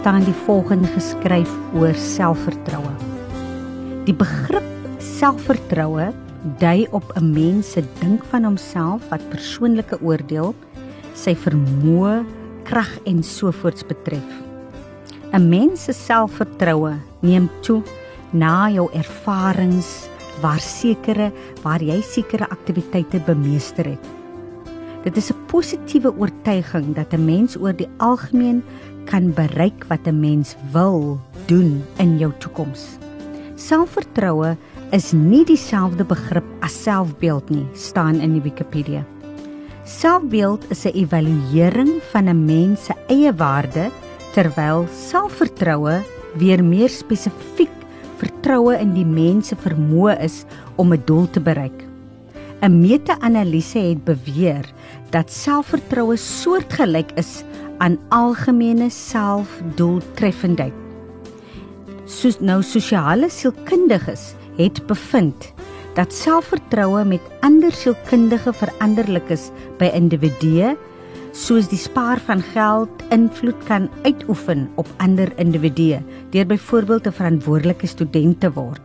staan 0.00 0.24
die 0.24 0.36
volgende 0.46 0.88
geskryf 0.94 1.50
oor 1.76 1.92
selfvertroue. 1.92 2.92
Die 4.06 4.14
begrip 4.16 4.64
selfvertroue 4.96 6.06
dui 6.62 6.86
op 6.96 7.12
'n 7.20 7.32
mens 7.34 7.72
se 7.72 7.84
dink 8.00 8.24
van 8.32 8.44
homself 8.44 9.04
wat 9.10 9.28
persoonlike 9.28 10.00
oordeel, 10.00 10.54
sy 11.14 11.34
vermoë, 11.36 12.24
krag 12.64 12.98
en 13.04 13.22
sovoorts 13.22 13.84
betref. 13.84 14.30
'n 15.32 15.48
Mens 15.48 15.84
se 15.84 15.92
selfvertroue 15.92 16.96
neem 17.20 17.50
toe 17.60 17.82
na 18.32 18.70
jou 18.70 18.88
ervarings 18.92 20.08
waar 20.40 20.60
sekere 20.60 21.30
waar 21.62 21.82
jy 21.82 22.00
sekere 22.00 22.48
aktiwiteite 22.48 23.20
bemeester 23.26 23.84
het. 23.84 24.20
Dit 25.04 25.16
is 25.16 25.30
'n 25.30 25.44
positiewe 25.46 26.12
oortuiging 26.16 26.94
dat 26.94 27.12
'n 27.12 27.24
mens 27.24 27.56
oor 27.56 27.76
die 27.76 27.88
algemeen 27.96 28.62
kan 29.04 29.32
bereik 29.32 29.84
wat 29.88 30.06
'n 30.06 30.20
mens 30.20 30.56
wil 30.72 31.20
doen 31.46 31.82
in 31.96 32.18
jou 32.18 32.32
toekoms. 32.38 32.98
Selfvertroue 33.54 34.56
is 34.90 35.12
nie 35.12 35.44
dieselfde 35.44 36.04
begrip 36.04 36.44
as 36.60 36.82
selfbeeld 36.82 37.50
nie, 37.50 37.66
staan 37.74 38.20
in 38.20 38.32
die 38.32 38.42
Wikipedia. 38.42 39.04
Selfbeeld 39.84 40.70
is 40.70 40.84
'n 40.86 40.94
evaluering 40.94 42.00
van 42.12 42.28
'n 42.28 42.44
mens 42.44 42.84
se 42.84 42.94
eie 43.08 43.32
waarde, 43.32 43.90
terwyl 44.34 44.86
selfvertroue 44.92 46.02
weer 46.38 46.64
meer 46.64 46.88
spesifiek 46.88 47.70
vertroue 48.20 48.78
in 48.78 48.94
die 48.94 49.06
mens 49.06 49.48
se 49.48 49.56
vermoë 49.56 50.20
is 50.22 50.44
om 50.76 50.92
'n 50.92 51.02
doel 51.04 51.30
te 51.30 51.40
bereik. 51.40 51.84
'n 52.62 52.80
Meta-analise 52.80 53.78
het 53.78 54.04
beweer 54.04 54.64
dat 55.10 55.30
selfvertroue 55.32 56.16
soortgelyk 56.16 57.12
is 57.16 57.42
aan 57.80 57.96
algemene 58.12 58.90
selfdoeltreffendheid. 58.92 60.76
Soos 62.04 62.40
nou 62.40 62.60
sosiale 62.66 63.30
sielkundiges 63.32 64.34
het 64.58 64.82
bevind 64.86 65.52
dat 65.96 66.14
selfvertroue 66.14 67.04
met 67.04 67.24
ander 67.46 67.72
sielkundige 67.74 68.52
veranderlik 68.52 69.32
is 69.32 69.48
by 69.80 69.90
individue 69.96 70.76
soos 71.36 71.68
die 71.70 71.78
spaar 71.78 72.20
van 72.26 72.42
geld 72.52 73.02
invloed 73.14 73.58
kan 73.68 73.88
uitoefen 74.02 74.68
op 74.80 74.88
ander 74.98 75.30
individue 75.38 76.00
deur 76.34 76.46
byvoorbeeld 76.46 77.06
'n 77.06 77.18
verantwoordelike 77.18 77.86
student 77.86 78.40
te 78.40 78.52
word. 78.52 78.82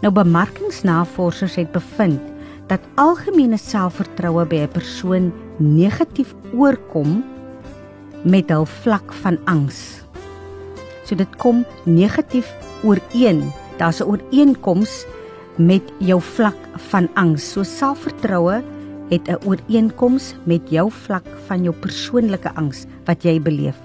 Nou 0.00 0.12
bemarkingsnavorsers 0.12 1.54
het 1.54 1.72
bevind 1.72 2.20
dat 2.66 2.80
algemene 2.94 3.56
selfvertroue 3.56 4.46
by 4.46 4.56
'n 4.56 4.68
persoon 4.68 5.32
negatief 5.58 6.34
oorkom 6.52 7.24
met 8.24 8.48
hul 8.48 8.66
vlak 8.66 9.12
van 9.22 9.38
angs. 9.44 10.02
So 11.04 11.14
dit 11.14 11.36
kom 11.36 11.64
negatief 11.84 12.48
ooreen. 12.82 13.52
Daar's 13.78 14.00
'n 14.00 14.08
ooreenkoms 14.08 15.06
met 15.56 15.82
jou 15.98 16.20
vlak 16.20 16.56
van 16.90 17.08
angs. 17.14 17.52
So 17.52 17.62
selfvertroue 17.62 18.62
het 19.10 19.28
'n 19.28 19.38
ooreenkoms 19.44 20.34
met 20.44 20.70
jou 20.70 20.90
vlak 20.90 21.26
van 21.46 21.62
jou 21.62 21.74
persoonlike 21.74 22.54
angs 22.54 22.86
wat 23.04 23.22
jy 23.22 23.40
beleef. 23.40 23.76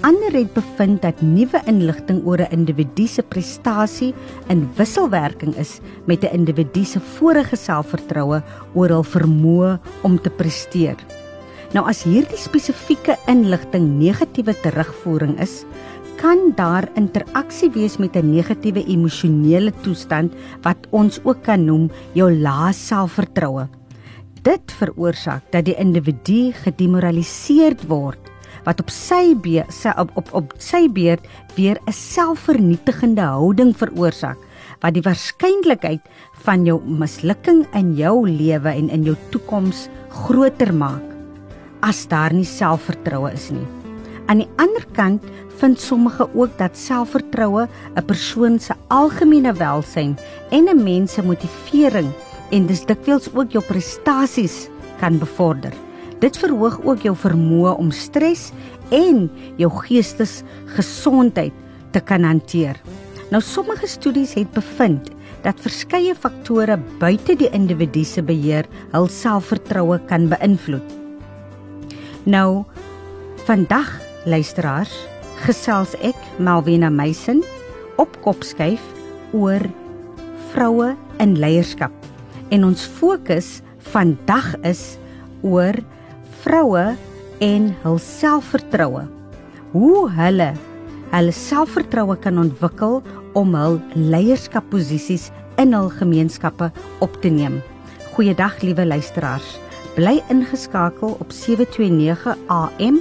Ander 0.00 0.32
het 0.32 0.52
bevind 0.52 1.02
dat 1.02 1.20
nuwe 1.22 1.60
inligting 1.66 2.24
oor 2.26 2.38
'n 2.38 2.50
individu 2.50 3.06
se 3.06 3.22
prestasie 3.22 4.14
in 4.48 4.68
wisselwerking 4.76 5.56
is 5.56 5.80
met 6.04 6.22
'n 6.22 6.34
individu 6.34 6.84
se 6.84 7.00
vorige 7.00 7.56
selfvertroue 7.56 8.42
oor 8.74 8.88
hul 8.88 9.04
vermoë 9.04 9.78
om 10.02 10.20
te 10.20 10.30
presteer. 10.30 10.96
Nou 11.74 11.82
as 11.90 12.04
hierdie 12.06 12.38
spesifieke 12.38 13.16
inligting 13.26 13.96
negatiewe 13.98 14.52
terugvoering 14.62 15.32
is, 15.42 15.64
kan 16.20 16.52
daar 16.54 16.86
interaksie 16.94 17.66
wees 17.74 17.96
met 17.98 18.14
'n 18.14 18.30
negatiewe 18.30 18.84
emosionele 18.86 19.72
toestand 19.82 20.30
wat 20.62 20.86
ons 20.92 21.18
ook 21.24 21.42
kan 21.42 21.64
noem 21.66 21.90
jou 22.14 22.30
lae 22.30 22.72
selfvertroue. 22.72 23.66
Dit 24.42 24.70
veroorsaak 24.78 25.50
dat 25.50 25.64
die 25.64 25.74
individu 25.74 26.52
gedemoraliseerd 26.52 27.88
word 27.88 28.30
wat 28.64 28.80
op 28.80 28.90
sy 28.90 29.34
beurt 29.34 29.98
op, 29.98 30.10
op 30.14 30.28
op 30.32 30.54
sy 30.58 30.88
beurt 30.88 31.26
weer 31.56 31.76
'n 31.86 31.92
selfvernietigende 31.92 33.22
houding 33.22 33.74
veroorsaak 33.76 34.38
wat 34.80 34.94
die 34.94 35.02
waarskynlikheid 35.02 36.02
van 36.44 36.64
jou 36.64 36.80
mislukking 36.86 37.66
in 37.74 37.96
jou 37.96 38.28
lewe 38.28 38.68
en 38.68 38.90
in 38.90 39.02
jou 39.02 39.16
toekoms 39.30 39.88
groter 40.08 40.72
maak 40.74 41.13
as 41.84 42.06
daar 42.08 42.32
nie 42.32 42.48
selfvertroue 42.48 43.32
is 43.36 43.50
nie. 43.52 43.66
Aan 44.32 44.40
die 44.40 44.48
ander 44.56 44.84
kant 44.96 45.24
vind 45.60 45.80
sommige 45.80 46.26
ook 46.32 46.56
dat 46.58 46.78
selfvertroue 46.80 47.68
'n 47.96 48.04
persoon 48.06 48.58
se 48.58 48.74
algemene 48.88 49.52
welsyn 49.52 50.16
en 50.50 50.68
'n 50.68 50.82
mens 50.82 51.12
se 51.12 51.22
motivering 51.22 52.08
en 52.50 52.66
dis 52.66 52.86
dikwels 52.86 53.28
ook 53.34 53.52
jou 53.52 53.64
prestasies 53.64 54.68
kan 55.00 55.18
bevorder. 55.18 55.72
Dit 56.20 56.36
verhoog 56.36 56.80
ook 56.84 57.02
jou 57.02 57.16
vermoë 57.16 57.76
om 57.76 57.90
stres 57.90 58.52
en 58.90 59.30
jou 59.56 59.70
geestesgesondheid 59.70 61.52
te 61.90 62.00
kan 62.00 62.22
hanteer. 62.22 62.80
Nou 63.30 63.42
sommige 63.42 63.86
studies 63.86 64.34
het 64.34 64.52
bevind 64.52 65.10
dat 65.42 65.60
verskeie 65.60 66.14
faktore 66.14 66.78
buite 66.98 67.36
die 67.36 67.50
individu 67.50 68.04
se 68.04 68.22
beheer 68.22 68.64
hul 68.92 69.08
selfvertroue 69.08 69.98
kan 70.06 70.28
beïnvloed. 70.28 71.03
Nou 72.24 72.64
vandag 73.44 73.90
luisteraars 74.24 74.92
gesels 75.44 75.92
ek 76.00 76.16
Malvina 76.40 76.88
Meisen 76.88 77.42
op 78.00 78.14
kopskuif 78.24 78.80
oor 79.36 79.60
vroue 80.54 80.94
in 81.20 81.34
leierskap. 81.36 81.92
En 82.48 82.64
ons 82.64 82.86
fokus 82.96 83.58
vandag 83.92 84.54
is 84.64 84.96
oor 85.44 85.76
vroue 86.46 86.86
en 87.44 87.66
hul 87.82 88.00
selfvertroue. 88.00 89.04
Hoe 89.74 90.06
hulle 90.16 90.54
hulle 91.12 91.34
selfvertroue 91.36 92.16
kan 92.24 92.40
ontwikkel 92.40 93.02
om 93.36 93.52
hul 93.58 93.76
leierskapposisies 94.00 95.28
in 95.60 95.76
hul 95.76 95.92
gemeenskappe 95.92 96.72
op 97.04 97.20
te 97.20 97.28
neem. 97.28 97.60
Goeiedag 98.16 98.62
liewe 98.64 98.88
luisteraars. 98.88 99.58
Bly 99.94 100.18
ingeskakel 100.26 101.12
op 101.22 101.30
729 101.30 102.36
AM 102.50 102.96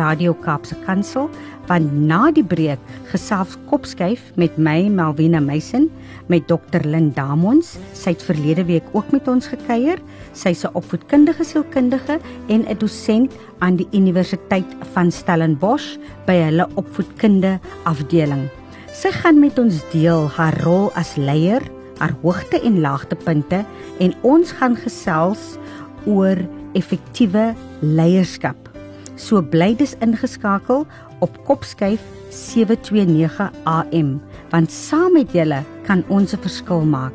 Radio 0.00 0.32
Kaapse 0.32 0.76
Kansel 0.86 1.28
want 1.68 1.92
na 1.92 2.30
die 2.32 2.44
breek 2.44 2.80
gesels 3.10 3.58
kopskuif 3.68 4.30
met 4.40 4.56
my 4.56 4.86
Melvina 4.88 5.42
Meisen 5.44 5.90
met 6.32 6.46
Dr 6.48 6.86
Lynn 6.88 7.10
Damons. 7.12 7.74
Sy 7.92 8.14
het 8.14 8.24
verlede 8.24 8.64
week 8.64 8.88
ook 8.96 9.12
met 9.12 9.28
ons 9.28 9.50
gekuier. 9.52 10.00
Sy's 10.32 10.64
'n 10.64 10.72
opvoedkundige 10.72 11.44
sielkundige 11.44 12.16
en 12.48 12.64
'n 12.64 12.78
dosent 12.78 13.32
aan 13.58 13.76
die 13.76 13.88
Universiteit 13.92 14.72
van 14.92 15.12
Stellenbosch 15.12 15.98
by 16.24 16.32
hulle 16.48 16.66
opvoedkunde 16.74 17.60
afdeling. 17.84 18.48
Sy 18.92 19.10
gaan 19.10 19.38
met 19.38 19.58
ons 19.58 19.84
deel 19.92 20.28
haar 20.28 20.56
rol 20.64 20.90
as 20.94 21.16
leier, 21.16 21.62
haar 21.98 22.14
hoogte 22.22 22.60
en 22.60 22.80
laagtepunte 22.80 23.64
en 23.98 24.14
ons 24.22 24.52
gaan 24.52 24.76
gesels 24.76 25.58
oor 26.06 26.38
effektiewe 26.78 27.54
leierskap. 27.80 28.56
So 29.16 29.42
bly 29.42 29.74
dis 29.74 29.96
ingeskakel 30.04 30.86
op 31.24 31.38
Kopskyf 31.48 32.02
729 32.30 33.50
AM 33.66 34.18
want 34.52 34.72
saam 34.72 35.16
met 35.16 35.32
julle 35.32 35.62
kan 35.86 36.04
ons 36.08 36.32
'n 36.32 36.42
verskil 36.42 36.84
maak. 36.84 37.12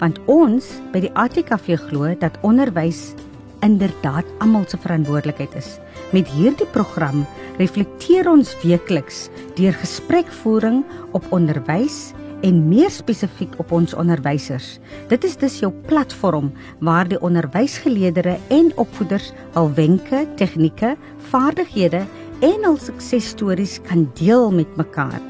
Want 0.00 0.18
ons 0.26 0.80
by 0.92 1.00
die 1.00 1.14
ATKV 1.14 1.76
glo 1.88 2.14
dat 2.18 2.38
onderwys 2.42 3.14
inderdaad 3.62 4.24
almal 4.38 4.64
se 4.66 4.76
verantwoordelikheid 4.76 5.54
is. 5.54 5.78
Met 6.12 6.28
hierdie 6.28 6.66
program 6.66 7.26
reflekteer 7.58 8.28
ons 8.30 8.56
weekliks 8.62 9.28
deur 9.54 9.72
gesprekvoering 9.72 10.84
op 11.12 11.24
onderwys 11.30 12.12
en 12.42 12.68
meer 12.68 12.90
spesifiek 12.90 13.54
op 13.62 13.72
ons 13.72 13.94
onderwysers. 13.94 14.78
Dit 15.08 15.24
is 15.24 15.36
dus 15.38 15.58
jou 15.62 15.70
platform 15.86 16.50
waar 16.80 17.08
die 17.08 17.20
onderwysgeleerders 17.22 18.40
en 18.50 18.72
opvoeders 18.76 19.30
hul 19.54 19.70
wenke, 19.78 20.26
tegnieke, 20.36 20.96
vaardighede 21.30 22.02
en 22.42 22.66
hul 22.66 22.78
suksesstories 22.78 23.78
kan 23.86 24.08
deel 24.18 24.50
met 24.52 24.76
mekaar. 24.76 25.20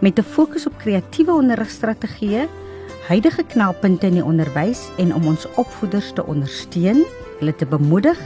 Met 0.00 0.18
'n 0.18 0.22
fokus 0.22 0.66
op 0.66 0.78
kreatiewe 0.78 1.32
onderrigstrategieë, 1.32 2.48
huidige 3.08 3.42
knelpunte 3.42 4.06
in 4.06 4.14
die 4.14 4.24
onderwys 4.24 4.88
en 4.98 5.14
om 5.14 5.26
ons 5.26 5.46
opvoeders 5.56 6.12
te 6.12 6.24
ondersteun, 6.24 7.04
hulle 7.38 7.54
te 7.54 7.66
bemoedig 7.66 8.18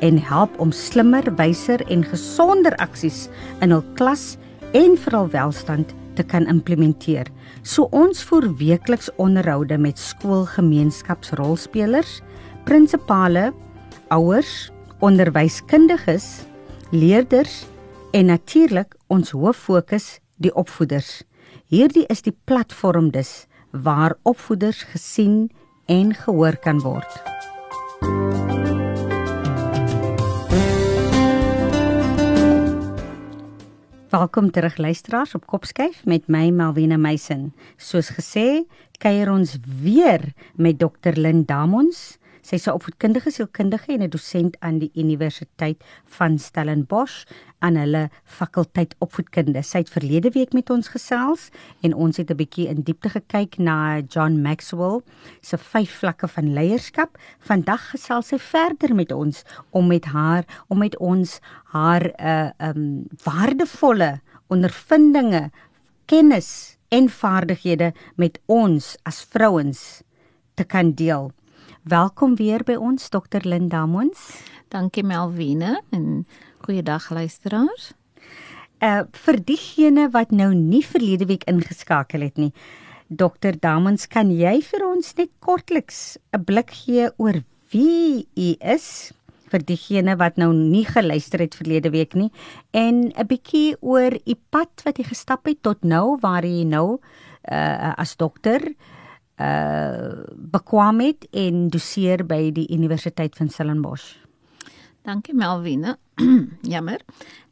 en 0.00 0.18
help 0.18 0.60
om 0.60 0.72
slimmer, 0.72 1.34
wyser 1.34 1.80
en 1.90 2.04
gesonder 2.04 2.76
aksies 2.76 3.28
in 3.60 3.70
hul 3.70 3.84
klas 3.94 4.36
en 4.72 4.96
vir 4.96 5.18
hul 5.18 5.28
welstand 5.28 5.94
te 6.16 6.22
kan 6.22 6.46
implementeer. 6.50 7.26
So 7.62 7.82
ons 7.90 8.22
voer 8.28 8.56
weekliks 8.58 9.10
onderhoude 9.16 9.78
met 9.78 9.98
skoolgemeenskapsrolspelers, 9.98 12.20
prinsipale, 12.64 13.52
ouers, 14.08 14.70
onderwyskundiges, 15.02 16.44
leerders 16.92 17.64
en 18.12 18.26
natuurlik 18.26 18.94
ons 19.08 19.30
hoof 19.30 19.56
fokus 19.56 20.20
die 20.42 20.54
opvoeders. 20.54 21.22
Hierdie 21.72 22.04
is 22.12 22.22
die 22.22 22.36
platform 22.44 23.10
dus 23.10 23.46
waar 23.72 24.14
opvoeders 24.28 24.84
gesien 24.92 25.50
en 25.86 26.14
gehoor 26.14 26.56
kan 26.60 26.80
word. 26.84 28.51
Welkom 34.12 34.50
terug 34.50 34.76
luisteraars 34.76 35.34
op 35.34 35.46
Kopskyf 35.46 36.04
met 36.04 36.26
my 36.28 36.50
Malwena 36.52 36.98
Meisen. 37.00 37.54
Soos 37.80 38.10
gesê, 38.12 38.60
kuier 39.00 39.30
ons 39.32 39.54
weer 39.64 40.20
met 40.52 40.76
Dr. 40.76 41.16
Lynn 41.16 41.46
Damons. 41.48 42.18
Sy 42.42 42.56
is 42.58 42.66
'n 42.66 42.74
opvoedkundige 42.74 43.30
sielkundige 43.30 43.92
en 43.92 44.02
'n 44.02 44.10
dosent 44.10 44.56
aan 44.60 44.78
die 44.78 44.90
Universiteit 44.94 45.78
van 46.04 46.38
Stellenbosch 46.38 47.24
aan 47.60 47.76
hulle 47.76 48.10
fakulteit 48.24 48.94
opvoedkunde. 48.98 49.62
Sy 49.62 49.78
het 49.78 49.90
verlede 49.90 50.30
week 50.30 50.52
met 50.52 50.70
ons 50.70 50.88
gesels 50.88 51.50
en 51.82 51.94
ons 51.94 52.16
het 52.16 52.30
'n 52.30 52.36
bietjie 52.36 52.68
in 52.68 52.82
diepte 52.82 53.08
gekyk 53.08 53.58
na 53.58 54.00
John 54.00 54.42
Maxwell 54.42 55.02
se 55.40 55.56
vyf 55.56 55.90
vlakke 55.98 56.28
van 56.28 56.52
leierskap. 56.52 57.18
Vandag 57.38 57.90
gesels 57.90 58.28
sy 58.28 58.38
verder 58.38 58.94
met 58.94 59.12
ons 59.12 59.44
om 59.70 59.86
met 59.86 60.04
haar 60.04 60.44
om 60.68 60.78
met 60.78 60.98
ons 60.98 61.40
haar 61.64 62.02
'n 62.02 62.26
uh, 62.26 62.68
um 62.68 63.06
waardevolle 63.24 64.20
ondervindinge, 64.48 65.50
kennis 66.06 66.76
en 66.88 67.08
vaardighede 67.08 67.92
met 68.16 68.40
ons 68.46 68.96
as 69.02 69.22
vrouens 69.30 70.02
te 70.54 70.64
kan 70.64 70.92
deel. 70.92 71.32
Welkom 71.82 72.36
weer 72.38 72.62
by 72.62 72.76
ons 72.78 73.08
Dr. 73.10 73.42
Linda 73.42 73.80
Mons. 73.90 74.20
Dankie 74.70 75.02
Melvine 75.02 75.80
en 75.90 76.28
goeiedag 76.62 77.08
luisteraars. 77.10 77.88
Uh 78.78 79.00
vir 79.24 79.40
diegene 79.42 80.04
wat 80.14 80.30
nou 80.30 80.52
nie 80.54 80.84
verlede 80.86 81.26
week 81.26 81.42
ingeskakel 81.50 82.22
het 82.22 82.38
nie. 82.38 82.52
Dr. 83.10 83.58
Damons, 83.58 84.06
kan 84.06 84.30
jy 84.30 84.60
vir 84.62 84.86
ons 84.86 85.10
net 85.18 85.32
kortliks 85.42 86.18
'n 86.30 86.44
blik 86.46 86.70
gee 86.70 87.10
oor 87.18 87.42
wie 87.74 88.28
u 88.38 88.54
is 88.62 89.10
vir 89.50 89.66
diegene 89.66 90.14
wat 90.16 90.38
nou 90.38 90.52
nie 90.54 90.86
geluister 90.86 91.40
het 91.40 91.58
verlede 91.58 91.90
week 91.90 92.14
nie 92.14 92.30
en 92.70 93.10
'n 93.10 93.26
bietjie 93.26 93.74
oor 93.82 94.14
u 94.14 94.34
pad 94.50 94.86
wat 94.86 94.98
jy 94.98 95.04
gestap 95.10 95.46
het 95.46 95.62
tot 95.62 95.82
nou 95.82 96.16
waar 96.20 96.46
jy 96.46 96.62
nou 96.62 97.00
uh 97.50 97.94
as 97.98 98.14
dokter 98.16 98.62
uh 98.62 99.01
bekwam 100.52 101.00
het 101.00 101.26
en 101.30 101.68
doseer 101.68 102.26
by 102.26 102.50
die 102.54 102.66
Universiteit 102.70 103.36
van 103.36 103.48
Stellenbosch. 103.48 104.16
Dankie 105.02 105.34
Melvine. 105.34 105.96
Jammer. 106.74 107.00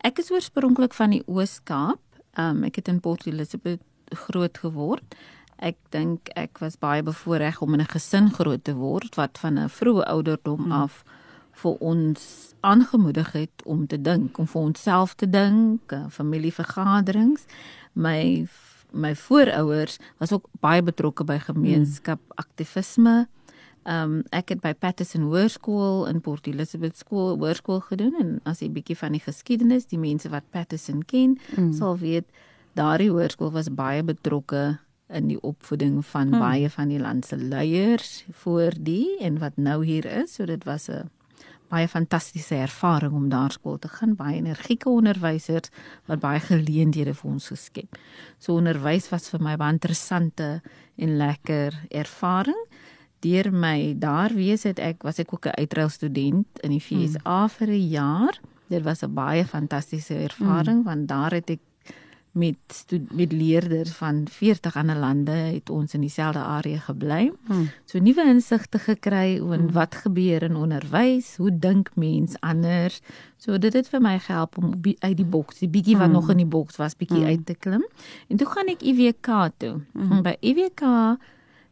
Ek 0.06 0.18
is 0.22 0.30
oorspronklik 0.30 0.94
van 0.94 1.10
die 1.16 1.22
Oos-Kaap. 1.26 2.00
Um 2.38 2.64
ek 2.68 2.78
het 2.78 2.88
in 2.88 3.00
Port 3.02 3.26
Elizabeth 3.26 3.82
groot 4.26 4.58
geword. 4.58 5.16
Ek 5.58 5.76
dink 5.90 6.30
ek 6.38 6.60
was 6.62 6.78
baie 6.78 7.02
bevoorreg 7.02 7.60
om 7.60 7.74
in 7.74 7.82
'n 7.82 7.90
gesin 7.90 8.30
groot 8.30 8.64
te 8.64 8.74
word 8.74 9.14
wat 9.14 9.38
van 9.38 9.58
'n 9.58 9.68
vroeë 9.68 10.06
ouderdom 10.06 10.62
hmm. 10.62 10.72
af 10.72 11.04
vir 11.52 11.74
ons 11.80 12.54
aangemoedig 12.60 13.32
het 13.32 13.62
om 13.64 13.86
te 13.86 14.00
dink, 14.00 14.38
om 14.38 14.46
vir 14.46 14.62
onsself 14.62 15.14
te 15.14 15.28
dink, 15.30 15.92
familievergaderings. 16.08 17.44
My 17.92 18.46
my 18.92 19.14
voorouers 19.14 19.98
was 20.18 20.32
ook 20.32 20.46
baie 20.60 20.82
betrokke 20.82 21.24
by 21.24 21.38
gemeenskap 21.38 22.20
aktivisme. 22.34 23.28
Ehm 23.82 24.12
um, 24.12 24.22
ek 24.30 24.52
het 24.52 24.60
by 24.60 24.74
Patterson 24.76 25.22
Hoërskool 25.30 26.06
in 26.08 26.20
Port 26.20 26.46
Elizabeth 26.46 26.96
skool 27.00 27.38
hoërskool 27.40 27.80
gedoen 27.80 28.14
en 28.20 28.40
as 28.44 28.60
jy 28.60 28.68
bietjie 28.68 28.96
van 28.96 29.16
die 29.16 29.22
geskiedenis, 29.24 29.88
die 29.88 29.98
mense 29.98 30.28
wat 30.28 30.44
Patterson 30.52 31.00
ken, 31.02 31.38
mm. 31.56 31.72
sal 31.72 31.96
weet 31.98 32.28
daardie 32.76 33.10
hoërskool 33.10 33.50
was 33.50 33.72
baie 33.72 34.02
betrokke 34.04 34.78
in 35.08 35.30
die 35.32 35.40
opvoeding 35.40 36.04
van 36.06 36.28
mm. 36.28 36.38
baie 36.38 36.70
van 36.70 36.92
die 36.92 37.00
land 37.00 37.26
se 37.26 37.36
leiers 37.36 38.24
voor 38.42 38.76
die 38.76 39.16
en 39.20 39.40
wat 39.40 39.56
nou 39.56 39.84
hier 39.84 40.06
is. 40.06 40.34
So 40.34 40.44
dit 40.46 40.64
was 40.64 40.88
'n 40.88 41.08
baie 41.70 41.88
fantastiese 41.88 42.58
ervaring 42.58 43.14
om 43.14 43.28
daar 43.30 43.54
skool 43.54 43.78
te 43.78 43.88
gaan, 43.88 44.16
baie 44.18 44.40
energieke 44.40 44.88
onderwysers 44.90 45.70
wat 46.10 46.20
baie 46.22 46.40
geleenthede 46.42 47.14
vir 47.14 47.30
ons 47.30 47.50
geskep. 47.52 47.98
So 48.38 48.58
onderwys 48.58 49.08
was 49.12 49.30
vir 49.30 49.44
my 49.46 49.56
baie 49.60 49.76
interessante 49.76 50.60
en 50.98 51.16
lekker 51.20 51.78
ervaring. 52.02 52.58
Deur 53.20 53.50
my 53.52 53.94
daar 54.00 54.34
wees 54.34 54.64
het 54.64 54.80
ek 54.80 55.02
was 55.06 55.18
ek 55.18 55.32
ook 55.34 55.46
'n 55.46 55.60
uitreil 55.60 55.88
student 55.88 56.46
in 56.62 56.70
die 56.70 56.80
FSA 56.80 57.40
hmm. 57.40 57.48
vir 57.48 57.68
'n 57.68 57.88
jaar. 57.88 58.40
Dit 58.68 58.82
was 58.82 59.02
'n 59.02 59.14
baie 59.14 59.44
fantastiese 59.44 60.14
ervaring 60.14 60.82
hmm. 60.82 60.84
want 60.84 61.08
daar 61.08 61.30
het 61.30 61.50
ek 61.50 61.60
met 62.32 62.84
met 63.10 63.32
leerders 63.32 63.90
van 63.90 64.26
40 64.30 64.76
ander 64.76 64.96
lande 64.96 65.30
het 65.30 65.70
ons 65.70 65.94
in 65.94 66.00
dieselfde 66.00 66.38
area 66.38 66.78
gebly. 66.78 67.32
Hmm. 67.46 67.68
So 67.84 67.98
nuwe 67.98 68.24
insigte 68.26 68.78
gekry 68.78 69.38
oor 69.40 69.56
hmm. 69.56 69.72
wat 69.72 69.94
gebeur 69.94 70.42
in 70.42 70.56
onderwys, 70.56 71.36
hoe 71.36 71.58
dink 71.58 71.90
mens 71.94 72.36
anders. 72.40 73.00
So 73.36 73.58
dit 73.58 73.72
het 73.72 73.88
vir 73.88 74.00
my 74.00 74.18
gehelp 74.18 74.58
om 74.58 74.78
uit 74.98 75.16
die 75.16 75.26
boks, 75.26 75.58
die 75.58 75.68
bietjie 75.68 75.96
wat 75.96 76.10
hmm. 76.10 76.18
nog 76.20 76.30
in 76.30 76.44
die 76.44 76.46
boks 76.46 76.76
was, 76.76 76.96
bietjie 76.96 77.24
hmm. 77.24 77.34
uit 77.34 77.46
te 77.46 77.54
klim. 77.54 77.84
En 78.28 78.36
toe 78.36 78.46
gaan 78.46 78.70
ek 78.70 78.82
IWK 78.82 79.30
toe. 79.56 79.76
Hmm. 79.92 80.12
En 80.12 80.22
by 80.22 80.36
IWK 80.40 80.86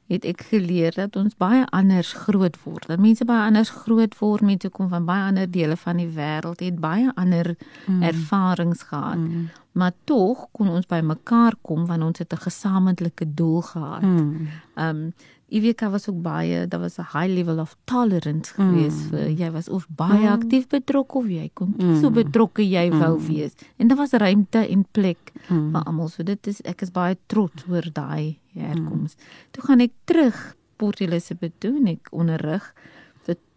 het 0.08 0.24
ek 0.24 0.42
geleer 0.50 0.94
dat 0.96 1.16
ons 1.20 1.36
baie 1.36 1.66
anders 1.76 2.12
groot 2.16 2.56
word. 2.64 2.86
Dat 2.88 3.00
mense 3.02 3.24
baie 3.28 3.44
anders 3.50 3.70
groot 3.84 4.14
word, 4.18 4.44
mense 4.46 4.70
kom 4.72 4.88
van 4.88 5.04
baie 5.08 5.26
ander 5.28 5.50
dele 5.50 5.76
van 5.76 6.00
die 6.00 6.08
wêreld, 6.16 6.64
het 6.64 6.78
baie 6.80 7.12
ander 7.14 7.54
mm. 7.86 8.02
ervarings 8.02 8.82
gehad. 8.88 9.20
Mm. 9.20 9.48
Maar 9.78 9.92
tog 10.08 10.46
kon 10.56 10.70
ons 10.72 10.88
by 10.88 11.02
mekaar 11.04 11.54
kom 11.62 11.84
want 11.86 12.02
ons 12.02 12.18
het 12.18 12.32
'n 12.32 12.46
gesamentlike 12.48 13.34
doel 13.34 13.60
gehad. 13.62 14.02
Mm. 14.02 14.48
Um 14.74 15.12
IWK 15.48 15.80
was 15.90 16.08
ook 16.08 16.18
baie, 16.22 16.66
daar 16.68 16.80
was 16.80 16.98
'n 16.98 17.08
high 17.12 17.32
level 17.32 17.58
of 17.58 17.76
tolerance 17.84 18.52
mm. 18.56 18.90
vir 18.90 19.30
jy 19.30 19.50
was 19.50 19.68
of 19.68 19.86
baie 19.88 20.26
mm. 20.26 20.32
aktief 20.32 20.66
betrokke 20.66 21.18
of 21.18 21.28
jy 21.28 21.50
kon 21.54 21.74
mm. 21.76 22.00
so 22.00 22.10
betrokke 22.10 22.62
jy 22.62 22.90
wou 22.90 23.18
mm. 23.18 23.26
wees. 23.26 23.54
En 23.76 23.88
daar 23.88 23.96
was 23.96 24.12
ruimte 24.12 24.58
en 24.68 24.86
plek 24.90 25.32
mm. 25.48 25.70
vir 25.72 25.84
almal. 25.84 26.08
So 26.08 26.22
dit 26.22 26.46
is 26.46 26.60
ek 26.60 26.82
is 26.82 26.90
baie 26.90 27.16
trots 27.26 27.64
oor 27.68 27.88
daai 27.92 28.38
herkoms. 28.52 29.16
Mm. 29.16 29.22
Toe 29.50 29.64
gaan 29.64 29.80
ek 29.80 29.92
terug 30.04 30.56
Port 30.76 31.00
Elizabeth 31.00 31.54
toe 31.58 31.76
en 31.76 31.86
ek 31.86 32.08
onderrig 32.10 32.74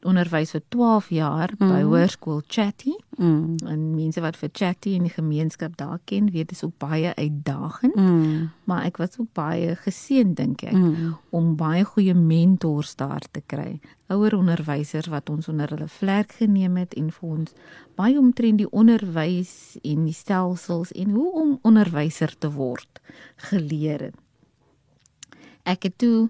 onderwys 0.08 0.52
vir 0.56 0.62
12 0.74 1.10
jaar 1.14 1.52
mm. 1.58 1.70
by 1.70 1.82
Hoërskool 1.86 2.42
Chatty. 2.48 2.94
Mm. 3.18 3.56
En 3.68 3.84
mense 3.96 4.22
wat 4.24 4.38
vir 4.40 4.50
Chatty 4.54 4.96
in 4.98 5.06
die 5.08 5.14
gemeenskap 5.14 5.78
daar 5.78 6.00
ken, 6.10 6.32
weet 6.32 6.50
dit 6.50 6.58
is 6.58 6.64
ook 6.64 6.78
baie 6.82 7.14
uitdagend. 7.16 7.96
Mm. 7.96 8.50
Maar 8.70 8.88
ek 8.90 8.98
was 9.02 9.20
ook 9.20 9.30
baie 9.38 9.76
geseën 9.84 10.34
dink 10.38 10.66
ek 10.66 10.78
mm. 10.78 11.16
om 11.30 11.56
baie 11.60 11.86
goeie 11.86 12.16
mentors 12.18 12.96
daar 13.00 13.24
te 13.32 13.44
kry. 13.46 13.80
Ouer 14.12 14.36
onderwysers 14.36 15.08
wat 15.12 15.30
ons 15.30 15.48
onder 15.52 15.70
hulle 15.72 15.88
vlerk 15.88 16.36
geneem 16.42 16.82
het 16.82 16.98
en 17.00 17.12
vir 17.16 17.30
ons 17.30 17.56
baie 18.00 18.18
omtrent 18.20 18.60
die 18.60 18.70
onderwys 18.70 19.78
en 19.84 20.06
die 20.10 20.18
stelsels 20.18 20.92
en 20.92 21.16
hoe 21.16 21.32
om 21.44 21.58
onderwyser 21.68 22.34
te 22.38 22.52
word 22.52 23.02
geleer 23.52 24.10
het. 24.10 24.18
Ek 25.64 25.86
het 25.86 25.98
toe 26.02 26.30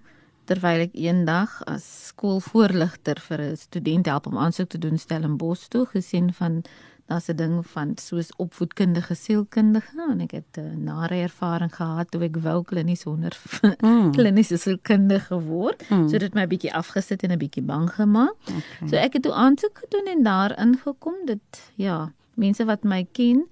terwyl 0.51 0.85
ek 0.87 0.95
eendag 0.99 1.61
as 1.71 1.85
skoolvoorligter 2.11 3.19
vir 3.27 3.41
'n 3.41 3.57
student 3.57 4.05
help 4.11 4.27
om 4.27 4.37
aansoek 4.37 4.69
te 4.69 4.81
doen 4.85 4.97
Stellenbosch 4.97 5.67
toe 5.71 5.85
gesien 5.85 6.33
van 6.33 6.63
daar's 7.11 7.29
'n 7.29 7.35
ding 7.35 7.55
van 7.67 7.97
soos 7.97 8.29
opvoedkundige 8.37 9.15
sielkundige 9.15 10.01
en 10.11 10.19
ek 10.21 10.31
het 10.31 10.57
'n 10.57 10.83
nare 10.83 11.15
ervaring 11.15 11.75
gehad 11.75 12.11
toe 12.11 12.23
ek 12.23 12.37
wou 12.37 12.63
klinies 12.63 13.05
onder 13.05 13.33
mm. 13.79 14.11
kliniese 14.17 14.57
sielkundige 14.57 15.39
word 15.39 15.89
mm. 15.89 16.09
so 16.09 16.17
dit 16.17 16.33
my 16.33 16.47
bietjie 16.47 16.73
afgesit 16.73 17.23
en 17.23 17.31
'n 17.31 17.37
bietjie 17.37 17.63
bang 17.63 17.89
gemaak. 17.89 18.35
Okay. 18.43 18.87
So 18.89 18.95
ek 18.95 19.13
het 19.13 19.23
toe 19.23 19.33
aansoek 19.33 19.77
gedoen 19.83 20.07
en 20.07 20.23
daar 20.23 20.51
ingekom 20.59 21.15
dit 21.25 21.71
ja, 21.75 22.11
mense 22.35 22.65
wat 22.65 22.83
my 22.83 23.07
ken 23.11 23.47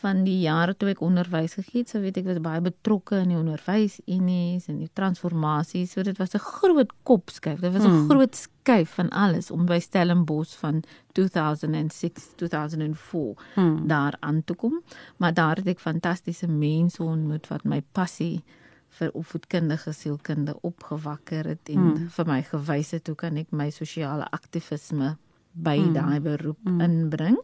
van 0.00 0.24
die 0.24 0.40
jare 0.40 0.74
toe 0.76 0.88
ek 0.94 1.00
onderwys 1.04 1.54
gegee 1.58 1.82
het, 1.82 1.88
so 1.92 2.00
weet 2.00 2.16
ek 2.16 2.24
was 2.24 2.38
baie 2.40 2.60
betrokke 2.64 3.18
in 3.20 3.28
die 3.28 3.36
onderwysunies 3.36 4.68
en 4.68 4.78
die 4.80 4.88
transformasie. 4.96 5.86
So 5.86 6.02
dit 6.02 6.16
was 6.18 6.34
'n 6.34 6.38
groot 6.38 6.92
kopskuif. 7.04 7.60
Dit 7.60 7.72
was 7.72 7.84
'n 7.84 7.88
Hmm. 7.90 8.08
groot 8.08 8.34
skuif 8.36 8.90
van 8.94 9.08
alles 9.10 9.50
om 9.50 9.66
by 9.66 9.78
Stellenbosch 9.78 10.56
van 10.58 10.82
2006 11.12 12.32
2004 12.36 13.34
Hmm. 13.54 13.86
daar 13.86 14.14
aan 14.20 14.42
te 14.44 14.54
kom. 14.54 14.82
Maar 15.16 15.34
daar 15.34 15.56
het 15.56 15.66
ek 15.66 15.80
fantastiese 15.80 16.46
mense 16.48 17.02
ontmoet 17.02 17.48
wat 17.48 17.64
my 17.64 17.82
passie 17.92 18.42
vir 18.88 19.10
opvoedkundige 19.12 19.92
sielkunde 19.92 20.54
opgewakker 20.60 21.44
het 21.46 21.68
en 21.68 21.74
Hmm. 21.78 22.08
vir 22.08 22.26
my 22.26 22.42
gewys 22.42 22.90
het 22.90 23.06
hoe 23.06 23.16
kan 23.16 23.36
ek 23.36 23.50
my 23.52 23.70
sosiale 23.70 24.26
aktivisme 24.30 25.16
by 25.52 25.76
Hmm. 25.78 25.92
daai 25.92 26.20
beroep 26.20 26.58
Hmm. 26.64 26.80
inbring. 26.80 27.38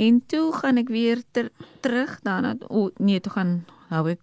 En 0.00 0.22
toe 0.26 0.48
gaan 0.56 0.78
ek 0.80 0.88
weer 0.88 1.20
ter, 1.34 1.50
terug 1.84 2.16
daarna 2.24 2.54
o 2.68 2.86
oh, 2.86 2.90
nee, 2.96 3.20
toe 3.20 3.32
gaan 3.34 3.50
hou 3.92 4.06
ek 4.14 4.20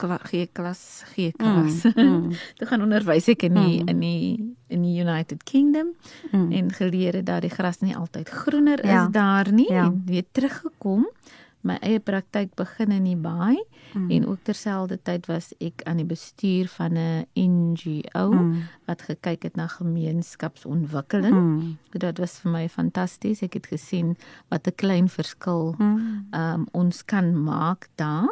kla, 0.00 0.16
gee 0.26 0.48
klas, 0.52 1.02
gee 1.14 1.32
klas. 1.36 1.82
Mm. 1.94 2.32
toe 2.58 2.66
gaan 2.66 2.82
onderwys 2.82 3.28
ek 3.30 3.44
in 3.50 3.54
die, 3.54 3.82
Mm. 3.82 3.88
in 3.92 4.00
die 4.00 4.56
in 4.74 4.82
die 4.82 4.96
United 5.04 5.42
Kingdom 5.46 5.92
Mm. 6.32 6.52
en 6.52 6.72
geleer 6.72 7.14
het 7.20 7.26
dat 7.26 7.42
die 7.44 7.50
gras 7.52 7.78
nie 7.84 7.94
altyd 7.96 8.28
groener 8.28 8.80
Ja. 8.86 9.04
is 9.06 9.12
daar 9.12 9.52
nie 9.52 9.68
Ja. 9.70 9.84
en 9.84 10.02
weer 10.06 10.24
teruggekom. 10.32 11.06
My 11.64 11.78
eie 11.80 11.98
praktyk 12.00 12.54
begin 12.54 12.92
in 12.92 13.04
die 13.04 13.16
baai 13.16 13.56
Mm. 13.94 14.10
en 14.10 14.26
ook 14.26 14.38
terselfdertyd 14.42 15.26
was 15.26 15.52
ek 15.60 15.82
aan 15.86 15.96
die 15.96 16.04
bestuur 16.06 16.66
van 16.68 16.92
'n 16.98 17.26
NGO 17.36 18.32
Mm. 18.32 18.62
wat 18.86 19.02
gekyk 19.02 19.42
het 19.42 19.56
na 19.56 19.66
gemeenskapsontwikkeling. 19.66 21.34
Mm. 21.34 21.76
Dit 21.92 22.18
was 22.18 22.38
vir 22.40 22.50
my 22.52 22.68
fantasties. 22.68 23.42
Ek 23.42 23.54
het 23.54 23.66
gesien 23.66 24.16
wat 24.50 24.66
'n 24.66 24.74
klein 24.76 25.08
verskil 25.08 25.74
Mm. 25.78 26.26
um, 26.32 26.66
ons 26.72 27.04
kan 27.04 27.42
maak 27.44 27.88
daar. 27.96 28.28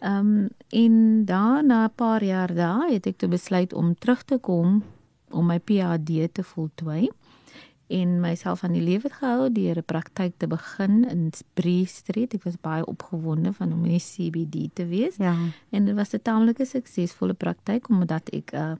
Um 0.00 0.48
en 0.70 1.24
daarna 1.24 1.84
'n 1.86 1.94
paar 1.94 2.24
jaar 2.24 2.54
daar 2.54 2.88
het 2.90 3.06
ek 3.06 3.16
toe 3.18 3.28
besluit 3.28 3.72
om 3.72 3.94
terug 3.94 4.22
te 4.24 4.38
kom 4.38 4.82
om 5.30 5.46
my 5.46 5.58
PhD 5.58 6.28
te 6.32 6.42
voltooi 6.42 7.10
en 7.92 8.20
myself 8.20 8.64
aan 8.64 8.72
die 8.72 8.82
lewe 8.84 9.10
gehou 9.10 9.50
deur 9.52 9.76
'n 9.78 9.84
praktyk 9.84 10.32
te 10.36 10.46
begin 10.46 11.04
in 11.10 11.30
Bree 11.54 11.84
Street. 11.86 12.34
Ek 12.34 12.42
was 12.44 12.56
baie 12.60 12.84
opgewonde 12.86 13.52
van 13.52 13.72
om 13.72 13.84
in 13.84 13.98
die 13.98 14.00
CBD 14.00 14.68
te 14.74 14.86
wees 14.86 15.16
Ja. 15.16 15.34
en 15.70 15.84
dit 15.84 15.94
was 15.94 16.12
'n 16.14 16.22
taamlike 16.22 16.64
suksesvolle 16.64 17.34
praktyk 17.34 17.88
omdat 17.88 18.28
ek 18.32 18.52
uh, 18.52 18.74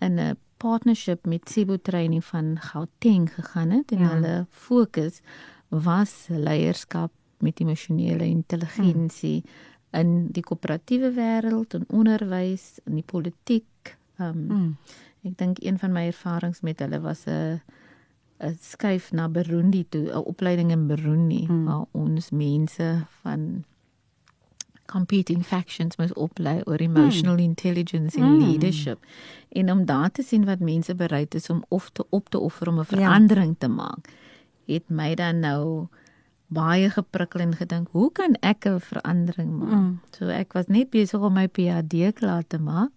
in 0.00 0.18
'n 0.18 0.36
partnership 0.56 1.26
met 1.26 1.48
Sibo 1.48 1.76
Training 1.76 2.24
van 2.24 2.56
Gauteng 2.60 3.34
gegaan 3.34 3.70
het 3.70 3.92
en 3.92 3.98
Ja. 3.98 4.08
hulle 4.08 4.46
fokus 4.50 5.20
was 5.68 6.26
leierskap 6.28 7.10
met 7.40 7.60
emosionele 7.60 8.24
intelligensie 8.24 9.42
hmm. 9.44 10.00
in 10.00 10.26
die 10.32 10.42
koöperatiewe 10.42 11.12
wêreld 11.14 11.74
en 11.74 11.84
onderwys 11.88 12.78
en 12.84 12.94
die 12.94 13.02
politiek. 13.06 13.96
Um, 14.20 14.46
Mm. 14.48 14.76
Ek 15.24 15.36
dink 15.38 15.58
een 15.62 15.78
van 15.78 15.92
my 15.92 16.06
ervarings 16.06 16.60
met 16.60 16.78
hulle 16.78 17.00
was 17.00 17.24
'n 17.26 17.60
'n 18.40 18.56
skuif 18.60 19.12
na 19.12 19.28
Burundi 19.28 19.86
toe, 19.88 20.10
'n 20.10 20.24
opleiding 20.24 20.70
in 20.70 20.86
Burundi 20.86 21.44
Hmm. 21.46 21.56
mm. 21.56 21.64
waar 21.64 21.84
ons 21.92 22.30
mense 22.30 23.04
van 23.22 23.64
competing 24.86 25.44
factions 25.44 25.96
moes 25.96 26.12
oplei 26.16 26.60
oor 26.64 26.80
emotional 26.80 27.34
mm. 27.36 27.44
intelligence 27.44 28.16
en 28.18 28.24
Mm. 28.36 28.38
leadership. 28.46 28.98
En 29.48 29.70
om 29.70 29.84
daar 29.84 30.10
te 30.10 30.22
sien 30.22 30.44
wat 30.44 30.58
mense 30.60 30.94
bereid 30.94 31.34
is 31.34 31.50
om 31.50 31.64
of 31.68 31.90
te 31.90 32.04
op 32.10 32.28
te 32.28 32.38
offer 32.38 32.68
om 32.68 32.74
'n 32.74 32.78
Ja. 32.78 32.84
verandering 32.84 33.54
te 33.58 33.68
maak, 33.68 34.08
het 34.66 34.88
my 34.90 35.14
dan 35.14 35.40
nou 35.40 35.86
baie 36.46 36.90
geprikkel 36.90 37.40
en 37.40 37.54
gedink, 37.54 37.88
hoe 37.90 38.12
kan 38.12 38.34
ek 38.40 38.64
'n 38.66 38.80
verandering 38.80 39.58
maak? 39.58 39.72
Mm. 39.80 40.00
So 40.18 40.28
ek 40.28 40.52
was 40.52 40.66
net 40.66 40.90
besig 40.90 41.20
om 41.20 41.32
my 41.32 41.48
PhD 41.48 42.12
klaar 42.14 42.46
te 42.46 42.58
maak. 42.58 42.90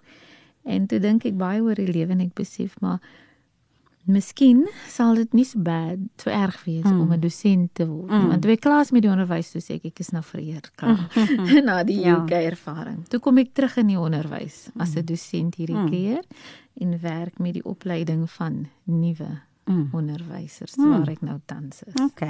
En 0.64 0.86
toe 0.88 1.00
dink 1.00 1.26
ek 1.26 1.38
baie 1.38 1.62
oor 1.62 1.76
die 1.76 1.92
lewe 1.92 2.12
en 2.12 2.20
ek 2.20 2.34
besef 2.34 2.80
maar 2.80 3.00
miskien 4.06 4.68
sal 4.88 5.16
dit 5.16 5.34
nie 5.34 5.44
so 5.46 5.60
bad, 5.60 6.00
so 6.18 6.30
erg 6.30 6.64
wees 6.66 6.84
Mm. 6.86 6.92
mm. 6.94 7.02
om 7.02 7.12
'n 7.14 7.20
dosent 7.20 7.74
te 7.74 7.86
word. 7.88 8.10
Mm. 8.10 8.22
Mm. 8.22 8.28
Want 8.30 8.60
klaar 8.60 8.82
is 8.82 8.92
met 8.92 9.02
die 9.02 9.12
onderwys, 9.12 9.52
toe 9.52 9.62
sê 9.62 9.76
ek 9.76 9.86
ek 9.86 10.00
is 10.00 10.10
nou 10.12 10.24
vereer 10.24 10.62
klaar 10.76 11.08
na 11.66 11.84
die 11.84 12.00
Ja. 12.02 12.16
UK 12.24 12.32
ervaring. 12.32 13.08
Toe 13.08 13.20
kom 13.20 13.38
ek 13.38 13.54
terug 13.54 13.78
in 13.78 13.88
die 13.88 13.98
onderwys 14.00 14.70
as 14.80 14.96
'n 14.96 15.06
dosent 15.06 15.56
hierdie 15.56 15.76
Mm. 15.76 15.90
keer 15.90 16.22
en 16.82 17.00
werk 17.02 17.40
met 17.40 17.54
die 17.54 17.64
opleiding 17.66 18.30
van 18.30 18.68
nuwe 18.86 19.42
Mm. 19.66 19.90
onderwysers 19.94 20.76
Mm. 20.76 20.90
waar 20.90 21.10
ek 21.10 21.22
nou 21.22 21.40
tans 21.46 21.84
is. 21.84 21.94
OK. 22.02 22.24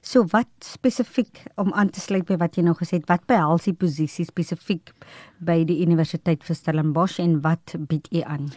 So 0.00 0.26
wat 0.32 0.50
spesifiek 0.58 1.42
om 1.56 1.72
aan 1.72 1.90
te 1.90 2.00
sluit 2.00 2.26
by 2.28 2.36
wat 2.36 2.56
jy 2.56 2.64
nou 2.66 2.74
gesê 2.76 2.98
het, 3.00 3.08
wat 3.08 3.24
behels 3.26 3.64
die 3.64 3.74
posisie 3.74 4.26
spesifiek 4.28 4.92
by 5.38 5.62
die 5.64 5.80
Universiteit 5.86 6.44
vir 6.44 6.56
Stellenbosch 6.56 7.18
en 7.18 7.40
wat 7.40 7.74
bied 7.88 8.08
u 8.12 8.20
aan? 8.20 8.50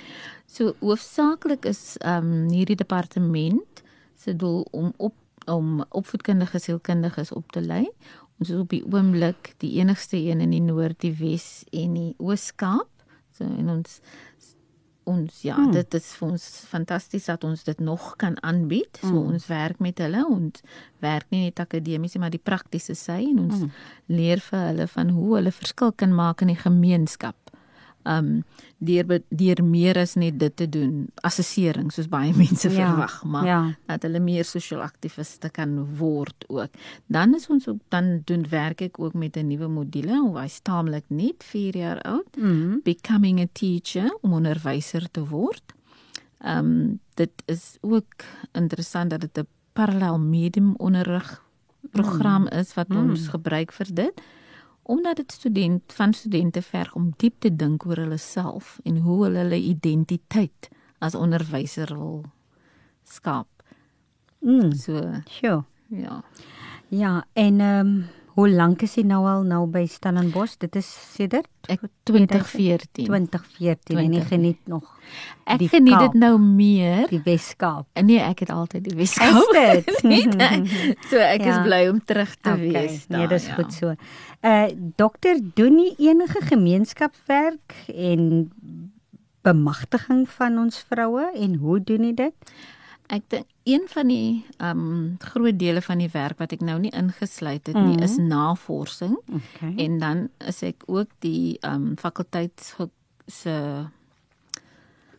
So 0.45 0.75
hoofsaaklik 0.79 1.65
is 1.65 1.95
ehm 2.03 2.33
um, 2.33 2.49
hierdie 2.51 2.75
departement 2.75 3.83
se 4.15 4.35
doel 4.35 4.67
om 4.71 4.93
op 4.97 5.15
om 5.47 5.85
opvoedkundige 5.95 6.59
sielkundiges 6.59 7.31
op 7.31 7.51
te 7.51 7.61
lei. 7.61 7.85
Ons 8.37 8.49
is 8.49 8.59
op 8.59 8.69
die 8.69 8.83
oomblik 8.83 9.53
die 9.63 9.77
enigste 9.79 10.17
een 10.17 10.41
in 10.43 10.51
die 10.51 10.61
Noord, 10.61 10.99
die 11.01 11.13
Wes 11.15 11.63
en 11.71 11.93
die 11.93 12.13
Oos-Kaap. 12.17 12.89
So 13.37 13.45
en 13.45 13.69
ons 13.69 13.99
ons 15.07 15.41
ja, 15.41 15.55
Hmm. 15.55 15.71
dit 15.71 15.93
is 15.93 16.13
vir 16.19 16.27
ons 16.29 16.45
fantasties 16.69 17.25
dat 17.25 17.43
ons 17.43 17.63
dit 17.63 17.79
nog 17.79 18.15
kan 18.17 18.37
aanbied. 18.43 18.99
So 19.01 19.07
Hmm. 19.07 19.33
ons 19.33 19.47
werk 19.47 19.79
met 19.79 19.97
hulle 19.97 20.25
ons 20.27 20.61
werk 20.99 21.25
nie 21.29 21.43
net 21.45 21.59
akademies 21.59 22.17
maar 22.17 22.29
die 22.33 22.41
praktiese 22.43 22.95
sy 22.95 23.21
en 23.31 23.39
ons 23.39 23.59
hmm. 23.59 23.71
leer 24.07 24.39
vir 24.39 24.59
hulle 24.59 24.87
van 24.87 25.09
hoe 25.09 25.35
hulle 25.35 25.51
verskil 25.51 25.91
kan 25.91 26.13
maak 26.13 26.41
in 26.41 26.47
die 26.47 26.61
gemeenskap. 26.61 27.35
Um 28.07 28.43
deur 28.79 29.19
deur 29.29 29.63
meer 29.65 29.97
as 29.97 30.13
net 30.15 30.37
dit 30.39 30.55
te 30.55 30.67
doen, 30.69 31.07
assessering 31.25 31.91
soos 31.91 32.07
baie 32.07 32.33
mense 32.43 32.69
Ja, 32.69 32.75
verwag, 32.75 33.23
maar 33.25 33.45
ja. 33.45 33.59
dat 33.87 34.01
hulle 34.05 34.19
meer 34.19 34.45
sosiaal 34.45 34.81
aktiviste 34.85 35.49
kan 35.49 35.73
word 35.97 36.45
ook. 36.47 36.69
Dan 37.07 37.35
is 37.35 37.47
ons 37.49 37.67
ook 37.67 37.79
dan 37.89 38.21
doen 38.25 38.45
werk 38.49 38.81
ek 38.81 38.99
ook 38.99 39.13
met 39.13 39.35
'n 39.37 39.47
nuwe 39.47 39.67
module, 39.67 40.39
hy 40.39 40.47
staamlik 40.47 41.03
net 41.09 41.43
4 41.43 41.75
jaar 41.77 42.01
oud, 42.01 42.37
Mm. 42.37 42.79
becoming 42.83 43.39
a 43.41 43.47
teacher 43.53 44.09
om 44.21 44.33
onderwyser 44.33 45.11
te 45.11 45.25
word. 45.25 45.73
Um 46.45 46.99
dit 47.15 47.31
is 47.45 47.77
ook 47.81 48.23
interessant 48.53 49.09
dat 49.09 49.21
dit 49.21 49.37
'n 49.37 49.47
parallel 49.73 50.19
medium 50.19 50.75
onderrig 50.77 51.43
program 51.91 52.47
is 52.47 52.73
wat 52.73 52.87
Mm. 52.89 53.09
ons 53.09 53.27
gebruik 53.27 53.71
vir 53.71 53.87
dit 53.93 54.21
omdat 54.87 55.15
dit 55.15 55.31
student 55.31 55.93
van 55.93 56.13
studente 56.13 56.61
verg 56.61 56.95
om 56.95 57.11
diep 57.17 57.39
te 57.43 57.51
dink 57.55 57.85
oor 57.85 57.99
hulle 58.05 58.17
self 58.17 58.77
en 58.83 59.01
hoe 59.03 59.23
hulle 59.25 59.43
hulle 59.43 59.59
identiteit 59.59 60.69
as 61.03 61.15
onderwyser 61.15 61.91
wil 61.97 62.23
skaap. 63.03 63.49
Mm. 64.39 64.71
So 64.71 65.21
Sure. 65.25 65.63
ja. 65.87 66.23
Ja, 66.87 67.25
en 67.33 67.59
ehm 67.59 67.87
um, 67.87 68.05
hoe 68.37 68.49
lank 68.53 68.83
is 68.85 68.93
jy 68.99 69.01
nou 69.09 69.23
al 69.25 69.41
nou 69.49 69.63
by 69.73 69.81
Stellenbosch? 69.89 70.59
Dit 70.61 70.75
is 70.77 70.85
sedert 71.15 71.47
Ek 71.73 71.81
2014. 72.05 73.07
2014 73.07 73.97
en 73.97 74.13
jy 74.13 74.21
20. 74.21 74.27
geniet 74.29 74.59
nog 74.69 74.85
Ek 75.47 75.63
geniet 75.71 75.95
Kaap. 75.97 76.11
dit 76.11 76.21
nou 76.21 76.37
meer. 76.39 77.07
die 77.09 77.21
Weskaap. 77.25 77.87
Nee, 78.03 78.19
ek 78.21 78.39
het 78.45 78.51
altyd 78.53 78.83
die 78.89 78.95
Weskaap. 78.99 79.49
Nee, 80.03 80.27
so 81.09 81.17
ek 81.17 81.41
Ja. 81.41 81.55
is 81.55 81.61
bly 81.65 81.81
om 81.89 82.01
terug 82.05 82.35
te 82.35 82.51
Okay, 82.53 82.71
wees. 82.71 83.07
nee, 83.09 83.19
daar, 83.25 83.27
dis 83.33 83.47
ja. 83.47 83.55
goed 83.57 83.73
so. 83.73 83.95
Uh 84.43 84.67
dokter, 84.99 85.39
doen 85.55 85.79
jy 85.79 85.95
enige 86.11 86.41
gemeenskapswerk 86.51 87.73
en 87.95 88.51
bemagtiging 89.41 90.25
van 90.29 90.57
ons 90.59 90.77
vroue 90.89 91.29
en 91.33 91.55
hoe 91.63 91.79
doen 91.83 92.03
jy 92.09 92.13
dit? 92.13 92.51
Ek 93.09 93.23
dink 93.31 93.45
een 93.63 93.85
van 93.87 94.07
die 94.07 94.45
ehm 94.57 94.79
um, 94.79 95.15
groot 95.19 95.57
dele 95.59 95.81
van 95.81 95.97
die 95.97 96.09
werk 96.11 96.37
wat 96.39 96.51
ek 96.51 96.61
nou 96.61 96.79
nie 96.79 96.91
ingesluit 96.91 97.67
het 97.67 97.75
nie, 97.75 97.95
Mhm. 97.95 98.03
is 98.03 98.17
navorsing. 98.17 99.17
Okay. 99.27 99.73
En 99.85 99.99
dan 99.99 100.29
is 100.47 100.61
ek 100.63 100.83
ook 100.87 101.07
die 101.19 101.57
ehm 101.61 101.73
um, 101.73 101.95
fakulteit 101.97 102.75
se 103.27 103.85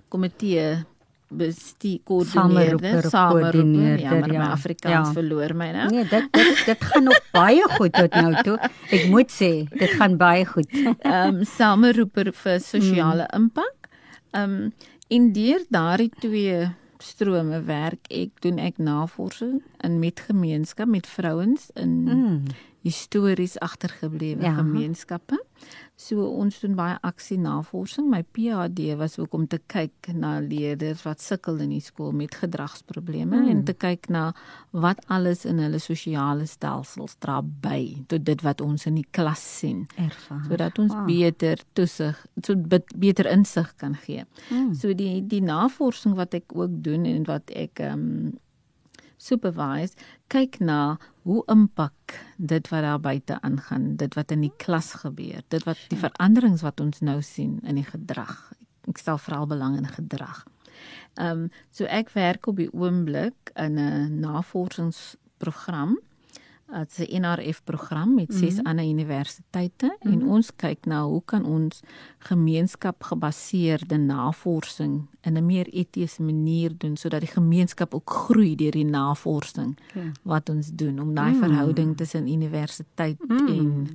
komitee 0.08 0.84
bestuur 1.28 1.98
koördineerder, 2.08 3.02
Sameroeper, 3.10 3.98
Ja, 4.00 4.10
maar 4.18 4.32
ja. 4.32 4.38
my 4.46 4.50
Afrikaans 4.52 5.08
Ja. 5.08 5.12
verloor 5.12 5.54
my 5.56 5.70
nou. 5.72 5.88
Nee, 5.90 6.04
dit 6.08 6.28
dit 6.32 6.64
dit 6.66 6.84
gaan 6.84 7.02
nog 7.04 7.20
baie 7.32 7.62
goed 7.76 7.92
tot 7.92 8.14
nou 8.14 8.42
toe. 8.42 8.58
Ek 8.90 9.08
moet 9.12 9.30
sê, 9.30 9.68
dit 9.78 9.90
gaan 9.90 10.16
baie 10.16 10.46
goed. 10.46 10.68
ehm 10.72 11.34
um, 11.36 11.44
sameroeper 11.44 12.32
vir 12.32 12.60
sosiale 12.60 13.26
Hmm. 13.30 13.42
impak. 13.42 13.88
Ehm 14.32 14.50
um, 14.62 14.72
en 15.08 15.32
deur 15.32 15.62
daardie 15.70 16.10
twee 16.20 16.68
strome 17.02 17.62
werk 17.64 18.06
ek 18.10 18.40
doen 18.40 18.58
ek 18.58 18.78
navorsing 18.78 19.62
in 19.84 19.98
met 19.98 20.20
gemeenskap 20.20 20.86
met 20.88 21.06
vrouens 21.06 21.70
in 21.74 22.02
Mm. 22.08 22.42
histories 22.82 23.58
agtergeblewe 23.58 24.42
Ja. 24.42 24.54
gemeenskappe. 24.54 25.44
So 25.98 26.28
ons 26.38 26.60
doen 26.62 26.76
baie 26.78 26.94
aksie 27.02 27.40
navorsing. 27.42 28.06
My 28.06 28.20
PhD 28.22 28.92
was 29.00 29.16
ook 29.18 29.32
om 29.34 29.48
te 29.50 29.58
kyk 29.66 30.12
na 30.14 30.36
leerders 30.38 31.02
wat 31.02 31.18
sukkel 31.24 31.58
in 31.64 31.72
die 31.74 31.82
skool 31.82 32.12
met 32.14 32.36
gedragsprobleme 32.38 33.40
mm. 33.40 33.48
en 33.50 33.64
te 33.66 33.74
kyk 33.74 34.06
na 34.14 34.28
wat 34.70 35.02
alles 35.10 35.42
in 35.48 35.58
hulle 35.58 35.80
sosiale 35.82 36.46
stelsels 36.46 37.16
dra 37.18 37.40
by 37.42 38.04
tot 38.06 38.22
dit 38.30 38.46
wat 38.46 38.62
ons 38.62 38.86
in 38.86 39.00
die 39.00 39.08
klas 39.10 39.42
sien. 39.42 39.88
Ervaar. 39.98 40.44
Sodat 40.46 40.78
ons 40.78 40.94
Wow. 40.94 41.04
beter 41.10 41.58
toesig, 41.74 42.16
so 42.46 42.54
bet- 42.56 42.94
beter 42.96 43.26
insig 43.26 43.74
kan 43.82 43.98
gee. 44.06 44.22
Mm. 44.54 44.74
So 44.78 44.94
die 44.94 45.18
die 45.26 45.42
navorsing 45.42 46.14
wat 46.14 46.34
ek 46.38 46.54
ook 46.54 46.78
doen 46.82 47.04
en 47.10 47.26
wat 47.26 47.50
ek 47.50 47.82
ehm 47.82 47.98
um, 47.98 48.36
supervise, 49.18 49.98
kyk 50.32 50.58
na 50.64 50.98
hoe 51.28 51.42
impak 51.52 52.16
dit 52.36 52.68
wat 52.72 52.82
daar 52.86 53.00
buite 53.00 53.40
aangaan, 53.44 53.96
dit 54.00 54.14
wat 54.14 54.32
in 54.32 54.46
die 54.46 54.52
klas 54.56 54.92
gebeur, 55.02 55.42
dit 55.52 55.64
wat 55.68 55.80
die 55.92 55.98
veranderings 56.00 56.64
wat 56.64 56.80
ons 56.80 57.02
nou 57.04 57.18
sien 57.22 57.58
in 57.66 57.80
die 57.80 57.86
gedrag. 57.86 58.52
Ek 58.88 59.02
stel 59.02 59.20
veral 59.20 59.46
belang 59.50 59.76
in 59.76 59.90
gedrag. 59.90 60.44
Ehm 61.18 61.48
um, 61.48 61.50
so 61.74 61.84
ek 61.84 62.14
werk 62.14 62.46
op 62.46 62.56
die 62.56 62.70
oomblik 62.72 63.52
in 63.56 63.78
'n 63.78 64.20
navorsingsprogram. 64.20 65.98
Dit 66.68 66.98
is 66.98 67.08
'n 67.08 67.20
NRF 67.20 67.64
program 67.64 68.14
met 68.14 68.34
ses 68.34 68.52
mm 68.52 68.58
-hmm. 68.58 68.66
ander 68.66 68.84
universiteite 68.84 69.86
mm 69.86 70.10
-hmm. 70.10 70.20
en 70.20 70.28
ons 70.28 70.56
kyk 70.56 70.84
na 70.84 71.04
hoe 71.04 71.22
kan 71.24 71.44
ons 71.44 71.80
gemeenskapgebaseerde 72.18 73.96
navorsing 73.96 75.06
in 75.20 75.36
'n 75.36 75.46
meer 75.46 75.66
etiese 75.66 76.22
manier 76.22 76.72
doen 76.78 76.96
sodat 76.96 77.20
die 77.20 77.30
gemeenskap 77.30 77.94
ook 77.94 78.10
groei 78.10 78.54
deur 78.56 78.70
die 78.70 78.84
navorsing 78.84 79.78
Ja. 79.94 80.12
wat 80.22 80.48
ons 80.48 80.70
doen 80.74 81.00
om 81.00 81.14
daai 81.14 81.32
mm. 81.32 81.38
verhouding 81.38 81.96
tussen 81.96 82.28
universiteit 82.28 83.28
mm. 83.28 83.36
Mm. 83.36 83.48
en 83.48 83.88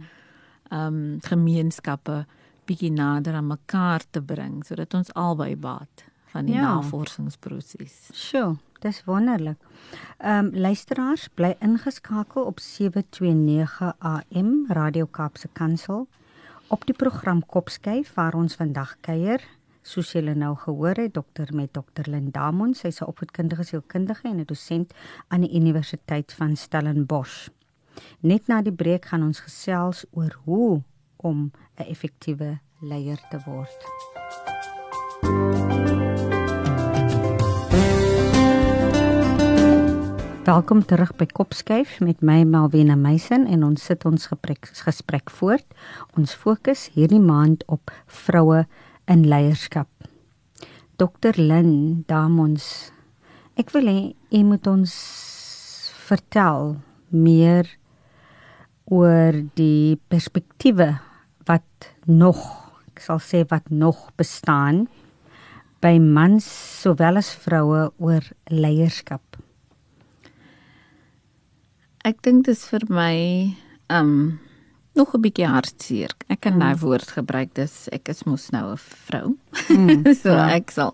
ehm 0.69 0.93
um, 0.93 1.17
gemeenskappe 1.21 2.25
bietjie 2.65 2.91
nader 2.91 3.33
aan 3.33 3.47
mekaar 3.47 4.01
te 4.09 4.21
bring 4.21 4.65
sodat 4.65 4.93
ons 4.93 5.13
albei 5.13 5.55
baat 5.55 6.05
van 6.33 6.45
die 6.45 6.55
Ja. 6.55 6.73
navorsingsproses. 6.73 8.09
Sjoe, 8.13 8.55
dis 8.83 9.03
wonderlik. 9.07 9.59
Ehm 10.17 10.45
um, 10.45 10.51
luisteraars 10.55 11.27
bly 11.33 11.55
ingeskakel 11.59 12.43
op 12.43 12.59
729 12.59 13.93
AM 13.99 14.65
Radio 14.67 15.05
Kaapse 15.05 15.47
Kansel 15.53 16.07
op 16.67 16.85
die 16.85 16.95
program 16.95 17.45
Kopskyf 17.45 18.13
waar 18.13 18.33
ons 18.33 18.55
vandag 18.55 18.95
kuier. 19.01 19.41
Soos 19.81 20.13
julle 20.15 20.33
nou 20.35 20.55
gehoor 20.55 20.95
het, 20.95 21.13
dokter 21.13 21.49
met 21.55 21.73
dokter 21.73 22.07
Lindamon, 22.09 22.73
sy's 22.73 23.01
'n 23.01 23.07
opvoedkundige 23.07 23.63
sielkundige 23.63 24.27
en 24.27 24.39
'n 24.39 24.45
dosent 24.45 24.93
aan 25.27 25.41
die 25.41 25.55
Universiteit 25.55 26.33
van 26.33 26.55
Stellenbosch. 26.55 27.49
Net 28.19 28.47
na 28.47 28.61
die 28.61 28.73
breek 28.73 29.05
gaan 29.05 29.23
ons 29.23 29.39
gesels 29.39 30.05
oor 30.11 30.39
hoe 30.45 30.81
om 31.17 31.51
'n 31.77 31.83
effektiewe 31.83 32.59
leier 32.79 33.19
te 33.29 33.39
word. 33.45 33.79
Welkom 40.43 40.81
terug 40.83 41.13
by 41.15 41.23
Kopskyf 41.31 42.01
met 42.03 42.19
my 42.19 42.41
Malwena 42.43 42.97
Meisen 42.99 43.45
en 43.47 43.61
ons 43.63 43.79
sit 43.79 44.01
ons 44.03 44.25
gesprek, 44.27 44.67
gesprek 44.83 45.31
voort. 45.31 45.63
Ons 46.19 46.33
fokus 46.35 46.89
hierdie 46.91 47.21
maand 47.23 47.61
op 47.71 47.93
vroue 48.11 48.65
in 49.07 49.23
leierskap. 49.31 49.87
Dr 50.99 51.39
Lynn 51.39 52.03
Damons, 52.11 52.65
ek 53.55 53.71
wil 53.71 53.87
hê 53.87 54.01
u 54.35 54.41
moet 54.49 54.67
ons 54.67 54.97
vertel 56.09 56.75
meer 57.07 57.71
oor 58.91 59.39
die 59.55 59.95
perspektiewe 60.11 60.89
wat 61.47 61.87
nog, 62.03 62.43
ek 62.91 62.99
sal 63.07 63.23
sê 63.23 63.45
wat 63.47 63.71
nog 63.71 64.09
bestaan 64.19 64.89
by 65.79 65.95
mans 66.03 66.51
sowel 66.83 67.23
as 67.23 67.31
vroue 67.31 67.93
oor 67.95 68.27
leierskap. 68.51 69.23
Ek 72.03 72.17
dink 72.21 72.43
dit 72.43 72.51
is 72.51 72.65
vir 72.67 72.83
my 72.91 73.15
um 73.87 74.39
nog 74.93 75.13
'n 75.15 75.21
bietjie 75.23 75.47
hartseer. 75.47 76.11
Ek 76.27 76.41
kan 76.41 76.59
daai 76.59 76.75
woord 76.75 77.07
gebruik, 77.15 77.53
dis 77.53 77.87
ek 77.91 78.09
is 78.09 78.25
mos 78.25 78.51
nou 78.51 78.73
'n 78.73 78.77
vrou. 78.77 79.37
Mm, 79.69 80.13
so 80.21 80.29
ja. 80.29 80.49
ek 80.51 80.71
sal 80.71 80.93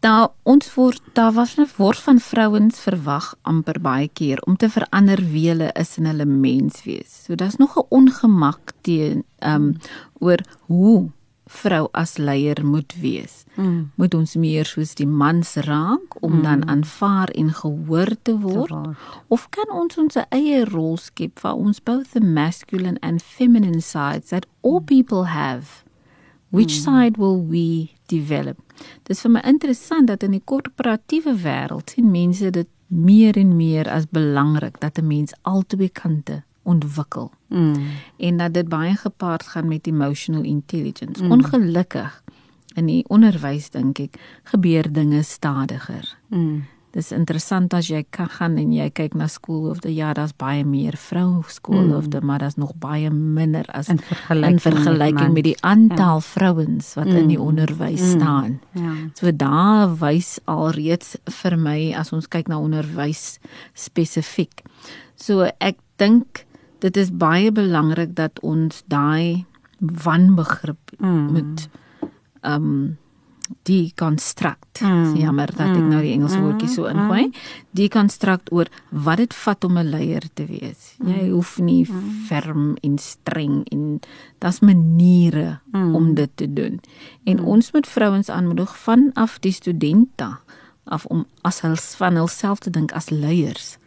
daar 0.00 0.28
ons 0.44 0.68
word 0.74 1.02
daar 1.14 1.32
was 1.32 1.56
'n 1.58 1.66
word 1.76 1.98
van 1.98 2.20
vrouens 2.20 2.78
verwag 2.78 3.34
amper 3.42 3.80
baie 3.80 4.08
keer 4.08 4.38
om 4.46 4.56
te 4.56 4.68
verander 4.68 5.18
wie 5.32 5.48
hulle 5.48 5.72
is 5.74 5.98
in 5.98 6.06
hulle 6.06 6.24
menswees. 6.24 7.24
So 7.24 7.34
daar's 7.34 7.58
nog 7.58 7.76
'n 7.76 7.86
ongemak 7.90 8.72
teen 8.82 9.24
um 9.42 9.74
oor 10.20 10.38
hoe 10.66 11.10
vrou 11.46 11.88
as 11.92 12.16
leier 12.18 12.58
moet 12.66 12.94
wees. 13.00 13.44
Mm. 13.54 13.90
Moet 13.94 14.14
ons 14.14 14.34
meer 14.34 14.66
soos 14.66 14.94
die 14.98 15.06
mans 15.06 15.54
raak 15.66 16.18
om 16.20 16.38
mm. 16.38 16.42
dan 16.42 16.68
aanvaar 16.68 17.30
en 17.38 17.52
gehoor 17.54 18.12
te 18.22 18.34
word? 18.42 18.70
word. 18.70 18.96
Of 19.28 19.48
kan 19.54 19.70
ons 19.70 19.98
ons 19.98 20.18
eie 20.28 20.64
rol 20.66 20.96
skep 20.98 21.40
waar 21.44 21.54
ons 21.54 21.78
both 21.80 22.12
the 22.12 22.20
masculine 22.20 22.98
and 23.00 23.22
feminine 23.22 23.80
sides 23.80 24.34
that 24.34 24.46
all 24.62 24.80
people 24.80 25.30
have? 25.30 25.84
Which 26.50 26.80
mm. 26.80 26.84
side 26.84 27.16
will 27.16 27.42
we 27.42 27.94
develop? 28.10 28.58
Dis 29.06 29.22
vir 29.22 29.38
my 29.38 29.42
interessant 29.46 30.10
dat 30.10 30.26
in 30.26 30.34
die 30.34 30.42
korporatiewe 30.44 31.36
wêreld 31.46 31.94
sien 31.94 32.10
mense 32.10 32.50
dit 32.50 32.68
meer 32.86 33.38
en 33.38 33.56
meer 33.56 33.88
as 33.90 34.06
belangrik 34.10 34.80
dat 34.80 34.98
'n 34.98 35.06
mens 35.06 35.34
albei 35.42 35.88
kante 35.88 36.42
ontwikkel 36.66 37.30
Mm. 37.48 37.74
en 38.18 38.36
dat 38.36 38.54
dit 38.54 38.68
baie 38.68 38.96
gepaard 38.96 39.46
gaan 39.46 39.68
met 39.68 39.86
emotional 39.86 40.42
intelligence. 40.42 41.22
Mm. 41.22 41.30
Ongelukkig 41.30 42.22
in 42.74 42.86
die 42.86 43.04
onderwys 43.08 43.70
dink 43.70 43.98
ek 43.98 44.16
gebeur 44.50 44.88
dinge 44.92 45.22
stadiger. 45.22 46.16
Mm. 46.28 46.64
Dis 46.96 47.10
interessant 47.12 47.74
as 47.76 47.90
jy 47.92 48.00
kan 48.10 48.28
gaan 48.32 48.54
en 48.56 48.70
jy 48.72 48.86
kyk 48.96 49.14
na 49.20 49.26
skool 49.28 49.68
of 49.68 49.82
die 49.84 49.92
ja, 49.98 50.14
daar's 50.16 50.32
baie 50.36 50.64
meer 50.64 50.96
vroue 50.96 51.44
skoolhoofde, 51.52 52.22
mm. 52.22 52.26
maar 52.26 52.40
daar's 52.40 52.56
nog 52.56 52.72
baie 52.80 53.10
minder 53.10 53.68
as 53.76 53.90
In 53.92 54.00
vergelyking, 54.00 54.56
in 54.56 54.62
vergelyking 54.64 55.34
met 55.36 55.44
die 55.44 55.56
aantal 55.60 56.22
ja. 56.22 56.24
vrouens 56.24 56.94
wat 56.96 57.10
mm. 57.10 57.16
in 57.20 57.28
die 57.34 57.40
onderwys 57.40 58.00
mm. 58.00 58.14
staan. 58.16 58.60
Ja. 58.72 58.94
So 59.12 59.32
daar 59.36 59.92
wys 60.00 60.38
alreeds 60.44 61.18
vir 61.42 61.58
my 61.60 61.92
as 62.00 62.14
ons 62.16 62.30
kyk 62.32 62.48
na 62.48 62.58
onderwys 62.64 63.36
spesifiek. 63.76 64.64
So 65.20 65.50
ek 65.60 65.76
dink 66.00 66.45
dit 66.78 66.96
is 66.96 67.10
baie 67.10 67.52
belangrik 67.52 68.14
dat 68.14 68.40
ons 68.40 68.82
daai 68.86 69.44
wanbegrip 69.80 70.78
Mm. 70.98 71.32
moet 71.32 71.68
um 72.42 72.96
die 73.62 73.92
konstrukt. 73.94 74.80
Mm. 74.82 75.14
Jammer 75.16 75.46
dat 75.46 75.68
ek 75.76 75.82
nou 75.86 76.00
die 76.02 76.12
Engelse 76.12 76.40
woordjie 76.40 76.68
so 76.68 76.84
ingooi. 76.90 77.30
Die 77.70 77.88
konstrukt 77.88 78.50
oor 78.52 78.66
wat 78.90 79.16
dit 79.18 79.34
vat 79.34 79.64
om 79.64 79.78
'n 79.78 79.90
leier 79.90 80.22
te 80.34 80.46
wees. 80.46 80.96
Jy 81.04 81.30
hoef 81.30 81.58
nie 81.58 81.86
ferm 82.26 82.76
en 82.82 82.98
streng 82.98 83.64
en 83.70 84.00
daar's 84.40 84.60
maniere 84.60 85.60
om 85.72 86.14
dit 86.14 86.30
te 86.34 86.52
doen. 86.52 86.80
En 87.24 87.40
ons 87.40 87.72
moet 87.72 87.86
vrouens 87.86 88.28
aanmoedig 88.28 88.76
vanaf 88.76 89.38
die 89.38 89.52
studente 89.52 90.38
af 90.84 91.04
om 91.06 91.26
as 91.42 91.60
huls 91.60 91.94
van 91.96 92.14
hulself 92.16 92.58
te 92.58 92.70
dink 92.70 92.92
as 92.92 93.10
leiers. 93.10 93.78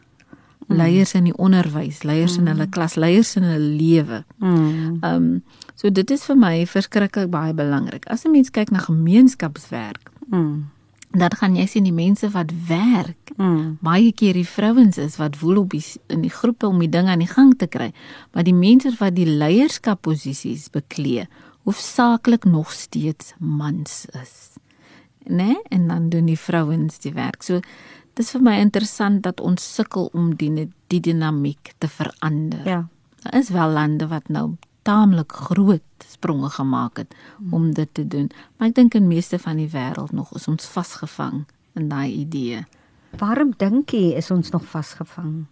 Leiers 0.70 1.14
in 1.14 1.24
die 1.24 1.34
onderwys, 1.38 2.04
leiers 2.04 2.38
in 2.38 2.48
hulle 2.48 2.68
klas, 2.70 2.96
leiers 2.96 3.36
in 3.36 3.44
hulle 3.44 3.76
lewe. 3.78 4.24
Mm. 4.38 5.00
Ehm 5.02 5.16
um, 5.16 5.44
so 5.76 5.90
dit 5.90 6.12
is 6.12 6.26
vir 6.28 6.36
my 6.38 6.66
verskriklik 6.68 7.30
baie 7.32 7.54
belangrik. 7.54 8.06
As 8.08 8.26
'n 8.26 8.32
mens 8.32 8.52
kyk 8.52 8.70
na 8.72 8.80
gemeenskapswerk, 8.80 10.12
Mm. 10.30 10.70
dan 11.12 11.32
gaan 11.32 11.56
jy 11.56 11.66
sien 11.66 11.84
die 11.84 11.94
mense 11.94 12.30
wat 12.30 12.52
werk 12.68 13.32
Mm. 13.38 13.78
baie 13.82 14.12
keer 14.12 14.34
die 14.34 14.48
vrouens 14.48 14.98
is 14.98 15.16
wat 15.18 15.40
woel 15.40 15.58
op 15.58 15.70
die, 15.70 15.84
in 16.08 16.22
die 16.22 16.30
groepe 16.30 16.68
om 16.68 16.80
die 16.80 16.90
ding 16.90 17.08
aan 17.08 17.20
die 17.20 17.28
gang 17.28 17.54
te 17.58 17.68
kry, 17.68 17.92
maar 18.34 18.44
die 18.44 18.54
mense 18.54 18.92
wat 19.00 19.16
die 19.16 19.26
leierskapposisies 19.26 20.70
beklee, 20.70 21.28
hoofsaaklik 21.64 22.44
nog 22.44 22.72
steeds 22.72 23.34
mans 23.40 24.06
is. 24.22 24.50
Né? 25.26 25.36
Nee? 25.36 25.58
En 25.70 25.88
dan 25.88 26.10
doen 26.10 26.26
die 26.26 26.40
vrouens 26.40 27.00
die 27.00 27.14
werk. 27.14 27.44
So 27.44 27.60
dis 28.20 28.32
vir 28.36 28.42
my 28.44 28.58
interessant 28.60 29.22
dat 29.24 29.40
ons 29.40 29.64
sukkel 29.76 30.10
om 30.14 30.34
die 30.40 30.68
die 30.92 31.00
dinamiek 31.00 31.74
te 31.80 31.88
verander. 31.88 32.66
Ja. 32.68 32.80
Daar 33.24 33.38
is 33.40 33.50
wel 33.56 33.72
lande 33.76 34.08
wat 34.12 34.28
nou 34.28 34.58
taamlik 34.88 35.32
groot 35.32 35.84
spronge 36.08 36.50
gemaak 36.50 36.98
het 36.98 37.16
om 37.52 37.70
dit 37.74 37.90
te 37.94 38.04
doen, 38.08 38.30
maar 38.58 38.68
ek 38.72 38.76
dink 38.76 38.96
in 38.96 39.08
meeste 39.08 39.40
van 39.40 39.60
die 39.60 39.70
wêreld 39.70 40.12
nog 40.16 40.32
is 40.36 40.48
ons 40.48 40.66
vasgevang 40.68 41.46
in 41.80 41.90
daai 41.92 42.12
idee. 42.26 42.64
Waarom 43.20 43.54
dink 43.58 43.92
jy 43.96 44.16
is 44.18 44.32
ons 44.32 44.50
nog 44.52 44.66
vasgevang? 44.72 45.46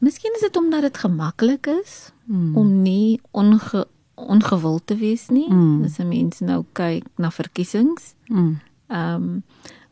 Miskien 0.00 0.32
is 0.38 0.40
dit 0.46 0.56
omdat 0.56 0.82
dit 0.88 0.98
gemaklik 0.98 1.66
is 1.66 2.12
Mm. 2.30 2.56
om 2.56 2.82
nie 2.82 3.20
onge 3.34 3.86
ongewild 4.14 4.86
te 4.86 4.94
wees 4.96 5.28
nie. 5.28 5.48
Mm. 5.50 5.84
As 5.84 5.98
'n 5.98 6.08
mens 6.08 6.38
nou 6.40 6.64
kyk 6.72 7.04
na 7.16 7.30
verkiesings, 7.30 8.14
Mm. 8.28 8.60
ehm 8.88 9.14
um, 9.14 9.42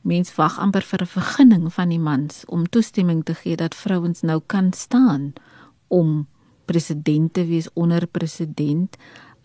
mens 0.02 0.34
wag 0.34 0.58
amper 0.58 0.82
vir 0.82 1.02
'n 1.02 1.06
vergunning 1.06 1.72
van 1.72 1.88
die 1.88 1.98
mans 1.98 2.44
om 2.46 2.68
toestemming 2.68 3.24
te 3.24 3.34
gee 3.34 3.56
dat 3.56 3.74
vrouens 3.74 4.20
nou 4.20 4.40
kan 4.46 4.72
staan 4.72 5.32
om 5.88 6.26
president 6.64 7.32
te 7.32 7.44
wees 7.46 7.68
onder 7.72 8.06
president. 8.06 8.96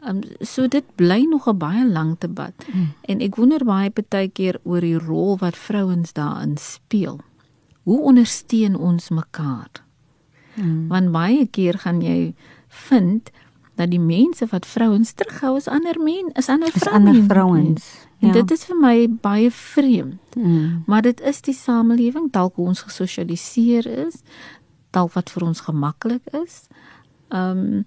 Um, 0.08 0.20
so 0.40 0.68
dit 0.68 0.84
bly 0.96 1.26
nog 1.30 1.48
'n 1.48 1.58
baie 1.58 1.88
lang 1.90 2.20
debat. 2.20 2.54
Mm. 2.74 2.94
En 3.02 3.20
ek 3.20 3.36
wonder 3.36 3.66
baie 3.66 3.92
baie 4.10 4.28
keer 4.30 4.60
oor 4.64 4.82
die 4.82 4.98
rol 4.98 5.38
wat 5.38 5.56
vrouens 5.56 6.14
daarin 6.14 6.58
speel. 6.58 7.20
Hoe 7.84 8.02
ondersteun 8.02 8.76
ons 8.76 9.10
mekaar? 9.10 9.70
Mm. 10.56 10.88
Want 10.88 11.12
baie 11.12 11.48
keer 11.48 11.78
gaan 11.78 12.02
jy 12.02 12.34
vind 12.68 13.30
dat 13.76 13.90
die 13.90 14.00
mense 14.00 14.46
wat 14.46 14.66
vrouens 14.66 15.14
terughou 15.14 15.58
is 15.58 15.68
ander 15.68 16.00
men, 16.00 16.30
is 16.34 16.50
ander 16.50 16.68
Is 16.68 16.74
vrouens. 16.74 17.08
ander 17.08 17.24
vrouens. 17.24 18.08
En 18.24 18.28
Ja. 18.32 18.34
dit 18.40 18.52
is 18.52 18.64
vir 18.66 18.78
my 18.80 19.08
baie 19.22 19.50
vreemd. 19.52 20.36
Mm. 20.36 20.84
Maar 20.88 21.02
dit 21.02 21.22
is 21.22 21.42
die 21.42 21.54
samelewing, 21.54 22.32
dalk 22.32 22.56
hoe 22.56 22.68
ons 22.72 22.82
gesosialiseer 22.82 23.86
is, 24.08 24.22
dalk 24.96 25.14
wat 25.18 25.30
vir 25.34 25.44
ons 25.48 25.62
gemaklik 25.62 26.22
is. 26.46 26.68
Ehm 27.30 27.58
um, 27.58 27.86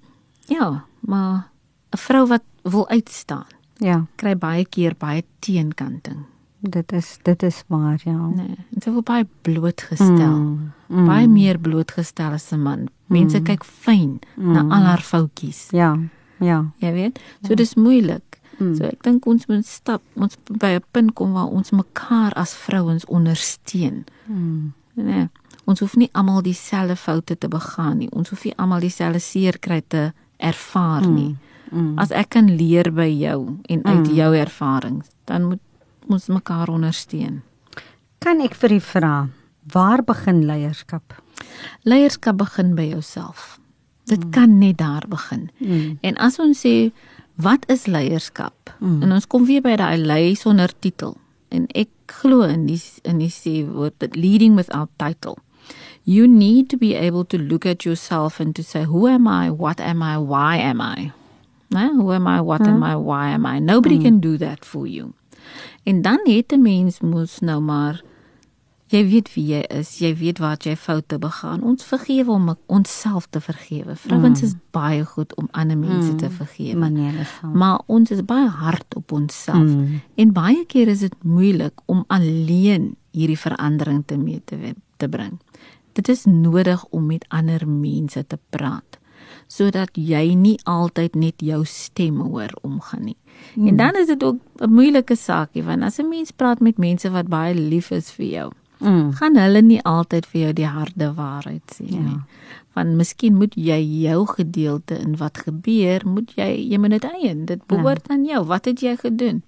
ja, 0.49 0.85
maar 1.01 1.49
'n 1.95 1.99
vrou 1.99 2.27
wat 2.27 2.43
wil 2.63 2.89
uitstaan, 2.89 3.47
Ja, 3.79 4.07
kry 4.17 4.35
baie 4.37 4.65
keer 4.65 4.95
baie 4.99 5.25
teenkanting. 5.41 6.25
dit 6.61 6.93
is 6.93 7.19
dit 7.23 7.43
is 7.43 7.63
waar, 7.69 8.01
ja. 8.05 8.27
Nee, 8.35 8.57
sy 8.83 8.91
word 8.91 9.05
baie 9.05 9.27
blootgestel. 9.43 10.37
Mm, 10.39 10.73
mm. 10.89 11.07
Baie 11.07 11.29
meer 11.29 11.59
blootgestel 11.59 12.33
as 12.33 12.53
'n 12.53 12.63
man. 12.63 12.89
Mense 13.07 13.41
kyk 13.43 13.65
fyn 13.65 14.21
na 14.37 14.61
al 14.61 14.83
haar 14.83 15.01
foutjies. 15.03 15.69
Ja, 15.71 15.97
ja. 16.41 16.65
Jy 16.79 16.93
weet? 16.93 17.19
So 17.47 17.55
dis 17.55 17.75
moeilik. 17.75 18.41
Mm. 18.59 18.75
So 18.77 18.85
ek 18.89 19.03
dink 19.03 19.27
ons 19.27 19.47
moet 19.47 19.67
stap, 19.67 20.03
ons 20.15 20.37
by 20.49 20.77
'n 20.77 20.85
punt 20.93 21.15
kom 21.15 21.33
waar 21.33 21.49
ons 21.49 21.71
mekaar 21.71 22.33
as 22.35 22.55
vrouens 22.55 23.05
ondersteun. 23.05 24.05
Mm. 24.27 24.73
Nee, 24.95 25.29
ons 25.65 25.81
hoef 25.81 25.97
nie 25.97 26.09
almal 26.13 26.43
dieselfde 26.43 26.97
foute 26.97 27.39
te 27.39 27.49
begaan 27.49 27.99
nie. 27.99 28.11
Ons 28.11 28.31
hoef 28.31 28.45
nie 28.45 28.55
almal 28.57 28.81
dieselfde 28.81 29.21
seer 29.21 29.59
kry 29.59 29.83
te 29.89 30.13
ervaar 30.37 31.07
nie. 31.07 31.37
Mm. 31.71 31.99
As 31.99 32.11
ek 32.11 32.29
kan 32.37 32.49
leer 32.57 32.93
by 32.95 33.09
jou 33.11 33.59
en 33.69 33.85
uit 33.85 34.09
jou 34.15 34.31
ervarings, 34.37 35.09
dan 35.25 35.51
moet 35.51 35.61
ons 36.09 36.27
mekaar 36.27 36.69
ondersteun. 36.69 37.43
Kan 38.19 38.41
ek 38.41 38.55
vir 38.55 38.73
u 38.73 38.81
vra, 38.81 39.29
waar 39.73 40.03
begin 40.07 40.47
leierskap? 40.47 41.17
Leierskap 41.85 42.39
begin 42.39 42.75
by 42.75 42.89
jouself. 42.91 43.59
Dit 44.07 44.29
kan 44.31 44.59
net 44.59 44.79
daar 44.79 45.05
begin. 45.09 45.51
Mm. 45.59 45.99
En 46.01 46.17
as 46.23 46.39
ons 46.39 46.61
sê 46.63 46.93
wat 47.37 47.69
is 47.71 47.87
leierskap? 47.87 48.75
Mm. 48.79 49.03
En 49.03 49.13
ons 49.13 49.27
kom 49.27 49.45
weer 49.47 49.63
by 49.63 49.77
daai 49.77 49.97
lei 50.01 50.35
sonder 50.35 50.73
titel. 50.79 51.17
En 51.49 51.67
ek 51.77 51.89
glo 52.21 52.47
in 52.47 52.67
die 52.67 52.81
in 53.05 53.21
die 53.23 53.33
sê 53.33 53.63
woord 53.65 53.99
that 53.99 54.17
leading 54.17 54.57
without 54.57 54.91
title. 54.97 55.37
You 56.07 56.29
need 56.29 56.69
to 56.71 56.77
be 56.79 56.95
able 56.95 57.25
to 57.25 57.39
look 57.39 57.67
at 57.67 57.85
yourself 57.85 58.41
and 58.41 58.55
to 58.55 58.63
say 58.63 58.85
who 58.85 59.09
am 59.09 59.27
I, 59.27 59.51
what 59.51 59.81
am 59.81 60.03
I, 60.03 60.19
why 60.19 60.57
am 60.57 60.81
I? 60.81 61.13
Nee, 61.71 61.89
who 61.89 62.13
am 62.13 62.27
I, 62.27 62.41
what 62.41 62.63
am 62.63 62.83
I, 62.83 62.95
why 62.95 63.31
am 63.31 63.45
I? 63.45 63.59
Nobody 63.59 63.99
can 63.99 64.21
do 64.21 64.37
that 64.39 64.65
for 64.65 64.87
you. 64.87 65.15
En 65.83 66.03
dan 66.03 66.21
het 66.25 66.53
'n 66.53 66.63
mens 66.63 67.01
moes 67.01 67.39
nou 67.39 67.61
maar 67.61 68.03
jy 68.89 69.03
weet 69.09 69.35
wie 69.35 69.45
jy 69.47 69.61
is, 69.71 69.99
jy 69.99 70.15
weet 70.17 70.39
wat 70.39 70.65
jy 70.65 70.77
foute 70.77 71.19
begaan. 71.19 71.63
Ons 71.63 71.85
vergewe 71.85 72.31
om 72.31 72.57
onsself 72.67 73.27
te 73.31 73.41
vergewe. 73.41 73.97
Vrouens 73.97 74.43
is 74.43 74.55
baie 74.71 75.05
goed 75.05 75.35
om 75.37 75.49
ander 75.53 75.77
mense 75.79 76.15
te 76.15 76.31
vergewe. 76.31 76.79
Maniere 76.79 77.25
sal. 77.41 77.51
Maar 77.51 77.81
ons 77.87 78.11
is 78.11 78.23
baie 78.25 78.49
hard 78.49 78.95
op 78.97 79.13
onsself 79.13 79.57
Mm. 79.71 80.01
en 80.15 80.33
baie 80.33 80.65
keer 80.67 80.89
is 80.89 81.01
dit 81.01 81.15
moeilik 81.25 81.73
om 81.87 82.05
alleen 82.09 82.97
hierdie 83.13 83.39
verandering 83.39 84.03
te 84.07 84.17
mee 84.17 84.41
te 84.45 84.75
te 84.97 85.09
bring. 85.09 85.41
Dit 85.93 86.09
is 86.09 86.25
nodig 86.25 86.85
om 86.91 87.07
met 87.07 87.25
ander 87.29 87.69
mense 87.69 88.27
te 88.27 88.39
praat 88.51 88.99
sodat 89.49 89.91
jy 89.95 90.35
nie 90.35 90.59
altyd 90.65 91.15
net 91.15 91.35
jou 91.43 91.65
stem 91.65 92.21
hoor 92.21 92.51
omgaan 92.63 93.05
nie. 93.05 93.17
Mm. 93.55 93.67
En 93.69 93.77
dan 93.77 93.95
is 93.97 94.07
dit 94.07 94.23
ook 94.25 94.37
'n 94.61 94.71
moeilike 94.73 95.17
saakie 95.17 95.63
want 95.63 95.83
as 95.83 95.99
'n 95.99 96.09
mens 96.09 96.31
praat 96.31 96.61
met 96.61 96.79
mense 96.79 97.11
wat 97.11 97.27
baie 97.29 97.55
lief 97.55 97.91
is 97.91 98.11
vir 98.11 98.27
jou, 98.27 98.53
Mm. 98.79 99.13
gaan 99.13 99.37
hulle 99.37 99.63
nie 99.63 99.83
altyd 99.83 100.27
vir 100.27 100.41
jou 100.41 100.53
die 100.53 100.67
harde 100.67 101.15
waarheid 101.15 101.63
sê 101.75 101.87
Ja. 101.91 101.99
nie. 101.99 102.21
Want 102.75 102.97
miskien 102.97 103.35
moet 103.37 103.55
jy 103.55 103.81
jou 104.03 104.27
gedeelte 104.27 104.99
in 104.99 105.17
wat 105.17 105.39
gebeur, 105.39 106.03
moet 106.05 106.33
jy 106.37 106.69
jy 106.71 106.79
moet 106.79 106.91
dit 106.91 107.05
eien. 107.05 107.45
Dit 107.47 107.67
behoort 107.67 108.09
aan 108.09 108.25
jou. 108.25 108.45
Wat 108.45 108.65
het 108.65 108.81
jy 108.81 108.97
gedoen? 108.97 109.43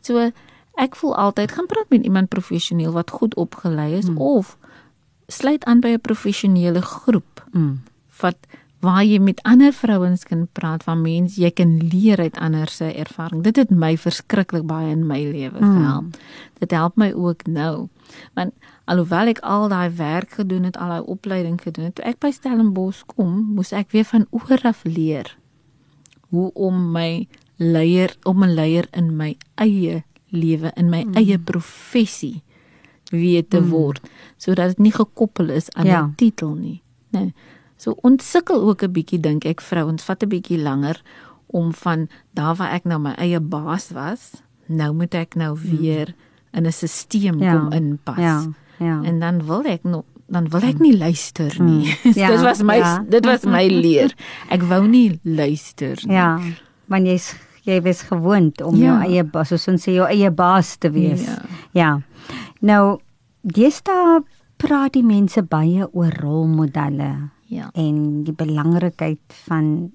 So 0.00 0.30
ek 0.74 0.96
voel 0.96 1.16
altyd 1.16 1.52
gaan 1.52 1.66
praat 1.66 1.90
met 1.90 2.02
iemand 2.04 2.28
professioneel 2.28 2.92
wat 2.92 3.10
goed 3.10 3.34
opgelei 3.34 3.92
is 3.98 4.06
hmm. 4.06 4.18
of 4.18 4.56
sluit 5.28 5.64
aan 5.64 5.80
by 5.80 5.88
'n 5.88 6.00
professionele 6.00 6.80
groep 6.82 7.46
Mm. 7.52 7.80
wat 8.20 8.36
waar 8.80 9.04
jy 9.04 9.18
met 9.18 9.42
ander 9.42 9.72
vrouens 9.72 10.24
kan 10.24 10.48
praat 10.52 10.82
van 10.82 11.02
mense 11.02 11.40
jy 11.40 11.50
kan 11.50 11.78
leer 11.92 12.18
uit 12.18 12.38
ander 12.38 12.68
se 12.68 12.84
ervaring. 12.84 13.42
Dit 13.42 13.56
het 13.56 13.70
my 13.70 13.96
verskriklik 13.96 14.66
baie 14.66 14.90
in 14.90 15.06
my 15.06 15.22
lewe 15.22 15.58
gehelp. 15.58 16.02
Mm. 16.02 16.10
Dit 16.58 16.70
help 16.70 16.96
my 16.96 17.12
ook 17.12 17.46
nou. 17.46 17.88
Want 18.34 18.52
alhoewel 18.92 19.30
ek 19.32 19.40
al 19.46 19.68
daai 19.72 19.90
werk 19.96 20.36
gedoen 20.38 20.66
het, 20.68 20.76
al 20.76 20.88
daai 20.88 21.06
opleiding 21.14 21.58
gedoen 21.62 21.88
het, 21.88 21.94
toe 21.98 22.04
ek 22.08 22.20
by 22.22 22.30
Stellenbosch 22.34 23.06
kom, 23.14 23.38
moes 23.56 23.72
ek 23.76 23.92
weer 23.96 24.06
van 24.10 24.26
oor 24.30 24.60
af 24.68 24.84
leer 24.84 25.32
hoe 26.32 26.48
om 26.54 26.92
my 26.92 27.26
leier 27.60 28.16
om 28.24 28.44
'n 28.44 28.54
leier 28.54 28.86
in 28.92 29.16
my 29.16 29.36
eie 29.60 30.02
lewe, 30.32 30.72
in 30.76 30.88
my 30.90 31.04
mm. 31.04 31.14
eie 31.14 31.38
professie 31.38 32.42
weet 33.12 33.50
te 33.50 33.60
word 33.68 34.00
sodat 34.40 34.72
dit 34.72 34.78
nie 34.78 34.92
gekoppel 34.92 35.50
is 35.50 35.70
aan 35.76 35.86
'n 35.86 35.88
Ja. 35.88 36.12
titel 36.16 36.54
nie. 36.54 36.82
Nee. 37.10 37.34
So 37.76 37.96
ons 38.02 38.30
sukkel 38.30 38.62
ook 38.62 38.82
'n 38.82 38.92
bietjie 38.92 39.20
dink 39.20 39.44
ek 39.44 39.60
vrouens 39.60 40.02
vat 40.02 40.22
'n 40.22 40.28
bietjie 40.28 40.58
langer 40.58 41.02
om 41.46 41.72
van 41.72 42.08
daar 42.34 42.54
waar 42.56 42.72
ek 42.72 42.84
nou 42.84 42.98
my 43.00 43.12
eie 43.12 43.40
baas 43.40 43.90
was, 43.90 44.42
nou 44.66 44.94
moet 44.94 45.14
ek 45.14 45.34
nou 45.34 45.58
weer 45.58 46.14
in 46.52 46.66
'n 46.66 46.72
stelsel 46.72 47.38
Ja. 47.38 47.58
kom 47.58 47.72
inpas. 47.72 48.18
Ja. 48.18 48.42
Ja. 48.78 49.00
En 49.04 49.18
dan 49.20 49.42
wil 49.46 49.64
ek 49.64 49.82
nog 49.84 50.04
dan 50.32 50.46
wil 50.48 50.62
ek 50.64 50.78
nie 50.80 50.94
luister 50.96 51.52
nie. 51.62 51.92
Ja, 52.16 52.28
dit 52.32 52.40
was 52.40 52.62
my 52.62 52.76
ja. 52.80 53.04
dit 53.08 53.24
was 53.24 53.42
my 53.44 53.66
leer. 53.84 54.14
Ek 54.48 54.62
wou 54.62 54.86
nie 54.88 55.20
luister 55.22 55.98
nie. 56.06 56.14
Ja, 56.16 56.38
want 56.88 57.06
jy's 57.06 57.34
jy 57.66 57.80
was 57.84 58.02
gewoond 58.08 58.62
om 58.62 58.74
Ja. 58.76 59.02
jou 59.02 59.12
eie 59.12 59.24
baas, 59.24 59.48
soos 59.52 59.68
ons 59.68 59.84
sê 59.86 59.92
jou 59.94 60.06
eie 60.08 60.30
baas 60.30 60.76
te 60.76 60.90
wees. 60.90 61.26
Ja. 61.26 61.36
ja. 61.72 61.90
Nou, 62.60 62.98
deesdae 63.42 64.22
praat 64.56 64.92
die 64.96 65.04
mense 65.04 65.42
baie 65.42 65.86
oor 65.92 66.10
rolmodelle 66.22 67.28
Ja. 67.52 67.68
en 67.74 68.24
die 68.24 68.32
belangrikheid 68.32 69.20
van 69.46 69.92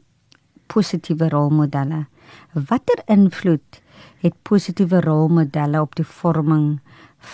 positiewe 0.67 1.29
rolmodelle. 1.29 2.05
Watter 2.53 3.01
invloed 3.07 3.81
het 4.21 4.33
positiewe 4.43 5.01
rolmodelle 5.01 5.81
op 5.81 5.95
die 5.95 6.05
vorming 6.05 6.77
van 6.77 6.81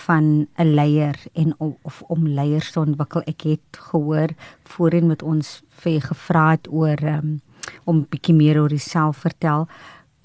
'n 0.09 0.47
leier 0.57 1.15
en 1.33 1.53
of, 1.57 1.73
of 1.81 2.01
om 2.07 2.27
leiers 2.27 2.71
te 2.71 2.79
ontwikkel? 2.79 3.21
Ek 3.21 3.41
het 3.41 3.77
gehoor 3.77 4.29
voorheen 4.63 5.07
met 5.07 5.23
ons 5.23 5.61
vir 5.69 6.01
gevra 6.01 6.49
het 6.51 6.67
oor 6.71 7.03
um, 7.03 7.41
om 7.85 8.05
bietjie 8.09 8.35
meer 8.35 8.59
oor 8.61 8.69
jouself 8.69 9.17
vertel, 9.17 9.67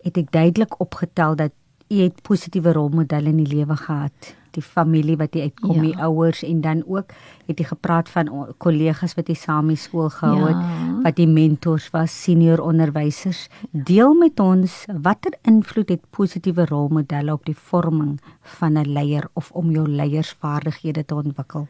het 0.02 0.16
ek 0.16 0.32
duidelik 0.32 0.80
opgetel 0.80 1.36
dat 1.36 1.52
jy 1.88 2.08
het 2.08 2.22
positiewe 2.22 2.72
rolmodelle 2.72 3.28
in 3.28 3.44
die 3.44 3.56
lewe 3.56 3.76
gehad. 3.76 4.34
Die 4.50 4.62
familie 4.62 5.16
wat 5.16 5.34
jy 5.34 5.42
uitkom, 5.42 5.74
Ja. 5.76 5.82
die 5.82 5.96
ouers 5.96 6.42
en 6.42 6.60
dan 6.60 6.82
ook 6.86 7.12
het 7.46 7.58
jy 7.58 7.64
gepraat 7.64 8.08
van 8.08 8.54
kollegas 8.58 9.14
wat 9.14 9.28
jy 9.28 9.34
saam 9.34 9.70
in 9.70 9.76
skool 9.76 10.08
gehou 10.10 10.46
het 10.46 10.56
Ja. 10.56 11.00
wat 11.02 11.16
die 11.16 11.26
mentors 11.26 11.90
was, 11.90 12.22
senior 12.22 12.60
onderwysers. 12.60 13.48
Deel 13.72 14.14
met 14.14 14.40
ons 14.40 14.84
watter 15.02 15.32
invloed 15.44 15.88
het 15.88 16.00
positiewe 16.10 16.64
rolmodelle 16.66 17.32
op 17.32 17.44
die 17.44 17.56
vorming 17.56 18.20
van 18.42 18.76
'n 18.78 18.92
leier 18.92 19.28
of 19.34 19.50
om 19.52 19.70
jou 19.70 19.86
leiersvaardighede 19.88 21.04
te 21.04 21.14
ontwikkel? 21.14 21.68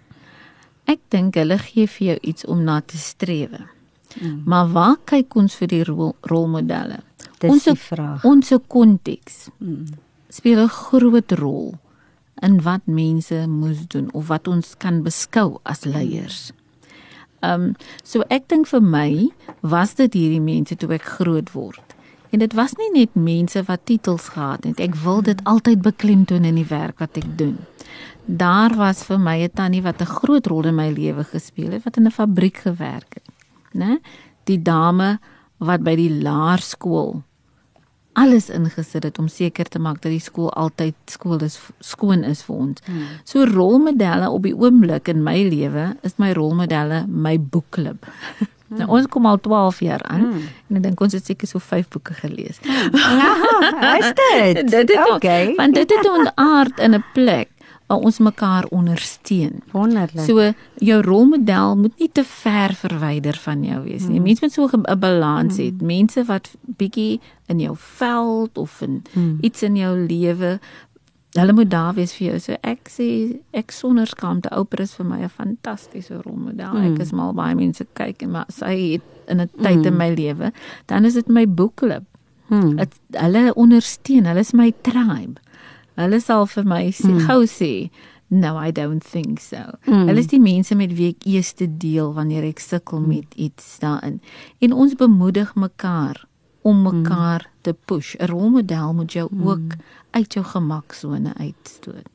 Ek 0.86 0.98
dink 1.10 1.34
hulle 1.34 1.58
gee 1.58 1.86
vir 1.86 2.06
jou 2.06 2.18
iets 2.22 2.44
om 2.46 2.64
na 2.64 2.80
te 2.80 2.96
strewe. 2.96 3.58
Mm. 4.22 4.42
Maar 4.46 4.68
waar 4.72 4.96
kyk 5.04 5.34
ons 5.36 5.54
vir 5.56 5.68
die 5.68 5.84
rol, 5.84 6.14
rolmodelle? 6.22 6.98
Dis 7.38 7.50
Ons 7.50 7.64
die 7.64 7.74
vraag. 7.74 8.24
Ons 8.24 8.52
konteks 8.68 9.50
Mm. 9.60 9.84
speel 10.30 10.58
'n 10.64 10.68
groot 10.68 11.32
rol 11.32 11.74
in 12.42 12.62
wat 12.62 12.86
mense 12.86 13.46
moes 13.46 13.86
doen 13.86 14.12
of 14.12 14.28
wat 14.28 14.48
ons 14.48 14.74
kan 14.78 15.02
beskou 15.02 15.58
as 15.62 15.84
leiers. 15.84 16.52
Ehm 17.40 17.62
um, 17.62 17.74
so 18.02 18.24
ek 18.34 18.48
dink 18.48 18.66
vir 18.66 18.82
my 18.82 19.10
was 19.60 19.94
dit 19.94 20.14
hierdie 20.14 20.42
mense 20.42 20.76
toe 20.76 20.90
ek 20.96 21.06
groot 21.18 21.52
word. 21.54 21.94
En 22.30 22.42
dit 22.42 22.54
was 22.54 22.74
nie 22.76 22.90
net 22.92 23.14
mense 23.14 23.62
wat 23.68 23.86
titels 23.88 24.28
gehad 24.34 24.64
het. 24.64 24.80
Ek 24.80 24.96
wil 25.04 25.22
dit 25.22 25.38
altyd 25.48 25.82
beklemtoon 25.82 26.44
in 26.44 26.58
die 26.60 26.66
werk 26.68 26.98
wat 26.98 27.16
ek 27.16 27.30
doen. 27.38 27.56
Daar 28.26 28.74
was 28.76 29.04
vir 29.06 29.18
my 29.18 29.38
'n 29.44 29.54
tannie 29.54 29.82
wat 29.82 30.02
'n 30.02 30.14
groot 30.18 30.46
rol 30.46 30.66
in 30.66 30.74
my 30.74 30.90
lewe 30.90 31.24
gespeel 31.24 31.70
het 31.70 31.84
wat 31.84 31.96
in 31.96 32.06
'n 32.06 32.10
fabriek 32.10 32.56
gewerk 32.56 33.14
het. 33.14 33.28
Né? 33.72 33.98
Die 34.44 34.62
dame 34.62 35.18
wat 35.58 35.82
by 35.82 35.96
die 35.96 36.22
laerskool 36.22 37.22
alles 38.18 38.48
ingesit 38.50 39.06
het 39.06 39.18
om 39.22 39.28
seker 39.30 39.68
te 39.70 39.78
maak 39.78 40.02
dat 40.02 40.12
die 40.12 40.22
skool 40.22 40.50
altyd 40.58 40.96
skool 41.06 41.42
is 41.46 41.58
skoon 41.84 42.24
is 42.26 42.42
vir 42.46 42.60
ons. 42.66 42.84
Hmm. 42.86 43.08
So 43.28 43.46
rolmodelle 43.46 44.30
op 44.30 44.46
die 44.46 44.54
oomblik 44.56 45.10
in 45.12 45.22
my 45.26 45.38
lewe 45.46 45.92
is 46.06 46.18
my 46.18 46.32
rolmodelle 46.38 47.04
my 47.06 47.38
boekklub. 47.38 48.08
Nou 48.68 48.84
ons 48.98 49.06
kom 49.08 49.24
al 49.24 49.38
12 49.40 49.78
jaar 49.80 50.02
aan 50.12 50.26
mm. 50.26 50.48
en 50.68 50.76
ek 50.76 50.82
dink 50.84 51.00
ons 51.00 51.14
het 51.16 51.24
seker 51.24 51.48
so 51.48 51.56
5 51.56 51.86
boeke 51.94 52.12
gelees. 52.18 52.58
Ja, 52.68 53.94
is 53.94 54.10
dit? 54.18 54.60
dit 54.74 54.92
het 54.92 55.12
Okay. 55.14 55.54
Want 55.56 55.74
dit 55.74 55.94
het 55.96 56.08
ontaard 56.10 56.82
in 56.84 56.94
'n 56.94 57.04
plek 57.14 57.48
waar 57.88 58.04
ons 58.04 58.18
mekaar 58.18 58.66
ondersteun. 58.68 59.62
Wonderlik. 59.72 60.24
So 60.24 60.52
jou 60.84 60.98
rolmodel 61.02 61.76
moet 61.76 61.98
nie 61.98 62.10
te 62.12 62.24
ver 62.24 62.74
verwyder 62.76 63.36
van 63.40 63.64
jou 63.64 63.82
wees 63.86 64.08
nie. 64.08 64.20
Mense 64.20 64.44
moet 64.44 64.52
so 64.52 64.68
'n 64.68 64.98
balans 65.00 65.56
hê. 65.56 65.72
Mense 65.80 66.24
wat 66.24 66.50
bietjie 66.76 67.20
in 67.46 67.60
jou 67.60 67.76
veld 67.76 68.58
of 68.58 68.82
in 68.82 69.02
iets 69.40 69.62
in 69.62 69.76
jou 69.76 69.96
lewe 70.06 70.60
Hulle 71.32 71.52
moet 71.52 71.70
daar 71.70 71.94
wees 71.94 72.12
vir 72.16 72.26
jou. 72.26 72.38
So 72.40 72.56
ek 72.64 72.88
sê 72.88 73.38
ek 73.52 73.70
sonder 73.70 74.08
skaamte 74.08 74.50
Oprah 74.56 74.86
is 74.86 74.94
vir 74.96 75.06
my 75.06 75.22
'n 75.22 75.28
fantastiese 75.28 76.22
rolmodel. 76.24 76.76
Ek 76.76 77.00
is 77.00 77.12
mal 77.12 77.32
baie 77.32 77.54
mense 77.54 77.86
kyk 77.94 78.22
en 78.22 78.30
maar 78.30 78.46
sy 78.48 78.92
het 78.92 79.02
in 79.28 79.40
'n 79.40 79.50
tyd 79.62 79.86
in 79.86 79.96
my 79.96 80.08
lewe, 80.14 80.52
dan 80.86 81.04
is 81.04 81.14
dit 81.14 81.28
my 81.28 81.46
boekklub. 81.46 82.04
Hmm. 82.48 82.76
Dit 82.76 82.94
hulle 83.12 83.54
ondersteun, 83.54 84.24
hulle 84.24 84.40
is 84.40 84.52
my 84.52 84.72
tribe. 84.82 85.40
Hulle 85.98 86.20
sal 86.22 86.46
vir 86.46 86.64
my 86.68 86.84
sê, 86.94 87.10
mm. 87.10 87.26
gou 87.26 87.42
sê, 87.50 87.72
no 88.30 88.54
I 88.60 88.70
don't 88.70 89.04
think 89.04 89.40
so. 89.40 89.60
Mm. 89.86 90.06
Hulle 90.10 90.22
is 90.22 90.30
die 90.30 90.40
mense 90.42 90.76
met 90.78 90.92
wie 90.98 91.10
ek 91.14 91.26
eers 91.26 91.54
deel 91.58 92.12
wanneer 92.14 92.46
ek 92.46 92.60
sukkel 92.62 93.00
met 93.00 93.34
iets 93.36 93.78
daarin. 93.82 94.20
En 94.60 94.72
ons 94.72 94.94
bemoedig 94.94 95.54
mekaar 95.56 96.24
om 96.62 96.82
mekaar 96.84 97.46
mm. 97.46 97.56
te 97.62 97.72
push. 97.72 98.14
'n 98.18 98.28
Rolmodel 98.30 98.94
moet 98.94 99.12
jou 99.12 99.28
mm. 99.30 99.48
ook 99.48 99.74
uit 100.10 100.32
jou 100.34 100.44
gemaksone 100.44 101.32
uitstoot. 101.38 102.06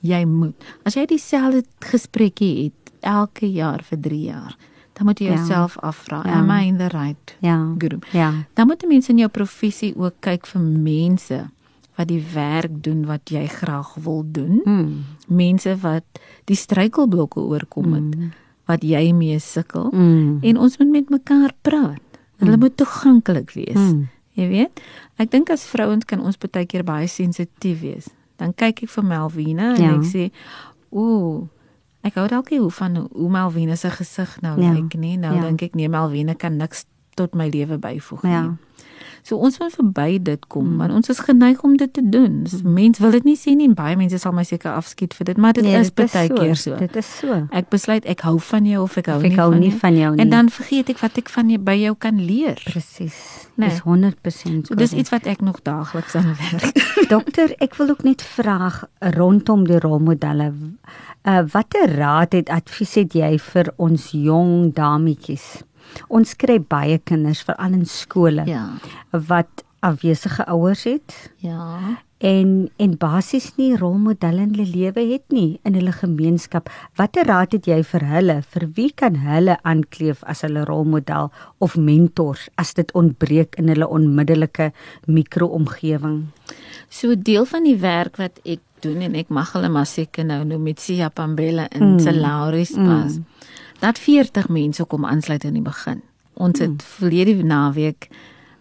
Jy 0.00 0.24
moet. 0.24 0.54
As 0.86 0.94
jy 0.94 1.06
dieselfde 1.06 1.64
gesprekkie 1.80 2.64
het 2.64 2.92
elke 3.02 3.46
jaar 3.50 3.82
vir 3.82 3.98
3 4.00 4.22
jaar, 4.22 4.56
dan 4.94 5.06
moet 5.06 5.18
jy 5.18 5.26
Ja. 5.26 5.34
jouself 5.34 5.78
afvra, 5.78 6.22
Ja. 6.24 6.38
am 6.38 6.50
I 6.50 6.66
in 6.66 6.78
the 6.78 6.88
right 6.88 7.36
Ja. 7.40 7.74
group? 7.78 8.04
Ja. 8.12 8.32
Dan 8.54 8.66
moet 8.66 8.84
mense 8.88 9.10
in 9.10 9.18
jou 9.18 9.28
professie 9.28 9.94
ook 9.96 10.14
kyk 10.20 10.46
vir 10.46 10.60
mense 10.60 11.50
wat 11.98 12.08
die 12.08 12.22
werk 12.34 12.78
doen 12.82 13.04
wat 13.10 13.28
jy 13.34 13.46
graag 13.50 13.94
wil 14.04 14.22
doen. 14.24 14.60
Mm. 14.64 15.04
Mense 15.26 15.72
wat 15.82 16.04
die 16.46 16.56
struikelblokke 16.56 17.40
oorkom 17.42 17.92
het 17.98 18.14
wat 18.68 18.82
jy 18.86 19.10
mee 19.16 19.38
sukkel 19.42 19.90
Mm. 19.92 20.38
en 20.42 20.56
ons 20.58 20.76
moet 20.78 20.90
met 20.90 21.08
mekaar 21.10 21.52
praat. 21.62 22.00
Hulle 22.38 22.56
moet 22.56 22.76
toeganklik 22.76 23.50
wees. 23.56 23.74
Mm. 23.78 24.08
Jy 24.38 24.48
weet? 24.48 24.80
Ek 25.18 25.30
dink 25.30 25.50
as 25.50 25.64
vrouens 25.66 26.04
kan 26.06 26.20
ons 26.22 26.36
baie 26.38 26.66
keer 26.66 26.84
baie 26.84 27.08
sensitief 27.10 27.80
wees. 27.80 28.06
Dan 28.38 28.52
kyk 28.54 28.82
ek 28.84 28.88
vir 28.88 29.04
Melvina 29.04 29.74
en 29.74 29.82
Ja. 29.82 29.94
ek 29.96 30.04
sê, 30.06 30.30
"Ooh, 30.92 31.48
ek 32.04 32.14
hou 32.14 32.28
dalk 32.28 32.50
nie 32.50 32.60
hoe 32.60 32.70
van 32.70 33.08
hoe 33.12 33.30
Melvina 33.30 33.74
se 33.76 33.90
gesig 33.90 34.40
nou 34.42 34.60
Ja. 34.60 34.72
lyk 34.72 34.94
nie. 34.94 35.16
Nou 35.16 35.34
Ja. 35.34 35.40
dink 35.42 35.62
ek 35.62 35.74
nee, 35.74 35.88
Melvina 35.88 36.34
kan 36.34 36.56
niks 36.56 36.84
tot 37.16 37.34
my 37.34 37.48
lewe 37.48 37.78
byvoeg 37.78 38.22
Ja. 38.22 38.56
Nie." 38.98 39.06
So 39.22 39.36
ons 39.36 39.58
moet 39.58 39.74
verby 39.74 40.18
dit 40.22 40.46
kom, 40.48 40.64
mm. 40.72 40.78
want 40.78 40.92
ons 40.92 41.08
is 41.08 41.18
geneig 41.18 41.62
om 41.62 41.76
dit 41.76 41.92
te 41.92 42.02
doen. 42.08 42.42
Dus 42.44 42.62
mense 42.62 43.02
wil 43.02 43.10
dit 43.10 43.24
nie 43.24 43.36
sien 43.36 43.56
nie 43.58 43.68
en 43.68 43.74
baie 43.74 43.96
mense 43.96 44.18
sal 44.18 44.32
my 44.32 44.44
seker 44.44 44.72
afskiet 44.72 45.14
vir 45.14 45.24
dit, 45.32 45.36
maar 45.36 45.52
dit 45.52 45.64
Nee, 45.64 45.80
is 45.80 45.90
baie 45.94 46.08
so. 46.08 46.34
keer 46.34 46.56
so. 46.56 46.76
Dit 46.76 46.96
is 46.96 47.06
so. 47.18 47.46
Ek 47.50 47.68
besluit 47.70 48.04
ek 48.06 48.20
hou 48.26 48.38
van 48.40 48.66
jou 48.66 48.82
of 48.82 48.96
ek 48.96 49.06
hou 49.06 49.16
Of 49.18 49.24
ek 49.24 49.30
nie 49.30 49.38
hou 49.38 49.50
van 49.50 49.60
nie 49.60 49.70
jou. 49.70 49.78
van 49.78 49.96
jou 49.96 50.10
nie. 50.14 50.20
En 50.24 50.30
dan 50.30 50.48
vergeet 50.50 50.88
ek 50.90 50.98
wat 50.98 51.18
ek 51.18 51.28
van 51.28 51.48
jou 51.50 51.58
by 51.58 51.74
jou 51.78 51.94
kan 51.98 52.20
leer. 52.26 52.60
Presies. 52.64 53.48
Nee. 53.56 53.68
Dis 53.68 53.80
100% 53.82 54.66
So 54.68 54.74
dis 54.74 54.92
iets 54.92 55.10
wat 55.10 55.26
ek 55.26 55.40
nog 55.40 55.62
daagliks 55.62 56.14
aan 56.14 56.34
werk. 56.38 56.78
Dokter, 57.14 57.54
ek 57.58 57.74
wil 57.74 57.90
ook 57.90 58.02
net 58.04 58.22
vra 58.22 58.70
rondom 59.00 59.64
die 59.66 59.78
rolmodelle. 59.78 60.52
Uh 61.26 61.42
watter 61.52 61.90
raad 61.96 62.32
het 62.32 62.48
advies 62.48 62.94
het 62.94 63.12
jy 63.14 63.38
vir 63.38 63.72
ons 63.76 64.10
jong 64.12 64.72
dametjies? 64.74 65.62
Ons 66.08 66.34
kry 66.38 66.58
baie 66.60 66.98
kinders 66.98 67.42
veral 67.46 67.76
in 67.78 67.86
skole 67.88 68.44
ja. 68.48 68.66
wat 69.10 69.64
afwesige 69.80 70.46
ouers 70.46 70.84
het 70.84 71.30
Ja. 71.38 71.78
en 72.18 72.70
en 72.76 72.96
basies 72.98 73.52
nie 73.56 73.76
rolmodelle 73.76 74.42
in 74.42 74.54
hulle 74.54 74.66
lewe 74.66 75.04
het 75.12 75.22
nie 75.30 75.60
in 75.62 75.74
hulle 75.74 75.92
gemeenskap. 75.92 76.70
Watter 76.96 77.26
raad 77.26 77.52
het 77.52 77.66
jy 77.66 77.82
vir 77.84 78.04
hulle? 78.04 78.42
Vir 78.42 78.68
wie 78.74 78.90
kan 78.90 79.20
hulle 79.22 79.58
aankleef 79.62 80.24
as 80.24 80.42
hulle 80.42 80.64
rolmodel 80.64 81.30
of 81.58 81.76
mentors 81.76 82.48
as 82.56 82.74
dit 82.74 82.92
ontbreek 82.92 83.54
in 83.58 83.68
hulle 83.68 83.86
onmiddellike 83.86 84.72
mikroomgewing? 85.06 86.26
So 86.90 87.14
deel 87.14 87.46
van 87.46 87.64
die 87.64 87.78
werk 87.78 88.16
wat 88.16 88.40
ek 88.44 88.60
doen 88.82 89.02
en 89.02 89.14
ek 89.14 89.30
mag 89.34 89.52
hulle 89.54 89.70
maar 89.70 89.86
seker 89.86 90.26
nou 90.26 90.42
noem 90.44 90.62
met 90.70 90.80
Sia 90.80 91.08
Pambella 91.08 91.68
in 91.70 91.94
mm. 91.94 91.98
Salaris 92.02 92.74
pas. 92.74 93.18
Mm. 93.18 93.24
Dat 93.78 93.98
40 93.98 94.48
mense 94.48 94.84
kom 94.84 95.04
aansluit 95.04 95.44
in 95.44 95.52
die 95.52 95.62
begin. 95.62 96.02
Ons 96.34 96.58
het 96.58 96.82
verlede 96.82 97.42
naweek 97.42 98.08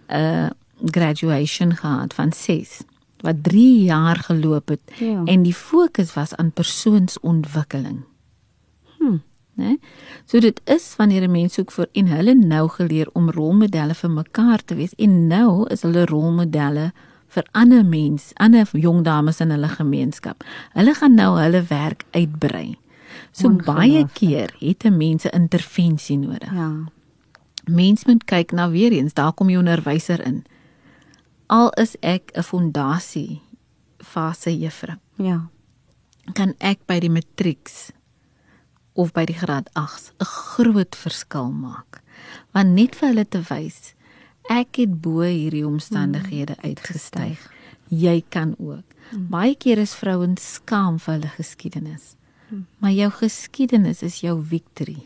'n 0.07 0.15
uh, 0.15 0.49
graduation 0.85 1.75
gehad 1.75 2.13
van 2.13 2.31
6 2.33 2.81
wat 3.17 3.35
3 3.43 3.83
jaar 3.83 4.15
geloop 4.15 4.67
het 4.67 4.81
Ja. 4.99 5.21
en 5.25 5.41
die 5.43 5.53
fokus 5.53 6.13
was 6.13 6.35
aan 6.35 6.51
persoonsontwikkeling. 6.51 8.03
Hm. 8.97 9.17
Né? 9.53 9.77
So 10.25 10.39
dit 10.39 10.61
is 10.63 10.93
wanneer 10.97 11.21
'n 11.21 11.31
mens 11.31 11.53
soek 11.53 11.71
vir 11.71 11.87
en 11.91 12.07
hulle 12.07 12.35
nou 12.35 12.69
geleer 12.69 13.09
om 13.13 13.29
rolmodelle 13.29 13.93
vir 13.93 14.09
mekaar 14.09 14.65
te 14.65 14.75
wees 14.75 14.93
en 14.95 15.27
nou 15.27 15.67
is 15.69 15.81
hulle 15.81 16.05
rolmodelle 16.05 16.91
vir 17.27 17.45
ander 17.51 17.85
mense, 17.85 18.33
ander 18.33 18.69
jong 18.71 19.03
dames 19.03 19.39
in 19.39 19.49
hulle 19.49 19.67
gemeenskap. 19.67 20.43
Hulle 20.73 20.93
gaan 20.93 21.13
nou 21.13 21.39
hulle 21.39 21.63
werk 21.63 22.03
uitbrei. 22.11 22.77
So 23.31 23.49
baie 23.49 24.03
Ongelooflik. 24.03 24.13
keer 24.13 24.55
het 24.59 24.83
'n 24.85 24.97
mens 24.97 25.23
'n 25.25 25.35
intervensie 25.35 26.17
nodig. 26.17 26.51
Ja. 26.53 26.85
Mens 27.65 28.05
moet 28.05 28.23
kyk 28.23 28.51
na 28.51 28.69
weer 28.69 28.91
eens, 28.91 29.13
daar 29.13 29.33
kom 29.33 29.49
jy 29.49 29.57
onderwyser 29.57 30.25
in. 30.25 30.45
Al 31.47 31.69
is 31.69 31.95
ek 32.01 32.31
'n 32.35 32.43
fondasie 32.43 33.41
fase 33.97 34.57
juffrou, 34.59 34.97
Ja. 35.17 35.49
kan 36.33 36.53
ek 36.59 36.85
by 36.85 36.99
die 36.99 37.09
matrieks 37.09 37.91
of 38.93 39.11
by 39.13 39.25
die 39.25 39.35
graad 39.35 39.69
8 39.73 40.13
'n 40.19 40.25
groot 40.25 40.95
verskil 40.95 41.51
maak. 41.51 42.01
Want 42.53 42.69
net 42.69 42.95
vir 42.95 43.09
hulle 43.09 43.25
te 43.27 43.41
wys, 43.49 43.93
ek 44.49 44.75
het 44.77 45.01
bo 45.01 45.21
hierdie 45.21 45.65
omstandighede 45.65 46.55
uitgestyg. 46.63 47.51
Jy 47.89 48.23
kan 48.29 48.55
ook. 48.59 48.83
Baie 49.29 49.55
keer 49.55 49.77
is 49.77 49.93
vrouens 49.95 50.53
skaam 50.53 50.99
vir 50.99 51.13
hulle 51.13 51.27
geskiedenis. 51.27 52.15
Maar 52.77 52.91
jou 52.91 53.11
geskiedenis 53.11 54.01
is 54.01 54.19
jou 54.23 54.39
victory. 54.43 54.97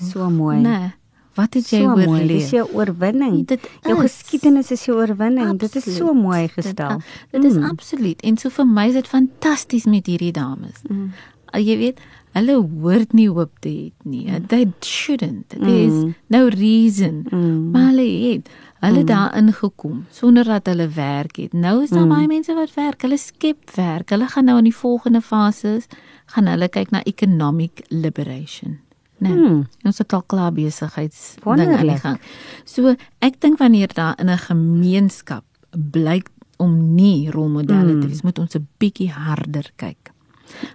So 0.00 0.30
mooi. 0.30 0.58
Nee, 0.58 0.90
wat 1.34 1.54
het 1.54 1.68
jy 1.70 1.82
so 1.82 1.94
mooi. 1.94 2.06
oorleef? 2.06 2.40
Dis 2.42 2.50
jou 2.50 2.64
oorwinning. 2.72 3.46
Dit 3.46 3.68
jou 3.82 3.96
is. 3.96 4.10
geskiedenis 4.10 4.70
is 4.74 4.84
jou 4.84 4.98
oorwinning. 4.98 5.58
Dit 5.58 5.76
is 5.76 5.84
so 5.84 5.90
Absoluut. 5.90 6.22
mooi 6.22 6.48
gestel. 6.48 6.98
Dit, 7.30 7.42
dit 7.42 7.52
is 7.52 7.62
absoluut. 7.70 8.20
En 8.22 8.36
so 8.36 8.50
vir 8.50 8.66
my 8.66 8.88
is 8.90 8.98
dit 8.98 9.08
fantasties 9.08 9.86
met 9.90 10.10
hierdie 10.10 10.32
dames. 10.34 10.82
Mm. 10.88 11.12
Jy 11.54 11.76
weet, 11.78 12.00
hulle 12.34 12.54
hoort 12.82 13.12
nie 13.14 13.28
hoop 13.30 13.60
te 13.62 13.70
hê 13.70 14.08
nie. 14.10 14.40
They 14.50 14.66
shouldn't. 14.82 15.54
There 15.54 15.84
is 15.86 16.14
no 16.26 16.48
reason. 16.50 17.26
Mm. 17.30 17.70
Maar 17.70 17.92
hulle 17.92 18.08
het 18.34 18.50
hulle 18.84 19.00
mm. 19.00 19.06
daarin 19.08 19.52
gekom 19.52 20.06
sonder 20.12 20.44
dat 20.44 20.66
hulle 20.66 20.88
werk 20.88 21.36
het. 21.36 21.52
Nou 21.52 21.82
is 21.82 21.94
daar 21.94 22.04
mm. 22.04 22.08
baie 22.08 22.26
mense 22.26 22.54
wat 22.54 22.74
werk. 22.74 23.06
Hulle 23.06 23.18
skep 23.18 23.70
werk. 23.78 24.10
Hulle 24.10 24.28
gaan 24.28 24.50
nou 24.50 24.58
in 24.58 24.68
die 24.68 24.76
volgende 24.76 25.22
fases 25.22 25.86
gaan 26.26 26.46
hulle 26.46 26.68
kyk 26.68 26.90
na 26.90 27.02
economic 27.04 27.84
liberation. 27.88 28.78
Nee. 29.18 29.32
Hmm. 29.32 29.66
Ons 29.84 29.98
het 29.98 30.12
al 30.12 30.22
klaar 30.26 30.52
besigheids 30.52 31.34
dinge 31.44 31.76
aan 31.78 31.86
die 31.86 31.98
gang. 32.00 32.20
So 32.64 32.94
ek 33.20 33.40
dink 33.40 33.58
wanneer 33.58 33.88
daar 33.94 34.14
in 34.18 34.28
'n 34.28 34.38
gemeenskap 34.38 35.44
blyk 35.92 36.28
om 36.58 36.94
nie 36.94 37.30
rolmodelle 37.30 37.92
Hmm. 37.92 38.00
te 38.00 38.06
wees, 38.08 38.22
moet 38.22 38.38
ons 38.38 38.54
'n 38.56 38.68
bietjie 38.78 39.10
harder 39.10 39.70
kyk. 39.76 40.12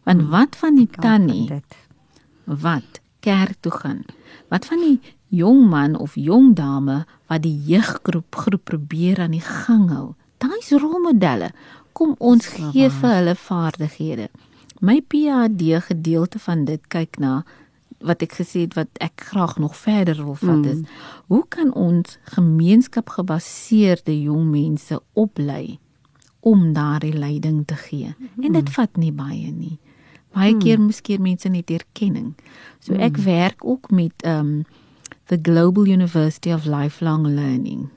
Want 0.04 0.22
wat 0.30 0.56
van 0.56 0.76
die 0.76 0.88
tannie 0.88 1.62
wat 2.46 3.00
kerk 3.20 3.56
toe 3.62 3.72
gaan? 3.72 4.04
Wat 4.50 4.66
van 4.66 4.80
die 4.80 5.00
jong 5.28 5.70
man 5.70 5.96
of 5.96 6.16
jong 6.16 6.56
dame 6.56 7.06
wat 7.28 7.42
die 7.42 7.62
jeuggroep 7.66 8.36
groep 8.36 8.64
probeer 8.64 9.20
aan 9.20 9.32
die 9.32 9.42
gang 9.46 9.90
hou? 9.90 10.16
Daai 10.38 10.58
is 10.60 10.72
rolmodelle. 10.72 11.52
Kom 11.94 12.16
ons 12.18 12.46
gee 12.48 12.90
vir 12.90 13.10
hulle 13.10 13.36
vaardighede. 13.36 14.30
My 14.80 15.02
PhD 15.02 15.76
gedeelte 15.84 16.40
van 16.40 16.66
dit 16.66 16.88
kyk 16.88 17.20
na 17.20 17.44
wat 18.00 18.24
ek 18.24 18.38
gesê 18.40 18.64
het 18.64 18.78
wat 18.80 18.88
ek 19.04 19.28
graag 19.32 19.58
nog 19.60 19.76
verder 19.76 20.22
wil 20.24 20.38
vat 20.40 20.66
is 20.72 20.80
hoe 21.28 21.44
kan 21.52 21.74
ons 21.76 22.16
gemeenskapgebaseerde 22.32 24.16
jong 24.22 24.48
mense 24.54 25.02
oplei 25.20 25.80
om 26.40 26.72
daardie 26.74 27.14
leiding 27.14 27.66
te 27.68 27.76
gee? 27.76 28.16
En 28.40 28.56
dit 28.56 28.70
vat 28.70 28.98
nie 28.98 29.12
baie 29.12 29.52
nie. 29.52 29.76
Baie 30.32 30.56
keer 30.58 30.80
miskien 30.80 31.22
mense 31.22 31.50
net 31.52 31.70
erkenning. 31.70 32.38
So 32.80 32.96
ek 32.96 33.20
werk 33.28 33.66
ook 33.66 33.92
met 33.92 34.24
um 34.24 34.64
the 35.28 35.40
Global 35.42 35.88
University 35.88 36.54
of 36.56 36.66
Lifelong 36.66 37.28
Learning 37.28 37.90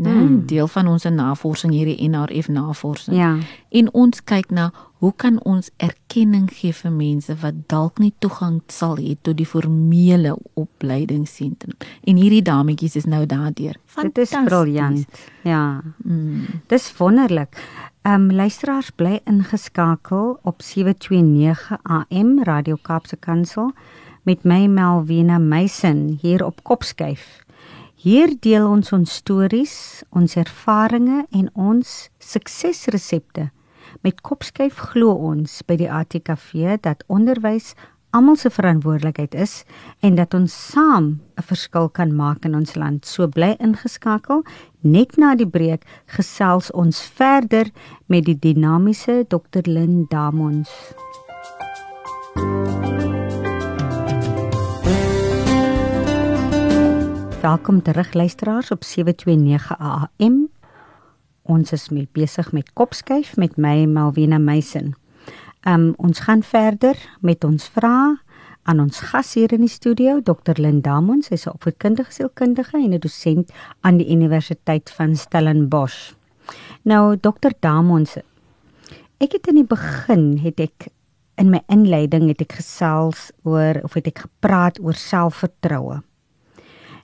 né? 0.00 0.12
Mm. 0.12 0.46
Deel 0.46 0.68
van 0.68 0.86
ons 0.88 1.04
navorsing 1.04 1.72
hierdie 1.72 2.08
NRF 2.08 2.48
navorsing. 2.48 3.16
Ja. 3.16 3.34
En 3.68 3.90
ons 3.92 4.22
kyk 4.24 4.50
na 4.50 4.70
hoe 5.00 5.12
kan 5.16 5.36
ons 5.48 5.70
erkenning 5.76 6.48
gee 6.52 6.72
vir 6.76 6.92
mense 6.92 7.34
wat 7.42 7.62
dalk 7.72 8.00
nie 8.00 8.12
toegang 8.18 8.60
sal 8.72 8.96
hê 9.00 9.14
tot 9.20 9.36
die 9.36 9.48
formele 9.48 10.34
opleidingsentrum. 10.60 11.76
En 12.08 12.20
hierdie 12.20 12.42
dametjies 12.44 12.96
is 13.00 13.08
nou 13.08 13.26
daardeur. 13.28 13.76
Dit 14.00 14.18
is 14.24 14.34
briljant. 14.48 15.22
Ja. 15.44 15.82
Mm. 16.04 16.62
Dis 16.72 16.88
wonderlik. 16.96 17.56
Ehm 18.02 18.30
um, 18.30 18.32
luisteraars 18.32 18.90
bly 18.96 19.20
ingeskakel 19.28 20.38
op 20.42 20.62
729 20.64 21.76
AM 21.82 22.42
Radio 22.42 22.78
Kaapse 22.82 23.16
Kansel 23.16 23.72
met 24.24 24.44
my 24.44 24.66
Melvina 24.66 25.38
Meisen 25.38 26.18
hier 26.20 26.44
op 26.44 26.64
Kopskyf. 26.64 27.44
Hier 28.00 28.30
deel 28.40 28.64
ons 28.64 28.94
ons 28.96 29.14
stories, 29.20 29.72
ons 30.16 30.36
ervarings 30.40 31.26
en 31.36 31.50
ons 31.52 31.88
suksesresepte. 32.16 33.50
Met 34.00 34.22
Kopskyf 34.24 34.78
glo 34.94 35.12
ons 35.28 35.58
by 35.68 35.76
die 35.82 35.90
ATKV 35.92 36.78
dat 36.86 37.04
onderwys 37.12 37.74
almal 38.16 38.38
se 38.40 38.48
verantwoordelikheid 38.54 39.36
is 39.36 39.66
en 40.00 40.16
dat 40.16 40.32
ons 40.32 40.48
saam 40.72 41.20
'n 41.36 41.44
verskil 41.44 41.92
kan 41.92 42.16
maak 42.16 42.48
in 42.48 42.56
ons 42.56 42.74
land. 42.74 43.04
So 43.04 43.28
bly 43.28 43.52
ingeskakel. 43.60 44.44
Net 44.80 45.18
na 45.18 45.34
die 45.34 45.50
breek 45.50 45.84
gesels 46.06 46.70
ons 46.72 47.02
verder 47.02 47.68
met 48.08 48.24
die 48.24 48.38
dinamiese 48.38 49.26
Dr. 49.28 49.68
Lynn 49.68 50.06
Damons. 50.08 50.72
Welkom 57.40 57.82
terug 57.82 58.12
luisteraars 58.12 58.70
op 58.70 58.84
729 58.84 59.78
AM. 59.78 60.48
Ons 61.42 61.72
is 61.72 61.88
mee 61.88 62.08
besig 62.12 62.52
met 62.52 62.72
kopskuif 62.76 63.30
met 63.36 63.56
my 63.56 63.86
Malvina 63.88 64.36
Meisen. 64.38 64.92
Um 65.64 65.94
ons 65.96 66.20
gaan 66.20 66.42
verder 66.44 67.00
met 67.20 67.44
ons 67.44 67.64
vrae 67.72 68.18
aan 68.68 68.82
ons 68.84 69.00
gas 69.00 69.32
hier 69.34 69.54
in 69.56 69.64
die 69.64 69.72
studio, 69.72 70.18
Dr. 70.20 70.60
Lindamon, 70.60 71.22
sy's 71.22 71.46
'n 71.46 71.56
opvoedkundige 71.56 72.12
sielkundige 72.12 72.76
en 72.76 72.92
'n 72.92 73.00
dosent 73.00 73.52
aan 73.80 73.96
die 73.96 74.10
Universiteit 74.12 74.90
van 74.90 75.16
Stellenbosch. 75.16 76.12
Nou 76.82 77.16
Dr. 77.16 77.56
Damon, 77.60 78.06
ek 79.18 79.32
het 79.32 79.46
in 79.46 79.54
die 79.54 79.64
begin 79.64 80.38
het 80.44 80.60
ek 80.60 80.88
in 81.36 81.50
my 81.50 81.62
inleiding 81.68 82.28
het 82.28 82.40
ek 82.40 82.52
gesels 82.52 83.30
oor 83.42 83.80
of 83.82 83.94
het 83.94 84.06
ek 84.06 84.18
gepraat 84.18 84.80
oor 84.80 84.94
selfvertroue. 84.94 86.02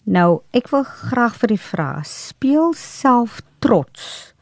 Nou, 0.07 0.43
ek 0.55 0.69
wil 0.71 0.85
graag 0.87 1.35
vir 1.43 1.53
u 1.57 1.59
vra, 1.59 1.89
speel 2.07 2.75
selftrots 2.79 4.33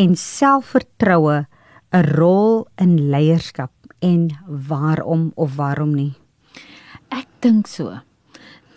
en 0.00 0.14
selfvertroue 0.16 1.46
'n 1.92 2.04
rol 2.16 2.66
in 2.78 3.10
leierskap 3.10 3.72
en 4.00 4.30
waarom 4.46 5.32
of 5.36 5.56
waarom 5.56 5.94
nie? 5.94 6.14
Ek 7.10 7.26
dink 7.40 7.66
so. 7.66 8.00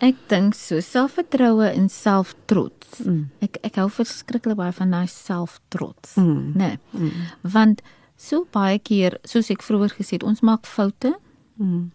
Ek 0.01 0.15
dink 0.27 0.53
so 0.53 0.79
selfvertroue 0.81 1.69
en 1.71 1.87
selftrots. 1.89 2.99
Mm. 3.05 3.29
Ek 3.41 3.57
ek 3.63 3.75
hou 3.75 3.87
verskriklik 3.89 4.55
baie 4.57 4.71
van 4.73 4.91
daai 4.91 5.07
selftrots, 5.07 6.15
Mm. 6.17 6.53
né? 6.55 6.77
Mm. 6.93 7.11
Want 7.43 7.81
so 8.17 8.45
baie 8.51 8.79
keer, 8.79 9.17
soos 9.23 9.49
ek 9.49 9.61
vroeër 9.63 9.91
gesê 9.95 10.11
het, 10.13 10.23
ons 10.23 10.41
maak 10.41 10.65
foute, 10.65 11.15
Mm. 11.59 11.91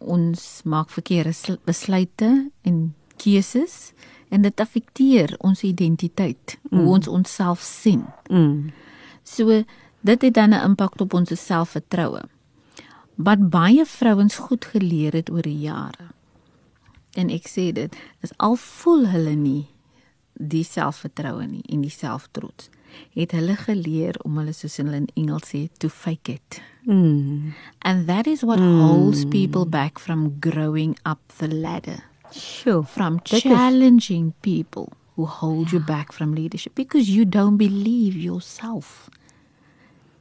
ons 0.00 0.62
maak 0.64 0.88
verkeerde 0.90 1.32
sl- 1.32 1.60
besluite 1.64 2.50
en 2.64 2.94
keuses 3.16 3.92
en 4.28 4.42
dit 4.42 4.60
affekteer 4.60 5.36
ons 5.38 5.62
identiteit, 5.62 6.58
mm. 6.70 6.78
hoe 6.78 6.94
ons 6.96 7.08
onsself 7.08 7.60
sien. 7.60 8.04
Mm. 8.28 8.72
So 9.22 9.62
dit 10.00 10.22
het 10.22 10.34
dan 10.34 10.54
'n 10.54 10.64
impak 10.64 11.00
op 11.00 11.14
ons 11.14 11.46
selfvertroue. 11.46 12.22
Wat 13.14 13.50
baie 13.50 13.84
vrouens 13.86 14.36
goed 14.36 14.64
geleer 14.64 15.12
het 15.12 15.30
oor 15.30 15.42
die 15.42 15.58
jare. 15.58 16.10
En 17.14 17.30
ek 17.30 17.46
sê 17.48 17.72
dit, 17.72 17.96
is 18.20 18.32
al 18.36 18.56
voel 18.56 19.06
hulle 19.06 19.34
nie 19.34 19.66
die 20.32 20.64
selfvertroue 20.64 21.46
nie 21.46 21.62
en 21.68 21.80
die 21.80 21.90
selftrots, 21.90 22.70
het 23.14 23.30
hulle 23.30 23.56
geleer 23.56 24.18
om 24.24 24.38
hulle 24.38 24.52
soos 24.52 24.76
hulle 24.76 24.96
in 24.96 25.08
Engels 25.14 25.50
sê 25.54 25.68
to 25.78 25.88
fake 25.88 26.32
it. 26.32 26.62
Mm. 26.86 27.54
And 27.82 28.06
that 28.06 28.26
is 28.26 28.42
what 28.42 28.58
mm. 28.58 28.80
holds 28.80 29.24
people 29.24 29.64
back 29.64 29.98
from 29.98 30.40
growing 30.40 30.98
up 31.04 31.20
the 31.38 31.48
ladder. 31.48 32.02
Sure. 32.32 32.82
from 32.84 33.20
is- 33.30 33.42
challenging 33.42 34.32
people 34.42 34.92
who 35.16 35.26
hold 35.26 35.70
you 35.72 35.78
back 35.80 36.12
from 36.12 36.34
leadership. 36.34 36.74
Because 36.74 37.08
you 37.08 37.24
don't 37.24 37.56
believe 37.56 38.16
yourself 38.16 39.08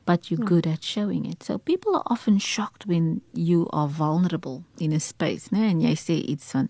but 0.05 0.29
you're 0.29 0.45
good 0.45 0.67
at 0.67 0.83
showing 0.83 1.25
it. 1.25 1.43
So 1.43 1.57
people 1.57 1.95
are 1.95 2.03
often 2.07 2.37
shocked 2.39 2.85
when 2.85 3.21
you 3.33 3.67
are 3.71 3.87
vulnerable 3.87 4.63
in 4.77 4.91
a 4.91 4.99
space 4.99 5.49
né? 5.51 5.69
En 5.71 5.79
jy 5.81 5.93
sê 5.95 6.17
iets 6.29 6.51
van 6.51 6.69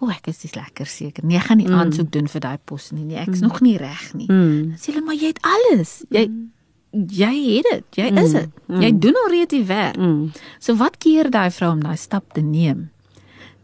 o 0.00 0.08
ek 0.12 0.28
is 0.32 0.54
lekker 0.54 0.86
seker. 0.88 1.24
Nee 1.24 1.36
ek 1.38 1.50
gaan 1.50 1.60
nie 1.60 1.68
aansoek 1.68 2.10
doen 2.12 2.28
vir 2.28 2.40
daai 2.40 2.58
pos 2.64 2.90
nie 2.92 3.04
nee. 3.04 3.20
Ek's 3.20 3.40
nog 3.44 3.60
nie 3.64 3.76
reg 3.80 4.12
nie. 4.14 4.26
Mm. 4.30 4.72
dan 4.72 4.80
sê 4.80 4.92
hulle 4.94 5.04
maar 5.04 5.18
jy 5.20 5.32
het 5.34 5.40
alles. 5.44 5.98
Jy 6.10 6.26
jy 7.12 7.32
het 7.58 7.68
dit. 7.70 7.84
Jy 8.00 8.10
is 8.24 8.32
dit. 8.32 8.50
Jy 8.72 8.90
doen 9.04 9.16
alreeds 9.26 9.52
die 9.52 9.64
werk. 9.68 9.96
Mm. 10.00 10.30
So 10.58 10.76
wat 10.80 10.96
keer 11.02 11.30
daai 11.30 11.50
vrou 11.52 11.72
om 11.76 11.82
daai 11.84 11.96
stap 12.00 12.32
te 12.32 12.40
neem? 12.40 12.86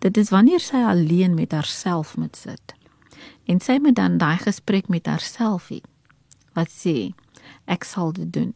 Dit 0.03 0.17
is 0.19 0.31
wanneer 0.35 0.61
sy 0.61 0.81
alleen 0.83 1.35
met 1.39 1.53
haarself 1.55 2.17
moet 2.19 2.37
sit. 2.37 2.75
En 3.47 3.61
sy 3.63 3.79
moet 3.83 3.95
dan 3.95 4.19
daai 4.19 4.39
gesprek 4.43 4.89
met 4.91 5.07
haarself 5.07 5.69
hê. 5.71 5.79
Wat 6.59 6.71
sê? 6.75 7.13
Ek 7.71 7.87
sal 7.87 8.13
dit 8.17 8.31
doen. 8.35 8.51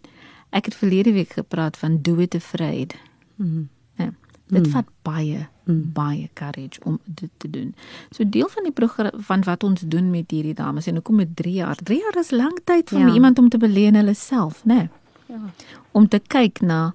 Ek 0.50 0.70
het 0.70 0.74
verlede 0.74 1.12
week 1.14 1.36
gepraat 1.38 1.76
van 1.78 2.00
do 2.02 2.18
it 2.22 2.34
afraid. 2.34 2.96
Mm. 3.36 3.68
Ja. 4.00 4.10
Dit 4.50 4.68
vat 4.74 4.88
baie 5.06 5.46
baie 5.66 6.28
courage 6.38 6.78
om 6.86 6.98
dit 7.04 7.30
te 7.42 7.50
doen. 7.50 7.72
So 8.14 8.22
deel 8.28 8.46
van 8.48 8.62
die 8.68 8.72
program 8.72 9.10
van 9.26 9.42
wat 9.42 9.64
ons 9.66 9.80
doen 9.90 10.10
met 10.10 10.30
hierdie 10.30 10.54
dames 10.54 10.86
en 10.86 10.94
hoekom 11.00 11.16
met 11.16 11.32
3 11.36 11.54
jaar. 11.54 11.76
3 11.82 11.98
jaar 11.98 12.18
is 12.20 12.30
lank 12.30 12.60
tyd 12.64 12.88
vir 12.90 13.00
Ja. 13.08 13.14
iemand 13.14 13.38
om 13.38 13.48
te 13.48 13.58
beleen 13.58 13.94
hulle 13.94 14.14
self, 14.14 14.62
né? 14.64 14.74
Nee? 14.74 14.88
Ja. 15.26 15.40
Om 15.92 16.08
te 16.08 16.18
kyk 16.18 16.60
na 16.60 16.94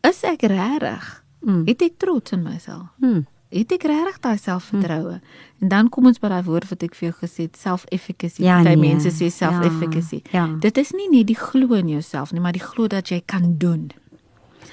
is 0.00 0.22
ek 0.22 0.42
regtig? 0.42 1.24
Mm. 1.40 1.62
Het 1.66 1.82
ek 1.82 1.92
trots 1.96 2.32
in 2.32 2.42
myself? 2.42 2.88
Mm. 3.00 3.26
Het 3.54 3.72
ek 3.76 3.84
regtig 3.86 4.16
daai 4.24 4.38
selfvertroue? 4.42 5.20
En 5.62 5.68
dan 5.70 5.88
kom 5.94 6.06
ons 6.10 6.18
by 6.18 6.28
daai 6.32 6.42
woord 6.46 6.66
wat 6.72 6.82
ek 6.82 6.96
vir 6.98 7.08
jou 7.10 7.16
gesê 7.22 7.44
het, 7.46 7.56
self-efficacy. 7.60 8.42
Ja, 8.42 8.56
Party 8.62 8.74
nee. 8.74 8.90
mense 8.90 9.12
sê 9.14 9.28
self-efficacy. 9.30 10.22
Ja, 10.32 10.46
ja. 10.48 10.56
Dit 10.60 10.78
is 10.82 10.90
nie 10.96 11.06
net 11.12 11.28
die 11.30 11.38
glo 11.38 11.76
in 11.78 11.88
jouself 11.92 12.32
nie, 12.34 12.40
maar 12.42 12.56
die 12.56 12.64
glo 12.64 12.88
dat 12.90 13.08
jy 13.14 13.20
kan 13.30 13.54
doen. 13.62 13.90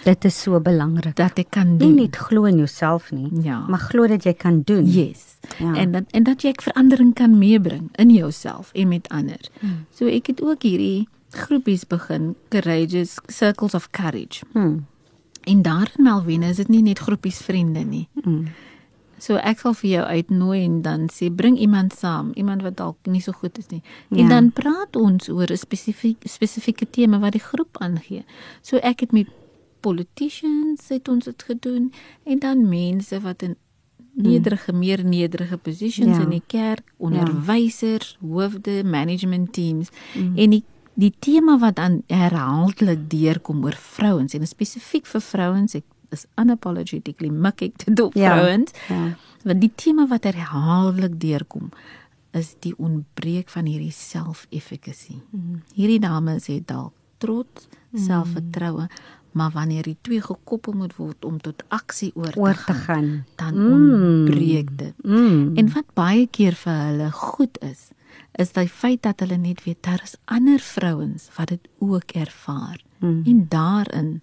Dit 0.03 0.25
is 0.25 0.39
so 0.41 0.57
belangrik. 0.59 1.13
Dat 1.15 1.37
ek 1.37 1.51
kan 1.53 1.75
Nie 1.75 1.77
doen. 1.83 1.95
net 1.95 2.15
glo 2.17 2.47
in 2.49 2.57
jouself 2.57 3.11
nie, 3.11 3.29
Ja. 3.43 3.59
maar 3.69 3.79
glo 3.91 4.07
dat 4.07 4.23
jy 4.25 4.33
kan 4.33 4.61
doen. 4.65 4.85
Yes. 4.89 5.37
Ja. 5.59 5.75
En 5.75 5.91
dat 5.91 6.03
en 6.11 6.23
dat 6.23 6.41
jy 6.41 6.49
ek 6.49 6.61
verandering 6.61 7.13
kan 7.13 7.37
meebring 7.37 7.89
in 7.97 8.09
jouself 8.09 8.71
en 8.73 8.87
met 8.87 9.07
ander. 9.09 9.39
Hmm. 9.59 9.85
So 9.93 10.05
ek 10.07 10.27
het 10.27 10.41
ook 10.41 10.61
hierdie 10.63 11.07
groepies 11.29 11.85
begin, 11.87 12.35
courageous 12.49 13.19
circles 13.27 13.73
of 13.73 13.89
courage. 13.91 14.43
Mm. 14.53 14.85
En 15.43 15.61
daar 15.61 15.91
in 15.97 16.03
Melvina 16.03 16.47
is 16.47 16.55
dit 16.55 16.67
nie 16.67 16.81
net 16.81 16.99
groepies 16.99 17.37
vriende 17.37 17.79
nie. 17.79 18.07
Mm. 18.23 18.47
So 19.21 19.35
ek 19.37 19.59
sal 19.61 19.75
vir 19.77 19.89
jou 19.91 20.03
uitnooi 20.09 20.63
en 20.65 20.79
dan 20.81 21.03
sê 21.13 21.27
bring 21.29 21.57
iemand 21.61 21.93
saam, 21.93 22.31
iemand 22.35 22.63
wat 22.65 22.77
dalk 22.79 22.97
nie 23.05 23.21
so 23.21 23.31
goed 23.37 23.57
is 23.61 23.67
nie. 23.69 23.83
En 24.09 24.17
Ja. 24.17 24.29
dan 24.29 24.51
praat 24.51 24.95
ons 24.95 25.29
oor 25.29 25.45
'n 25.51 25.57
spesifiek 25.57 26.17
spesifieke 26.25 26.89
tema 26.89 27.19
wat 27.19 27.31
die 27.33 27.41
groep 27.41 27.77
aangee. 27.79 28.23
So 28.61 28.77
ek 28.77 28.99
het 29.01 29.11
met 29.11 29.27
politicians 29.81 30.89
het 30.89 31.07
ons 31.09 31.25
dit 31.25 31.43
gedoen 31.43 31.91
en 32.25 32.39
dan 32.39 32.69
mense 32.69 33.19
wat 33.21 33.41
in 33.43 33.55
nederige 34.13 34.73
meer 34.73 35.03
nederige 35.05 35.57
positions 35.57 36.17
Ja. 36.17 36.23
in 36.23 36.29
die 36.29 36.43
kerk, 36.47 36.83
onderwysers, 36.97 38.17
hoofde, 38.21 38.83
management 38.83 39.53
teams 39.53 39.89
en 40.35 40.49
die 40.49 40.63
die 40.93 41.13
tema 41.19 41.57
wat 41.57 41.75
dan 41.75 42.01
herhaaldelik 42.07 43.09
deurkom 43.09 43.63
oor 43.63 43.77
vrouens 43.79 44.33
en 44.33 44.47
spesifiek 44.47 45.05
vir 45.05 45.21
vrouens 45.21 45.75
ek 45.75 45.83
is 46.11 46.25
unapologetically 46.37 47.29
mik 47.31 47.61
ek 47.61 47.85
dit 47.85 47.99
op 47.99 48.13
Ja. 48.13 48.37
vrouens 48.37 48.71
Ja. 48.89 49.15
want 49.43 49.61
die 49.61 49.71
tema 49.75 50.07
wat 50.07 50.23
herhaaldelik 50.23 51.19
deurkom 51.19 51.69
is 52.33 52.55
die 52.59 52.73
ontbreek 52.77 53.49
van 53.49 53.65
hierdie 53.65 53.91
self-efficacy. 53.91 55.17
Mhm. 55.31 55.57
Hierdie 55.75 55.99
dames 55.99 56.47
het 56.47 56.67
dalk 56.67 56.93
trots, 57.17 57.67
selfvertroue, 57.95 58.87
maar 59.31 59.51
wanneer 59.51 59.83
die 59.83 59.97
twee 60.01 60.21
gekoppel 60.21 60.73
moet 60.73 60.95
word 60.95 61.25
om 61.25 61.37
tot 61.41 61.63
aksie 61.69 62.11
oor 62.15 62.31
te, 62.31 62.39
Oor 62.39 62.53
te 62.65 62.73
gaan, 62.73 62.83
gaan. 62.83 63.25
dan 63.35 63.55
Mm. 63.55 63.91
ontbreek 63.93 64.77
dit. 64.77 64.93
Mm. 65.03 65.57
En 65.57 65.73
wat 65.73 65.93
baie 65.93 66.27
keer 66.27 66.53
vir 66.53 66.73
hulle 66.73 67.11
goed 67.11 67.57
is, 67.61 67.89
is 68.35 68.51
die 68.51 68.67
feit 68.67 69.01
dat 69.03 69.19
hulle 69.19 69.37
net 69.37 69.63
weet 69.63 69.83
daar 69.83 70.01
is 70.03 70.15
ander 70.25 70.59
vrouens 70.59 71.29
wat 71.37 71.47
dit 71.47 71.67
ook 71.79 72.11
ervaar. 72.11 72.81
Mm. 72.99 73.21
En 73.25 73.45
daarin 73.49 74.21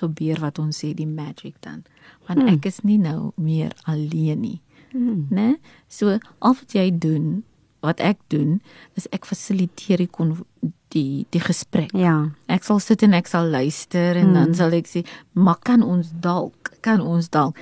gebeur 0.00 0.40
wat 0.40 0.58
ons 0.58 0.78
sê 0.84 0.94
die 0.94 1.06
magic 1.08 1.54
dan. 1.60 1.84
Want 2.28 2.40
Mm. 2.42 2.48
ek 2.48 2.66
is 2.66 2.80
nie 2.82 2.98
nou 2.98 3.32
meer 3.36 3.72
alleen 3.86 4.40
nie. 4.40 4.60
Mm. 4.94 5.26
Né? 5.30 5.56
So 5.88 6.18
al 6.40 6.54
wat 6.54 6.72
jy 6.72 6.90
doen 6.98 7.42
wat 7.84 8.00
ek 8.00 8.18
doen 8.28 8.60
is 8.96 9.06
ek 9.12 9.26
fasiliteer 9.28 9.98
die 10.00 10.06
kon 10.08 10.38
die 10.94 11.26
die 11.30 11.40
gesprek. 11.40 11.92
Ja. 11.92 12.30
Ek 12.48 12.64
sal 12.64 12.78
sit 12.80 13.02
en 13.02 13.12
ek 13.12 13.26
sal 13.26 13.48
luister 13.50 14.16
en 14.16 14.28
mm. 14.30 14.34
dan 14.34 14.54
sal 14.54 14.72
ek 14.72 14.86
sê, 14.86 15.04
"Maar 15.34 15.58
kan 15.62 15.82
ons 15.82 16.10
dalk, 16.20 16.72
kan 16.80 17.00
ons 17.00 17.28
dalk." 17.28 17.56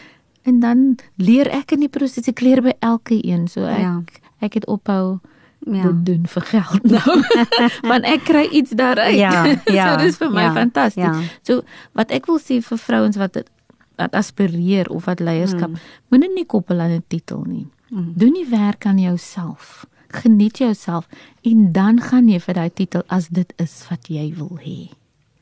En 0.45 0.61
dan 0.61 0.97
leer 1.17 1.49
ek 1.51 1.73
in 1.73 1.81
die 1.81 1.89
proses, 1.89 2.29
ek 2.29 2.41
leer 2.41 2.63
by 2.63 2.73
elke 2.81 3.19
een. 3.27 3.49
So 3.49 3.65
ek 3.65 3.79
Ja. 3.81 4.03
ek 4.41 4.55
het 4.55 4.67
ophou 4.67 5.21
Ja. 5.67 5.83
dit 5.83 6.07
doen 6.07 6.27
vir 6.27 6.43
geld 6.43 6.83
nou. 6.83 7.23
Want 7.91 8.05
ek 8.05 8.25
kry 8.25 8.49
iets 8.51 8.71
daaruit. 8.71 9.15
Ja, 9.15 9.45
ja, 9.79 9.93
so 9.99 10.05
dis 10.05 10.17
vir 10.17 10.31
my 10.31 10.43
ja, 10.43 10.53
fantasties. 10.53 11.05
ja. 11.05 11.21
So 11.43 11.63
wat 11.95 12.11
ek 12.11 12.27
wil 12.27 12.39
sê 12.43 12.59
vir 12.63 12.79
vrouens 12.79 13.17
wat 13.17 13.33
dit 13.33 13.51
wat 13.97 14.15
aspireer 14.15 14.89
of 14.91 15.05
wat 15.05 15.21
leierskap, 15.21 15.71
Mm. 15.71 15.79
moenie 16.11 16.31
nie 16.35 16.47
koppel 16.47 16.81
aan 16.81 16.91
'n 16.91 17.05
titel 17.09 17.45
nie. 17.47 17.67
Mm. 17.91 18.13
Doen 18.17 18.33
die 18.33 18.49
werk 18.51 18.87
aan 18.87 18.99
jouself. 18.99 19.87
Geniet 20.09 20.59
jouself 20.59 21.07
en 21.43 21.73
dan 21.73 22.01
gaan 22.01 22.29
jy 22.29 22.41
vir 22.41 22.55
daai 22.55 22.71
titel 22.75 23.03
as 23.09 23.29
dit 23.29 23.53
is 23.57 23.85
wat 23.91 24.09
jy 24.09 24.35
wil 24.37 24.59
hê. 24.65 24.91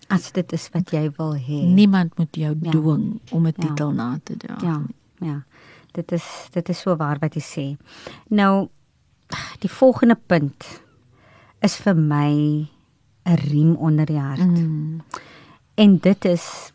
As 0.09 0.33
dit 0.33 0.53
is 0.53 0.69
wat 0.73 0.91
jy 0.91 1.11
wil 1.17 1.35
hê. 1.35 1.63
Niemand 1.65 2.19
moet 2.19 2.35
jou 2.37 2.55
Ja. 2.63 2.71
dwing 2.71 3.21
om 3.31 3.47
'n 3.47 3.55
Ja. 3.57 3.67
titel 3.69 3.91
na 3.93 4.19
te 4.25 4.37
dra. 4.37 4.57
Ja, 4.63 4.83
ja. 5.21 5.43
Dit 5.93 6.13
is 6.13 6.25
dit 6.53 6.69
is 6.69 6.79
so 6.81 6.97
waar 6.97 7.17
wat 7.21 7.35
jy 7.35 7.41
sê. 7.43 7.77
Nou 8.29 8.69
die 9.59 9.71
volgende 9.71 10.19
punt 10.27 10.65
is 11.61 11.77
vir 11.77 11.95
my 11.97 12.33
'n 13.25 13.37
riem 13.51 13.77
onder 13.77 14.07
die 14.07 14.19
hart. 14.19 14.41
Mm. 14.41 15.01
En 15.75 15.99
dit 15.99 16.25
is 16.25 16.73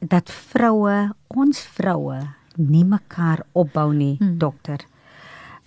dat 0.00 0.30
vroue, 0.30 1.14
ons 1.26 1.60
vroue 1.60 2.18
nie 2.56 2.84
mekaar 2.84 3.42
opbou 3.52 3.94
nie, 3.94 4.16
Mm. 4.20 4.38
dokter. 4.38 4.78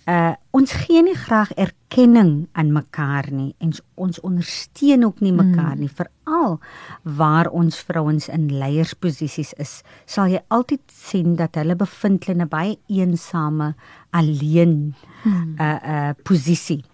Uh 0.08 0.32
ons 0.56 0.72
gee 0.72 1.02
nie 1.04 1.14
graag 1.14 1.50
erkenning 1.60 2.48
aan 2.52 2.72
mekaar 2.72 3.26
nie 3.30 3.54
en 3.60 3.72
ons 3.94 4.20
ondersteun 4.24 5.04
ook 5.04 5.20
nie 5.20 5.32
mekaar 5.32 5.74
Mm. 5.76 5.80
nie 5.80 5.88
veral 5.98 6.58
waar 7.02 7.46
ons 7.52 7.76
vrouens 7.78 8.28
in 8.28 8.48
leiersposisies 8.58 9.52
is 9.58 9.82
sal 10.06 10.26
jy 10.32 10.40
altyd 10.48 10.80
sien 10.90 11.36
dat 11.36 11.54
hulle 11.54 11.76
bevind 11.76 12.24
hulle 12.24 12.38
in 12.40 12.42
'n 12.46 12.48
baie 12.48 12.78
eensame 12.88 13.74
alleen 14.10 14.94
Mm. 15.24 15.56
uh 15.60 15.78
uh 15.84 16.10
posisie. 16.24 16.84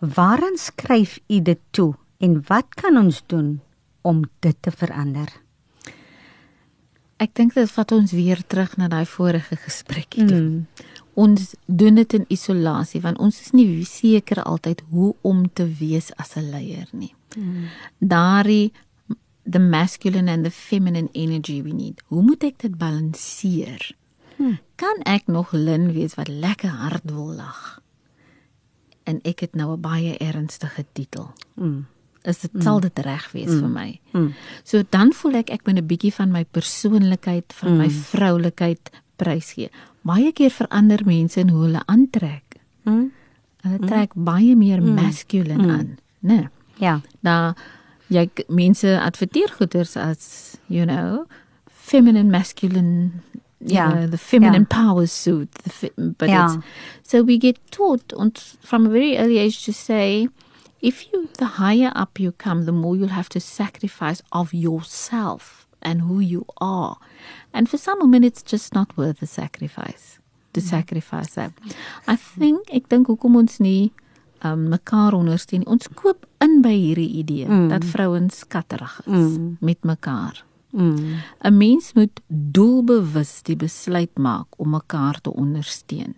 Waaraan 0.00 0.56
skryf 0.56 1.18
u 1.28 1.40
dit 1.40 1.60
toe 1.70 1.94
en 2.20 2.42
wat 2.48 2.74
kan 2.74 2.96
ons 2.96 3.22
doen 3.26 3.60
om 4.02 4.22
dit 4.40 4.56
te 4.62 4.70
verander? 4.70 5.28
Ek 7.18 7.34
dink 7.34 7.54
dit 7.54 7.70
vat 7.70 7.92
ons 7.92 8.12
weer 8.12 8.42
terug 8.46 8.76
na 8.76 8.88
daai 8.88 9.06
vorige 9.06 9.56
gesprekkie. 9.56 10.26
toe. 10.28 10.40
Mm. 10.40 10.66
Ons 11.16 11.54
doen 11.66 11.94
dit 11.96 12.14
in 12.18 12.26
isolasie 12.28 13.00
want 13.00 13.18
ons 13.24 13.38
is 13.40 13.52
nie 13.56 13.84
seker 13.88 14.42
altyd 14.42 14.82
hoe 14.92 15.14
om 15.24 15.46
te 15.52 15.64
wees 15.78 16.10
as 16.20 16.36
'n 16.36 16.50
leier 16.50 16.88
nie. 16.92 17.14
Mm. 17.36 17.64
Daardie 18.00 18.72
the 19.50 19.58
masculine 19.58 20.28
and 20.28 20.44
the 20.44 20.50
feminine 20.50 21.08
energy 21.14 21.62
we 21.62 21.72
need. 21.72 22.02
Hoe 22.10 22.22
moet 22.22 22.42
ek 22.44 22.58
dit 22.58 22.74
balanseer? 22.78 23.92
Hmm. 24.36 24.58
Kan 24.76 25.00
ek 25.06 25.26
nog 25.26 25.52
lin 25.52 25.92
wees 25.94 26.14
wat 26.14 26.28
lekker 26.28 26.68
hard 26.68 27.04
wil 27.10 27.32
lag? 27.36 27.80
En 29.06 29.20
ek 29.24 29.40
het 29.40 29.54
nou 29.54 29.72
'n 29.76 29.80
baie 29.80 30.16
ernstige 30.18 30.84
titel. 30.92 31.30
Mm. 31.54 31.86
Is 32.22 32.40
dit 32.40 32.50
sal 32.58 32.80
dit 32.80 32.98
reg 32.98 33.32
wees 33.32 33.50
vir 33.60 33.68
my? 33.68 34.00
Mm. 34.12 34.34
So 34.64 34.82
dan 34.90 35.12
voel 35.12 35.34
ek 35.34 35.50
ek 35.50 35.66
moet 35.66 35.78
'n 35.78 35.86
bietjie 35.86 36.12
van 36.14 36.30
my 36.30 36.44
persoonlikheid, 36.44 37.52
van 37.52 37.76
my 37.76 37.86
Mm. 37.86 37.90
vroulikheid 37.90 38.90
prysgee. 39.16 39.70
Baie 40.06 40.30
keer 40.32 40.50
verander 40.54 41.02
mense 41.04 41.40
in 41.42 41.48
hoe 41.50 41.64
hulle 41.66 41.80
aantrek. 41.90 42.60
Mm. 42.86 43.08
Hulle 43.66 43.86
trek 43.90 44.12
baie 44.14 44.54
meer 44.56 44.82
masculine 44.82 45.62
Mm. 45.62 45.70
aan, 45.70 45.86
né? 46.20 46.34
Nee. 46.36 46.48
Ja. 46.78 47.00
Nou 47.20 47.54
jy 48.08 48.28
mense 48.48 49.00
adverteer 49.00 49.50
goeders 49.58 49.96
as 49.96 50.56
you 50.68 50.84
know 50.86 51.24
feminine 51.70 52.30
masculine 52.30 53.10
you 53.58 53.72
Ja, 53.74 53.90
know, 53.90 54.06
the 54.10 54.18
feminine 54.18 54.66
ja. 54.68 54.82
power 54.84 55.06
suit 55.08 55.50
the 55.64 55.70
fe- 55.70 55.92
but 55.96 56.28
Ja. 56.28 56.44
it's 56.44 56.56
so 57.02 57.24
we 57.24 57.38
get 57.40 57.58
taught 57.70 58.12
on, 58.14 58.30
from 58.60 58.86
a 58.86 58.90
very 58.90 59.16
early 59.16 59.38
age 59.38 59.64
to 59.64 59.72
say 59.72 60.28
if 60.80 61.06
you 61.10 61.28
the 61.38 61.46
higher 61.58 61.90
up 61.96 62.18
you 62.20 62.32
come 62.36 62.64
the 62.64 62.72
more 62.72 62.94
you'll 62.96 63.14
have 63.14 63.28
to 63.28 63.40
sacrifice 63.40 64.22
of 64.30 64.52
yourself 64.52 65.65
and 65.86 66.02
who 66.10 66.18
you 66.20 66.42
are 66.60 66.96
and 67.52 67.68
for 67.70 67.78
some 67.78 68.00
women 68.02 68.24
it's 68.24 68.42
just 68.52 68.74
not 68.74 68.90
worth 68.96 69.20
the 69.20 69.26
sacrifice 69.26 70.18
to 70.52 70.60
sacrifice 70.60 71.34
that 71.38 71.52
i 72.06 72.16
think 72.16 72.68
ek 72.72 72.88
dink 72.88 73.06
hoekom 73.12 73.36
ons 73.36 73.58
nie 73.60 73.92
um, 74.44 74.66
mekaar 74.72 75.14
ondersteun 75.14 75.60
nie. 75.62 75.68
ons 75.68 75.88
koop 75.94 76.26
in 76.44 76.60
by 76.62 76.74
hierdie 76.74 77.10
idee 77.22 77.46
Mm. 77.48 77.68
dat 77.68 77.84
vrouens 77.84 78.38
skatterig 78.44 79.00
is 79.06 79.36
Mm. 79.38 79.56
met 79.60 79.84
mekaar 79.84 80.44
Mm. 80.72 81.20
'n 81.44 81.56
mens 81.58 81.92
moet 81.94 82.20
doelbewus 82.28 83.42
die 83.42 83.56
besluit 83.56 84.18
maak 84.18 84.46
om 84.58 84.70
mekaar 84.70 85.20
te 85.20 85.30
ondersteun 85.32 86.14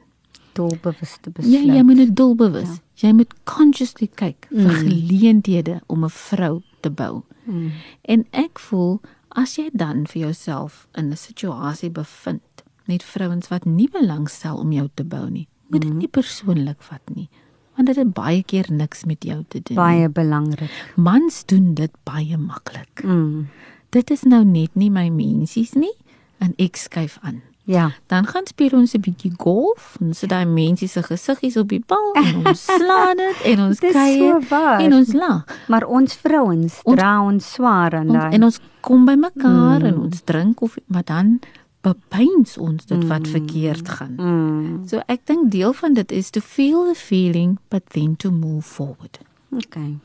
Doelbewuste 0.59 1.31
Ja, 1.31 1.33
besluit. 1.37 1.67
jy 1.77 1.83
moet 1.83 1.97
dit 1.97 2.17
doelbewus. 2.17 2.69
Ja. 2.69 3.09
Jy 3.09 3.13
moet 3.15 3.35
consciously 3.45 4.09
kyk 4.15 4.47
vir 4.51 4.73
Mm. 4.73 4.89
geleenthede 4.89 5.81
om 5.87 6.05
'n 6.05 6.11
vrou 6.11 6.63
te 6.81 6.91
bou. 6.91 7.23
Mm. 7.45 7.71
En 8.03 8.27
ek 8.33 8.59
voel 8.59 9.01
as 9.39 9.55
jy 9.59 9.69
dan 9.73 10.07
vir 10.11 10.29
jouself 10.29 10.87
in 10.99 11.11
'n 11.11 11.17
situasie 11.17 11.91
bevind 11.91 12.65
met 12.87 13.03
vrouens 13.03 13.49
wat 13.49 13.65
nie 13.65 13.89
belangstel 13.89 14.57
om 14.57 14.73
jou 14.73 14.89
te 14.95 15.05
bou 15.05 15.31
nie, 15.31 15.49
moet 15.69 15.83
dit 15.83 15.95
nie 15.95 16.09
persoonlik 16.09 16.83
vat 16.83 17.15
nie, 17.15 17.29
want 17.77 17.87
dit 17.87 17.97
het 17.97 18.13
baie 18.15 18.43
keer 18.43 18.67
niks 18.73 19.05
met 19.05 19.25
jou 19.25 19.45
te 19.49 19.61
doen. 19.63 19.77
Baie 19.77 20.09
belangrik. 20.09 20.71
mans 20.97 21.45
doen 21.47 21.75
dit 21.75 21.93
baie 22.05 22.37
maklik. 22.37 23.03
Mm. 23.05 23.49
Dit 23.91 24.11
is 24.11 24.23
nou 24.23 24.45
net 24.45 24.75
nie 24.75 24.91
my 24.91 25.09
mensies 25.09 25.75
nie 25.75 25.95
en 26.39 26.55
ek 26.59 26.77
skuif 26.77 27.19
aan. 27.23 27.43
Ja. 27.69 27.91
Dan 28.09 28.25
gaan 28.27 28.47
speel 28.49 28.73
ons 28.79 28.95
'n 28.97 29.01
bietjie 29.05 29.33
golf 29.37 29.97
en 30.01 30.15
sit 30.15 30.31
daai 30.33 30.47
mense 30.47 30.89
se 30.89 31.03
gesiggies 31.03 31.57
op 31.61 31.69
die 31.69 31.83
bal 31.87 32.13
en 32.17 32.47
ons 32.47 32.65
slaan 32.81 33.17
dit 33.21 33.37
en 33.53 33.61
ons 33.69 33.79
kuier 33.79 34.41
so 34.41 34.49
waar. 34.49 34.81
en 34.81 34.93
ons 34.95 35.13
lag. 35.13 35.45
Maar 35.69 35.85
ons 35.87 36.15
vrouens 36.17 36.81
dra 36.85 37.23
ons 37.23 37.53
swaar 37.53 37.93
aan 37.95 38.09
Ons, 38.09 38.19
daai. 38.19 38.33
en 38.35 38.45
ons 38.45 38.61
kom 38.81 39.05
by 39.05 39.15
mekaar 39.15 39.79
Mm. 39.81 39.85
en 39.87 39.99
ons 39.99 40.23
drink 40.25 40.57
koffie, 40.57 40.83
maar 40.87 41.05
dan 41.05 41.41
bepeins 41.83 42.59
ons 42.59 42.87
dit 42.87 43.05
wat 43.07 43.29
verkeerd 43.29 43.89
gaan. 43.89 44.15
Mm. 44.17 44.87
So 44.89 45.01
ek 45.07 45.27
dink 45.27 45.51
deel 45.51 45.73
van 45.73 45.95
dit 45.95 46.13
is 46.13 46.31
to 46.31 46.41
feel 46.41 46.87
the 46.89 46.95
feeling 46.99 47.59
but 47.69 47.83
then 47.91 48.17
to 48.17 48.31
move 48.31 48.63
forward. 48.67 49.19
Okay. 49.53 49.97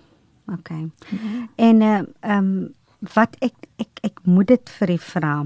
Okay. 0.54 0.90
En 1.56 1.82
ehm 1.82 2.06
um, 2.24 2.74
wat 3.14 3.36
ek 3.40 3.54
ek 3.78 3.90
ek 4.02 4.20
moet 4.24 4.48
dit 4.48 4.70
vir 4.80 4.90
u 4.90 4.98
vra. 4.98 5.46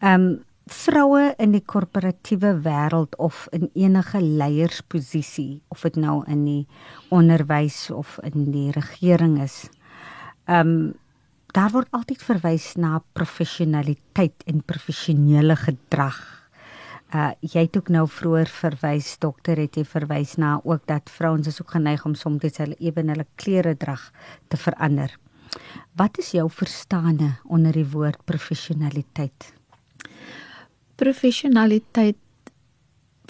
Ehm 0.00 0.20
um, 0.20 0.38
vroue 0.70 1.34
in 1.38 1.52
die 1.52 1.62
korporatiewe 1.62 2.54
wêreld 2.64 3.16
of 3.20 3.46
in 3.52 3.68
enige 3.74 4.20
leiersposisie 4.22 5.62
of 5.68 5.84
dit 5.84 5.96
nou 6.00 6.22
in 6.30 6.44
die 6.44 6.66
onderwys 7.12 7.90
of 7.92 8.16
in 8.24 8.50
die 8.52 8.70
regering 8.72 9.40
is. 9.42 9.64
Ehm 10.46 10.68
um, 10.68 10.92
daar 11.54 11.70
word 11.70 11.86
altyd 11.94 12.18
verwys 12.18 12.72
na 12.74 12.98
professionaliteit 13.14 14.42
en 14.50 14.64
professionele 14.66 15.54
gedrag. 15.56 16.18
Uh 17.14 17.30
jy 17.40 17.62
het 17.68 17.76
ook 17.78 17.92
nou 17.94 18.08
vroeër 18.10 18.50
verwys 18.50 19.12
dokter 19.22 19.60
het 19.62 19.76
jy 19.78 19.84
verwys 19.86 20.34
na 20.36 20.56
ook 20.64 20.86
dat 20.90 21.12
vrouens 21.14 21.46
is 21.46 21.60
ook 21.62 21.76
geneig 21.76 22.04
om 22.04 22.14
soms 22.18 22.58
hulle 22.58 22.74
ewen 22.80 23.08
hulle 23.08 23.26
klere 23.36 23.76
drag 23.76 24.10
te 24.48 24.56
verander. 24.56 25.14
Wat 25.94 26.18
is 26.18 26.32
jou 26.34 26.50
verstaande 26.50 27.36
onder 27.44 27.72
die 27.72 27.86
woord 27.86 28.24
professionaliteit? 28.24 29.54
Professionaliteit 30.96 32.16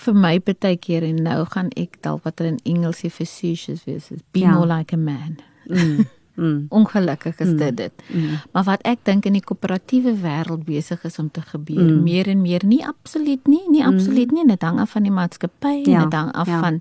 vir 0.04 0.14
my 0.18 0.38
baie 0.42 0.76
keer 0.76 1.04
en 1.06 1.22
nou 1.22 1.44
gaan 1.52 1.70
ek 1.78 2.00
dalk 2.02 2.24
wat 2.26 2.40
hulle 2.42 2.56
in 2.56 2.60
Engels 2.76 3.02
sê 3.04 3.10
facetious 3.10 3.84
wees, 3.86 4.10
is 4.10 4.20
be 4.32 4.40
Ja. 4.40 4.52
more 4.54 4.66
like 4.66 4.92
a 4.92 4.96
man. 4.98 5.38
Mm. 5.68 6.04
Mm. 6.36 6.66
Ongelukkig 6.78 7.38
is 7.40 7.52
dit 7.56 7.76
dit. 7.76 7.92
Mm. 8.10 8.40
Maar 8.52 8.64
wat 8.64 8.82
ek 8.84 9.04
dink 9.04 9.24
in 9.26 9.32
die 9.38 9.40
koöperatiewe 9.44 10.16
wêreld 10.18 10.64
besig 10.66 11.04
is 11.04 11.18
om 11.18 11.30
te 11.30 11.40
gebeur, 11.40 11.84
Mm. 11.92 12.02
meer 12.02 12.26
en 12.28 12.42
meer 12.42 12.66
nie 12.66 12.82
absoluut 12.86 13.46
nie, 13.46 13.62
nie 13.70 13.84
absoluut 13.86 14.32
nie, 14.32 14.44
dit 14.46 14.62
hang 14.62 14.80
af 14.80 14.90
van 14.90 15.02
die 15.02 15.12
maatskappy, 15.14 15.84
Ja, 15.86 16.02
dit 16.04 16.12
hang 16.12 16.32
af 16.34 16.46
ja. 16.48 16.60
van 16.60 16.80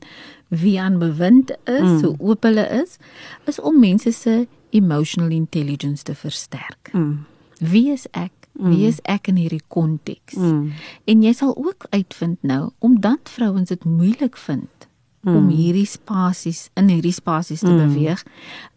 wie 0.50 0.82
aan 0.82 0.98
bewind 1.00 1.52
is, 1.66 1.82
Mm. 1.82 2.02
hoe 2.04 2.16
oop 2.20 2.44
hulle 2.44 2.66
is, 2.82 2.98
is 3.46 3.60
om 3.62 3.80
mense 3.80 4.12
se 4.12 4.48
emotional 4.72 5.30
intelligence 5.32 6.04
te 6.04 6.16
versterk. 6.16 6.90
Mm. 6.94 7.26
Wie 7.60 7.92
is 7.92 8.08
ek? 8.12 8.32
Wie 8.54 8.86
is 8.88 9.00
ek 9.10 9.28
in 9.28 9.40
hierdie 9.42 9.64
konteks? 9.68 10.38
Mm. 10.38 10.74
En 11.10 11.24
jy 11.26 11.34
sal 11.34 11.56
ook 11.58 11.88
uitvind 11.90 12.44
nou 12.46 12.70
omdat 12.86 13.32
vrouens 13.34 13.74
dit 13.74 13.86
moeilik 13.86 14.38
vind 14.38 14.88
mm. 15.24 15.36
om 15.36 15.50
hierdie 15.50 15.88
spasies 15.88 16.70
in 16.80 16.90
hierdie 16.92 17.14
spasies 17.16 17.64
te 17.64 17.72
mm. 17.72 17.82
beweeg, 17.88 18.24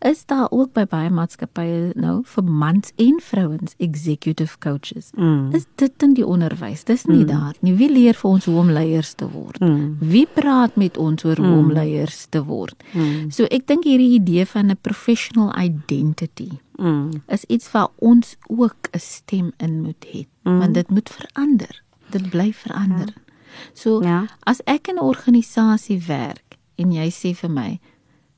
is 0.06 0.24
daar 0.30 0.48
ook 0.50 0.72
by 0.76 0.86
baie 0.90 1.10
maatskappye 1.10 1.92
nou 1.98 2.20
vir 2.34 2.44
mans 2.44 2.92
en 3.02 3.20
vrouens 3.22 3.74
executive 3.82 4.58
coaches. 4.58 5.10
Mm. 5.16 5.54
Is 5.56 5.66
dit 5.80 6.02
in 6.02 6.14
die 6.18 6.26
onderwys? 6.26 6.84
Dis 6.84 7.06
nie 7.06 7.24
mm. 7.24 7.30
daar 7.30 7.54
nie. 7.60 7.74
Wie 7.78 7.90
leer 7.92 8.18
vir 8.18 8.30
ons 8.30 8.48
hoe 8.48 8.58
om 8.62 8.70
leiers 8.70 9.14
te 9.14 9.28
word? 9.30 9.60
Mm. 9.60 9.96
Wie 10.00 10.26
praat 10.26 10.76
met 10.76 10.96
ons 10.96 11.24
oor 11.24 11.36
hoe 11.36 11.54
om 11.56 11.70
mm. 11.70 11.74
leiers 11.78 12.26
te 12.30 12.44
word? 12.44 12.86
Mm. 12.92 13.30
So 13.34 13.48
ek 13.50 13.66
dink 13.70 13.88
hierdie 13.88 14.14
idee 14.20 14.46
van 14.46 14.70
'n 14.70 14.78
professional 14.80 15.52
identity 15.58 16.50
mm. 16.76 17.22
is 17.26 17.44
iets 17.44 17.70
wat 17.70 17.90
ons 17.98 18.36
ook 18.46 18.88
'n 18.90 18.98
stem 18.98 19.52
in 19.56 19.80
moet 19.82 20.06
hê, 20.12 20.26
mm. 20.42 20.58
want 20.58 20.74
dit 20.74 20.90
moet 20.90 21.10
verander. 21.10 21.82
Dit 22.10 22.30
bly 22.30 22.52
verander. 22.52 23.06
Ja. 23.14 23.25
So 23.74 24.02
ja. 24.02 24.26
as 24.44 24.60
ek 24.66 24.88
in 24.88 24.96
'n 24.96 25.04
organisasie 25.04 25.98
werk 26.06 26.58
en 26.76 26.92
jy 26.92 27.08
sê 27.10 27.34
vir 27.34 27.50
my 27.50 27.80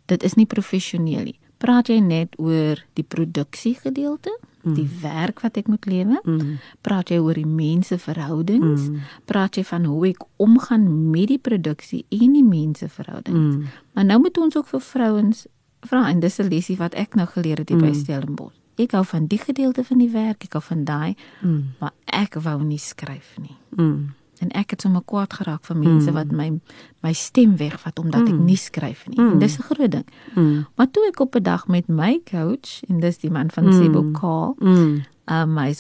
dit 0.07 0.23
is 0.23 0.35
nie 0.35 0.47
professioneel 0.47 1.25
nie. 1.25 1.39
Praat 1.59 1.91
jy 1.91 1.99
net 2.01 2.37
oor 2.39 2.79
die 2.95 3.05
produksie 3.05 3.75
gedeelte, 3.81 4.31
mm. 4.62 4.75
die 4.77 4.87
werk 5.03 5.43
wat 5.43 5.59
ek 5.59 5.66
moet 5.71 5.89
lewe? 5.91 6.21
Mm. 6.23 6.59
Praat 6.87 7.11
jy 7.11 7.19
oor 7.19 7.35
die 7.35 7.49
mense 7.49 7.99
verhoudings? 7.99 8.87
Mm. 8.89 9.01
Praat 9.27 9.59
jy 9.59 9.64
van 9.66 9.89
hoe 9.91 10.05
ek 10.12 10.23
omgaan 10.39 10.87
met 11.11 11.33
die 11.33 11.41
produksie 11.43 12.05
en 12.14 12.37
die 12.39 12.47
mense 12.47 12.89
verhoudings? 12.95 13.59
Mm. 13.59 13.83
Maar 13.95 14.07
nou 14.12 14.21
moet 14.29 14.39
ons 14.39 14.61
ook 14.61 14.71
vir 14.71 14.85
vrouens 14.87 15.47
vra 15.87 16.07
en 16.11 16.23
dis 16.23 16.39
'n 16.39 16.49
lesie 16.49 16.79
wat 16.79 16.95
ek 16.95 17.14
nou 17.14 17.27
geleer 17.27 17.59
het 17.59 17.69
hier 17.69 17.79
mm. 17.79 17.91
by 17.91 17.95
Stellenbosch. 17.95 18.57
Ek 18.79 18.95
hou 18.95 19.05
van 19.05 19.27
die 19.27 19.39
gedeelte 19.39 19.83
van 19.85 19.99
die 19.99 20.11
werk, 20.11 20.45
ek 20.45 20.53
hou 20.55 20.62
van 20.62 20.85
daai, 20.85 21.16
mm. 21.43 21.75
maar 21.81 21.93
ek 22.07 22.39
wou 22.39 22.62
nie 22.62 22.79
skryf 22.79 23.35
nie. 23.43 23.57
Mm 23.75 24.14
en 24.41 24.51
ek 24.57 24.70
het 24.70 24.80
sommer 24.80 25.03
kwaad 25.05 25.32
geraak 25.32 25.64
vir 25.64 25.76
mense 25.76 26.11
mm. 26.11 26.14
wat 26.14 26.32
my 26.32 26.61
my 27.03 27.12
stem 27.12 27.57
wegvat 27.57 27.99
omdat 27.99 28.26
mm. 28.26 28.34
ek 28.34 28.47
nie 28.47 28.57
skryf 28.57 29.07
nie. 29.09 29.18
Mm. 29.20 29.32
En 29.32 29.39
dis 29.39 29.59
'n 29.59 29.62
groot 29.62 29.91
ding. 29.91 30.07
Mm. 30.34 30.66
Maar 30.76 30.91
toe 30.91 31.07
ek 31.09 31.20
op 31.20 31.34
'n 31.34 31.43
dag 31.43 31.66
met 31.66 31.89
my 31.89 32.20
coach 32.30 32.82
en 32.89 33.01
dis 33.01 33.18
die 33.18 33.30
man 33.30 33.51
van 33.51 33.64
mm. 33.64 33.72
Sebo 33.72 34.11
Call, 34.12 34.55
mm. 34.59 35.03
um, 35.26 35.53
my 35.55 35.74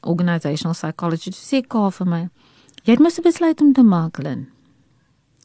organisational 0.00 0.74
psychologist 0.74 1.52
sê 1.52 1.66
Call 1.66 1.90
vir 1.90 2.06
my, 2.06 2.28
jy 2.84 2.92
het 2.92 3.00
mos 3.00 3.18
'n 3.18 3.22
besluit 3.22 3.60
om 3.60 3.72
te 3.72 3.82
maak, 3.82 4.18
Lynn. 4.18 4.48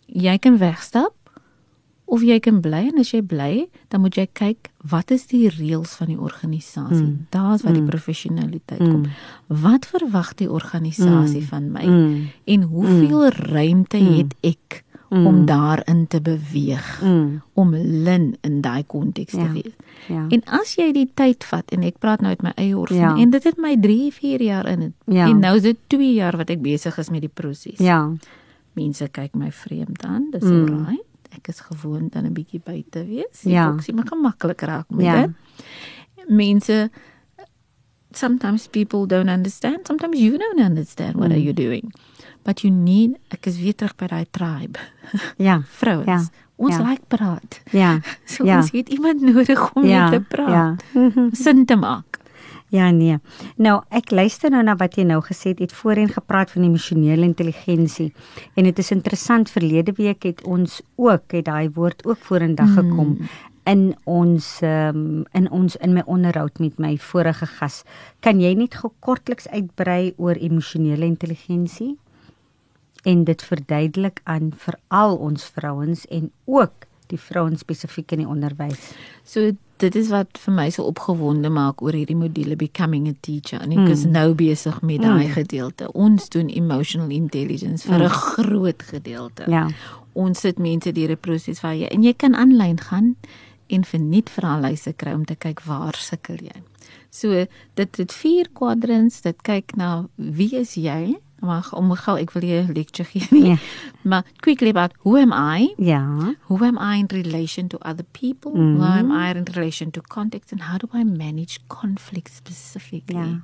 Jy 0.06 0.38
kan 0.38 0.58
wegstap 0.58 1.14
of 2.06 2.22
jy 2.22 2.38
kan 2.43 2.62
bly 2.62 2.84
en 2.91 3.01
as 3.01 3.12
jy 3.16 3.22
bly, 3.26 3.66
dan 3.89 4.03
moet 4.03 4.18
jy 4.20 4.28
kyk 4.38 4.70
wat 4.86 5.12
is 5.14 5.26
die 5.32 5.47
reëls 5.49 5.95
van 5.99 6.12
die 6.14 6.20
organisasie. 6.22 7.01
Mm. 7.01 7.28
Daar's 7.34 7.66
waar 7.66 7.74
die 7.74 7.82
mm. 7.82 7.89
professionaliteit 7.89 8.82
mm. 8.82 8.91
kom. 8.91 9.06
Wat 9.66 9.88
verwag 9.89 10.36
die 10.41 10.49
organisasie 10.51 11.41
mm. 11.41 11.49
van 11.49 11.70
my 11.74 11.86
mm. 11.86 12.28
en 12.56 12.68
hoeveel 12.70 13.24
mm. 13.26 13.47
ruimte 13.49 14.01
mm. 14.01 14.18
het 14.20 14.36
ek 14.45 14.84
mm. 15.10 15.26
om 15.26 15.45
daarin 15.49 16.06
te 16.08 16.22
beweeg 16.22 17.01
mm. 17.01 17.41
om 17.53 17.76
lin 17.76 18.36
in 18.41 18.62
daai 18.62 18.84
konteks 18.86 19.34
ja. 19.34 19.45
te 19.45 19.51
wees. 19.51 19.74
Ja. 20.08 20.26
En 20.30 20.45
as 20.62 20.76
jy 20.78 20.91
die 20.93 21.08
tyd 21.14 21.43
vat 21.49 21.74
en 21.74 21.86
ek 21.88 21.97
praat 22.03 22.22
nou 22.22 22.36
uit 22.36 22.45
my 22.45 22.53
eie 22.62 22.78
orfan 22.78 23.01
ja. 23.01 23.16
en 23.18 23.34
dit 23.34 23.49
het 23.49 23.58
my 23.62 23.74
3, 23.82 24.12
4 24.14 24.45
jaar 24.45 24.70
in 24.70 24.89
het, 24.89 24.95
ja. 25.10 25.26
en 25.30 25.41
nou 25.41 25.56
is 25.58 25.66
dit 25.66 25.82
2 25.93 26.14
jaar 26.14 26.38
wat 26.38 26.53
ek 26.53 26.62
besig 26.62 26.97
is 27.01 27.10
met 27.10 27.26
die 27.26 27.34
proses. 27.34 27.82
Ja. 27.82 28.06
Mense 28.76 29.10
kyk 29.10 29.34
my 29.39 29.49
vreemd 29.56 30.06
aan, 30.06 30.30
dis 30.36 30.45
mm. 30.45 30.70
alright 30.70 31.05
ek 31.36 31.48
is 31.54 31.60
gewoond 31.60 32.14
dan 32.14 32.26
'n 32.26 32.34
bietjie 32.34 32.62
buite 32.64 33.06
wees. 33.06 33.44
Ja. 33.44 33.74
Ek 33.74 33.82
sien 33.82 33.96
my 33.96 34.04
gemaklik 34.06 34.62
raak 34.62 34.90
met 34.90 35.06
ja. 35.06 35.16
dit. 35.22 35.32
Mense 36.28 36.90
sometimes 38.12 38.68
people 38.68 39.06
don't 39.06 39.30
understand. 39.30 39.88
Sometimes 39.88 40.20
you 40.20 40.38
don't 40.38 40.60
understand 40.60 41.16
what 41.16 41.30
mm. 41.30 41.36
are 41.36 41.44
you 41.44 41.54
doing. 41.54 41.94
But 42.44 42.64
you 42.64 42.72
need 42.72 43.18
ek 43.30 43.48
is 43.48 43.60
weer 43.60 43.76
terug 43.76 43.96
by 43.98 44.08
daai 44.08 44.26
tribe. 44.32 44.80
Ja, 45.38 45.62
vrouens. 45.80 46.08
Ja. 46.08 46.44
Ons 46.56 46.78
ja. 46.78 46.84
like 46.90 47.04
praat. 47.08 47.62
Ja. 47.72 48.00
So 48.26 48.46
ja. 48.46 48.58
ons 48.58 48.72
het 48.72 48.90
iemand 48.90 49.22
nodig 49.22 49.74
om 49.74 49.86
ja. 49.86 50.10
mee 50.10 50.20
te 50.20 50.26
praat. 50.28 50.84
Ja. 50.94 51.30
Sin 51.32 51.66
te 51.66 51.76
maak. 51.76 52.20
Ja 52.76 52.89
nee. 52.91 53.17
Nou 53.61 53.80
ek 53.95 54.11
luister 54.11 54.51
nou 54.51 54.61
na 54.65 54.76
wat 54.80 54.97
jy 54.99 55.05
nou 55.07 55.21
gesê 55.23 55.53
het, 55.53 55.63
het 55.63 55.73
voorheen 55.76 56.11
gepraat 56.11 56.51
van 56.51 56.65
emosionele 56.67 57.28
intelligensie. 57.28 58.11
En 58.55 58.67
dit 58.67 58.80
is 58.82 58.91
interessant 58.91 59.51
verlede 59.53 59.95
week 59.95 60.28
het 60.28 60.43
ons 60.43 60.82
ook 60.99 61.38
het 61.38 61.47
daai 61.47 61.69
woord 61.73 62.05
ook 62.05 62.19
vorendag 62.28 62.73
gekom 62.76 63.15
mm. 63.15 63.30
in 63.71 63.84
ons 64.03 64.47
um, 64.63 65.23
in 65.32 65.49
ons 65.51 65.78
in 65.80 65.95
my 65.95 66.03
onderhoud 66.05 66.59
met 66.59 66.80
my 66.82 66.95
vorige 66.97 67.47
gas. 67.57 67.84
Kan 68.19 68.41
jy 68.43 68.53
net 68.59 68.76
kortliks 68.99 69.47
uitbrei 69.47 70.13
oor 70.17 70.36
emosionele 70.36 71.07
intelligensie? 71.07 71.95
En 73.05 73.23
dit 73.23 73.41
verduidelik 73.43 74.19
aan 74.23 74.51
veral 74.57 75.15
ons 75.21 75.45
vrouens 75.53 76.07
en 76.09 76.32
ook 76.45 76.89
die 77.07 77.19
vrouens 77.21 77.61
spesifiek 77.61 78.15
in 78.15 78.23
die 78.23 78.30
onderwys. 78.30 78.91
So 79.23 79.53
dit 79.78 79.95
is 79.95 80.09
wat 80.09 80.38
vir 80.39 80.53
my 80.55 80.69
so 80.71 80.86
opgewonde 80.88 81.49
maak 81.51 81.82
oor 81.84 81.95
hierdie 81.95 82.15
module 82.15 82.55
becoming 82.55 83.07
a 83.11 83.15
teacher 83.26 83.59
en 83.61 83.73
ek 83.73 83.82
mm. 83.84 83.91
is 83.91 84.05
nou 84.07 84.34
besig 84.38 84.82
met 84.82 85.01
mm. 85.01 85.07
daai 85.07 85.34
gedeelte. 85.36 85.89
Ons 85.91 86.30
doen 86.30 86.49
emotional 86.49 87.11
intelligence 87.11 87.88
vir 87.88 87.99
'n 87.99 88.07
mm. 88.07 88.19
groot 88.36 88.84
gedeelte. 88.91 89.49
Ja. 89.51 89.67
Ons 90.13 90.39
sit 90.39 90.59
mense 90.59 90.91
deur 90.91 91.11
'n 91.11 91.19
proses 91.19 91.61
waar 91.61 91.76
jy 91.76 91.91
en 91.91 92.03
jy 92.03 92.13
kan 92.13 92.36
aanlyn 92.36 92.80
gaan 92.80 93.15
en 93.67 93.84
verniet 93.84 94.30
vraelyse 94.30 94.93
kry 94.93 95.13
om 95.13 95.26
te 95.26 95.36
kyk 95.36 95.61
waar 95.65 95.95
sukkel 95.95 96.38
jy. 96.39 96.61
So 97.09 97.45
dit 97.73 97.97
het 97.97 98.13
vier 98.13 98.47
kwadrants, 98.53 99.21
dit 99.21 99.41
kyk 99.41 99.76
na 99.76 100.07
wie 100.15 100.55
is 100.55 100.76
jy? 100.76 101.17
Maar 101.46 101.68
om 101.72 101.91
gou 101.96 102.18
ek 102.20 102.32
wil 102.32 102.43
'n 102.43 102.72
lecture 102.74 103.10
gee 103.10 103.28
nie. 103.32 103.46
Yeah. 103.46 103.58
Maar 104.02 104.26
quickly 104.39 104.70
about 104.70 104.93
who 105.02 105.18
am 105.18 105.32
I? 105.32 105.74
Ja. 105.78 105.86
Yeah. 105.86 106.36
Who 106.48 106.66
am 106.66 106.78
I 106.78 107.00
in 107.00 107.08
relation 107.08 107.68
to 107.68 107.78
other 107.78 108.06
people? 108.12 108.52
Mm 108.52 108.76
-hmm. 108.76 108.82
Who 108.82 108.86
am 108.86 109.12
I 109.12 109.38
in 109.38 109.43
relation 109.43 109.91
to 109.91 110.02
context 110.02 110.52
and 110.52 110.62
how 110.62 110.78
do 110.78 110.88
I 110.93 111.04
manage 111.04 111.58
conflict 111.68 112.34
specifically? 112.34 113.28
Yeah. 113.28 113.41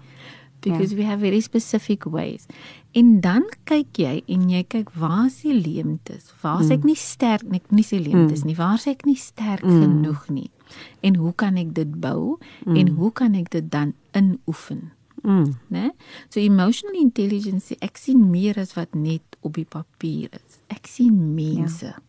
Because 0.59 0.93
yeah. 0.93 0.99
we 0.99 1.09
have 1.09 1.19
very 1.19 1.39
specific 1.39 2.03
ways. 2.05 2.45
En 2.91 3.21
dan 3.21 3.43
kyk 3.63 3.97
jy 3.97 4.21
en 4.25 4.49
jy 4.49 4.63
kyk 4.63 4.91
waar 4.93 5.25
is 5.25 5.41
die 5.41 5.55
leemtes? 5.55 6.33
Waar 6.41 6.61
is 6.61 6.69
ek 6.69 6.83
mm. 6.83 6.85
nie 6.85 6.95
sterk 6.95 7.41
nie, 7.49 7.61
nie 7.69 7.83
se 7.83 7.99
leemtes 7.99 8.43
mm. 8.43 8.47
nie. 8.47 8.55
Waar 8.55 8.77
is 8.77 8.85
ek 8.87 9.05
nie 9.05 9.17
sterk 9.17 9.63
mm. 9.63 9.81
genoeg 9.81 10.29
nie? 10.29 10.51
En 10.99 11.15
hoe 11.15 11.33
kan 11.35 11.55
ek 11.55 11.73
dit 11.73 11.99
bou? 11.99 12.37
Mm. 12.65 12.75
En 12.75 12.87
hoe 12.87 13.11
kan 13.11 13.33
ek 13.33 13.49
dit 13.49 13.71
dan 13.71 13.93
inoefen? 14.11 14.91
Mm. 15.21 15.55
Né? 15.67 15.91
So 16.29 16.39
emotional 16.39 16.95
intelligence 17.01 17.75
ek 17.79 17.97
sien 17.97 18.29
meer 18.31 18.59
as 18.59 18.73
wat 18.73 18.95
net 18.95 19.37
op 19.41 19.55
die 19.59 19.65
papier 19.65 20.29
is. 20.33 20.61
Ek 20.67 20.87
sien 20.87 21.33
mense. 21.35 21.85
Ja. 21.85 21.99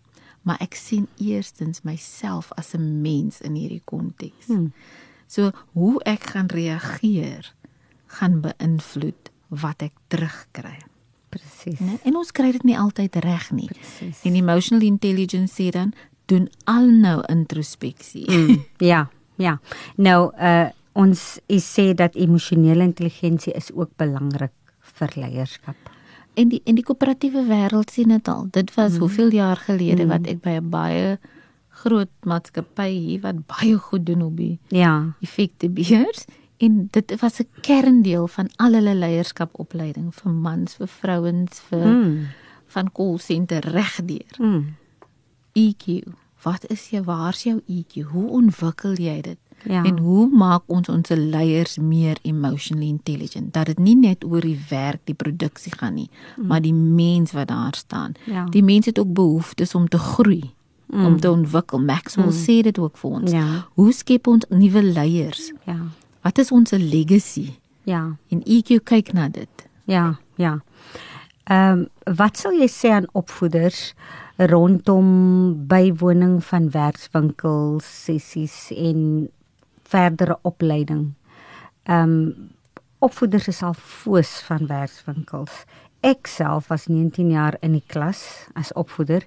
Maar 0.42 0.58
ek 0.64 0.74
sien 0.74 1.06
eerstens 1.22 1.82
myself 1.86 2.52
as 2.58 2.74
'n 2.74 3.00
mens 3.02 3.40
in 3.40 3.54
hierdie 3.54 3.82
konteks. 3.84 4.46
Mm. 4.48 4.72
So 5.26 5.50
hoe 5.72 6.02
ek 6.04 6.22
gaan 6.34 6.46
reageer 6.46 7.54
gaan 8.06 8.40
beïnvloed 8.40 9.30
wat 9.48 9.82
ek 9.82 9.94
terugkry. 10.08 10.78
Presies. 11.32 11.80
En 12.04 12.16
ons 12.16 12.32
kry 12.32 12.50
dit 12.52 12.64
nie 12.68 12.78
altyd 12.78 13.16
reg 13.24 13.50
nie. 13.50 13.68
Presies. 13.68 14.20
En 14.22 14.34
emotional 14.34 14.84
intelligence 14.84 15.54
sê 15.56 15.70
dan 15.70 15.94
doen 16.26 16.48
al 16.64 16.90
nou 16.90 17.22
introspeksie. 17.32 18.30
Mm. 18.30 18.64
Ja, 18.92 19.08
ja. 19.36 19.60
Nou 19.96 20.32
uh 20.36 20.68
ons 20.92 21.40
sê 21.48 21.92
dat 21.94 22.16
emosionele 22.16 22.84
intelligensie 22.84 23.52
is 23.52 23.70
ook 23.72 23.96
belangrik 23.96 24.52
vir 24.98 25.12
leierskap. 25.16 25.76
En 26.34 26.48
die 26.48 26.60
in 26.64 26.76
die 26.76 26.84
koöperatiewe 26.84 27.44
wêreld 27.48 27.90
sien 27.92 28.08
dit 28.08 28.28
al. 28.28 28.46
Dit 28.50 28.74
was 28.74 28.92
mm. 28.92 28.98
hoeveel 28.98 29.32
jaar 29.32 29.56
gelede 29.56 30.04
mm. 30.04 30.08
wat 30.08 30.26
ek 30.26 30.42
by 30.44 30.56
'n 30.60 30.70
baie 30.70 31.18
groot 31.82 32.12
maatskappy 32.24 32.90
hier 32.92 33.20
wat 33.20 33.46
baie 33.46 33.76
goed 33.78 34.06
doen 34.06 34.22
op 34.22 34.36
die 34.36 34.58
ja, 34.68 35.16
effekte 35.20 35.68
beheers 35.68 36.24
en 36.62 36.88
dit 36.90 37.20
was 37.20 37.40
'n 37.40 37.48
kerndeel 37.60 38.28
van 38.28 38.48
al 38.56 38.72
hulle 38.72 38.94
leierskapopleiding 38.94 40.14
vir 40.14 40.32
mans, 40.32 40.74
vir 40.74 40.88
vrouens, 40.88 41.60
vir 41.68 41.86
mm. 41.86 42.26
van 42.66 42.92
call 42.92 43.18
center 43.18 43.60
regdeur. 43.60 44.34
Mm. 44.38 44.76
EQ. 45.52 46.06
Wat 46.42 46.70
is 46.70 46.90
jy? 46.90 47.02
Waar's 47.02 47.42
jou 47.42 47.60
EQ? 47.66 48.02
Hoe 48.02 48.28
ontwikkel 48.28 48.94
jy 48.94 49.20
dit? 49.20 49.38
Ja. 49.64 49.84
En 49.84 49.98
hoe 49.98 50.28
maak 50.28 50.62
ons 50.66 50.88
ons 50.88 51.08
leiers 51.08 51.76
meer 51.78 52.18
emotionally 52.22 52.88
intelligent? 52.88 53.52
Dat 53.54 53.66
dit 53.66 53.78
nie 53.78 53.96
net 53.96 54.24
oor 54.24 54.40
die 54.40 54.58
werk, 54.68 55.00
die 55.04 55.14
produksie 55.14 55.72
gaan 55.76 55.94
nie, 55.94 56.08
mm. 56.36 56.46
maar 56.46 56.62
die 56.62 56.74
mens 56.74 57.32
wat 57.32 57.48
daar 57.48 57.74
staan. 57.74 58.14
Ja. 58.24 58.44
Die 58.50 58.62
mense 58.62 58.88
het 58.88 58.98
ook 58.98 59.12
behoeftes 59.14 59.74
om 59.74 59.88
te 59.88 59.98
groei, 59.98 60.50
mm. 60.86 61.06
om 61.06 61.20
te 61.20 61.30
ontwikkel. 61.30 61.80
Maxwell 61.80 62.32
mm. 62.32 62.38
sê 62.42 62.60
dit 62.62 62.78
ook 62.78 62.96
vir 62.96 63.10
ons. 63.10 63.30
Ja. 63.30 63.46
Hoe 63.74 63.92
skep 63.92 64.26
ons 64.26 64.46
nuwe 64.48 64.82
leiers? 64.82 65.52
Ja. 65.66 65.78
Wat 66.22 66.38
is 66.38 66.52
ons 66.52 66.70
legacy? 66.70 67.48
Ja. 67.82 68.16
En 68.28 68.42
EQ 68.44 68.82
kyk 68.84 69.12
na 69.12 69.28
dit. 69.28 69.68
Ja, 69.84 70.18
ja. 70.34 70.60
Ehm 71.44 71.78
um, 71.78 71.88
wat 72.16 72.38
sal 72.38 72.54
jy 72.54 72.68
sê 72.70 72.90
aan 72.94 73.06
opvoeders 73.18 73.92
rondom 74.36 75.08
bywoning 75.68 76.44
van 76.44 76.70
werkswinkels, 76.70 77.86
sessies 78.04 78.70
en 78.74 79.28
verdere 79.92 80.38
opleiding. 80.42 81.12
Ehm 81.84 82.18
um, 82.18 82.50
Opvoeders 83.02 83.48
is 83.50 83.62
al 83.66 83.74
foos 83.74 84.30
van 84.46 84.68
werkswinkels. 84.70 85.64
Ek 86.06 86.28
self 86.30 86.68
was 86.70 86.84
19 86.86 87.32
jaar 87.34 87.56
in 87.66 87.74
die 87.74 87.82
klas 87.90 88.20
as 88.58 88.70
opvoeder 88.78 89.24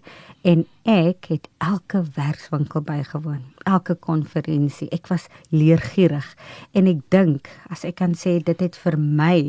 en 0.47 0.63
ek 0.87 1.27
het 1.33 1.49
elke 1.59 2.05
werkswinkel 2.15 2.85
bygewoon, 2.87 3.41
elke 3.67 3.97
konferensie. 3.99 4.87
Ek 4.95 5.11
was 5.11 5.27
leergierig 5.51 6.29
en 6.71 6.87
ek 6.87 7.03
dink 7.11 7.51
as 7.67 7.83
ek 7.83 7.99
kan 7.99 8.15
sê 8.15 8.37
dit 8.39 8.63
het 8.63 8.79
vir 8.79 8.95
my 8.95 9.39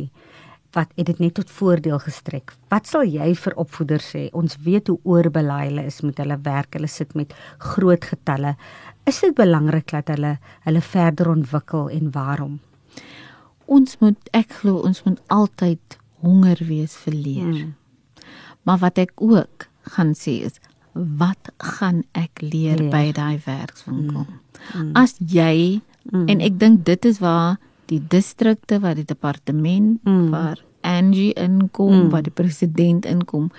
wat 0.75 0.91
het 0.99 1.07
dit 1.09 1.23
net 1.23 1.37
tot 1.39 1.51
voordeel 1.51 1.99
gestrek. 2.03 2.53
Wat 2.71 2.91
sal 2.91 3.07
jy 3.07 3.31
vir 3.39 3.55
opvoeders 3.63 4.11
sê? 4.13 4.27
Ons 4.37 4.59
weet 4.67 4.91
hoe 4.91 4.99
oorbelaai 5.07 5.71
hulle 5.71 5.87
is 5.89 6.03
met 6.05 6.19
hulle 6.21 6.37
werk. 6.45 6.75
Hulle 6.77 6.91
sit 6.91 7.15
met 7.17 7.33
groot 7.63 8.05
getalle. 8.05 8.57
Is 9.07 9.21
dit 9.23 9.35
belangrik 9.39 9.91
dat 9.95 10.09
hulle 10.11 10.37
hulle 10.67 10.81
verder 10.83 11.29
ontwikkel 11.31 11.89
en 11.95 12.11
waarom? 12.15 12.57
Ons 13.67 13.97
moet 14.03 14.31
ek 14.35 14.53
glo 14.61 14.83
ons 14.87 15.03
moet 15.07 15.21
altyd 15.33 15.99
honger 16.25 16.59
wees 16.67 16.95
vir 17.05 17.15
leer. 17.15 17.53
Hmm. 17.53 17.75
Maar 18.67 18.79
wat 18.83 18.99
ek 18.99 19.13
ook 19.23 19.69
gaan 19.95 20.15
sê 20.19 20.41
is 20.49 20.59
wat 20.97 21.51
gaan 21.61 22.03
ek 22.17 22.41
leer, 22.41 22.79
Leer. 22.81 22.91
by 22.91 23.13
daai 23.13 23.39
werkswinkel? 23.45 24.27
As 24.95 25.15
jy 25.21 25.83
Mm. 26.07 26.29
en 26.31 26.41
ek 26.41 26.59
dink 26.59 26.85
dit 26.85 27.05
is 27.05 27.19
waar 27.19 27.57
die 27.91 27.99
distrikte 27.99 28.79
waar 28.81 28.95
die 28.95 29.05
departement 29.05 29.99
Mm. 30.07 30.31
waar 30.31 30.61
Angie 30.83 31.33
inkom, 31.35 31.93
Mm. 32.05 32.11
waar 32.11 32.23
die 32.23 32.31
president 32.31 33.05
inkom. 33.05 33.51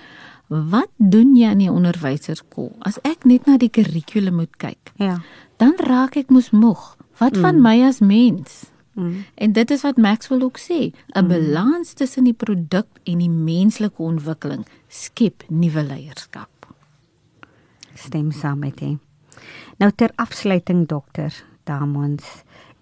Wat 0.48 0.88
doen 0.96 1.34
jy 1.36 1.48
aan 1.50 1.60
die 1.60 1.70
onderwyserskool? 1.72 2.72
As 2.88 2.96
ek 3.04 3.24
net 3.28 3.46
na 3.46 3.58
die 3.60 3.68
kurrikulum 3.68 4.34
moet 4.40 4.56
kyk, 4.56 4.92
Ja. 4.96 5.18
dan 5.56 5.74
raak 5.76 6.16
ek 6.16 6.30
mos 6.30 6.50
moeg. 6.50 6.96
Wat 7.18 7.36
van 7.36 7.60
my 7.60 7.82
as 7.84 7.98
mens? 8.00 8.70
Mm. 8.94 9.24
En 9.34 9.52
dit 9.52 9.70
is 9.70 9.82
wat 9.82 9.96
Maxwell 9.96 10.42
ook 10.42 10.58
sê, 10.58 10.92
'n 11.14 11.26
balans 11.28 11.92
tussen 11.92 12.24
die 12.24 12.32
produk 12.32 12.86
en 13.04 13.18
die 13.18 13.30
menslike 13.30 14.02
ontwikkeling 14.02 14.66
skep 14.88 15.44
nuwe 15.48 15.82
leierskap. 15.82 16.48
Stem 17.94 18.30
saam 18.32 18.58
met 18.58 18.80
hom. 18.80 19.00
Nou 19.78 19.92
ter 19.94 20.10
afsluiting 20.16 20.86
dokter 20.88 21.44
Damons. 21.64 22.24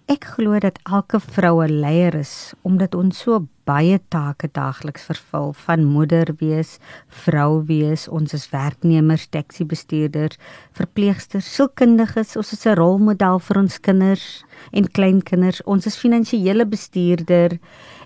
Ek 0.07 0.23
glo 0.23 0.55
dat 0.63 0.77
elke 0.87 1.19
vrou 1.19 1.59
'n 1.63 1.79
leier 1.83 2.15
is 2.15 2.53
omdat 2.63 2.95
ons 2.95 3.17
so 3.19 3.47
baie 3.65 3.99
take 4.07 4.47
daagliks 4.51 5.03
vervul 5.03 5.51
van 5.53 5.83
moeder 5.83 6.31
wees, 6.39 6.79
vrou 7.25 7.65
wees, 7.67 8.07
ons 8.07 8.33
is 8.33 8.49
werknemers, 8.49 9.27
taxi 9.27 9.65
bestuurders, 9.65 10.37
verpleegsters, 10.71 11.49
sielkundiges, 11.55 12.37
ons 12.37 12.51
is 12.53 12.65
'n 12.65 12.77
rolmodel 12.79 13.39
vir 13.39 13.57
ons 13.57 13.79
kinders 13.79 14.45
en 14.71 14.87
kleinkinders, 14.87 15.61
ons 15.63 15.85
is 15.85 15.99
finansiële 15.99 16.65
bestuurder 16.65 17.59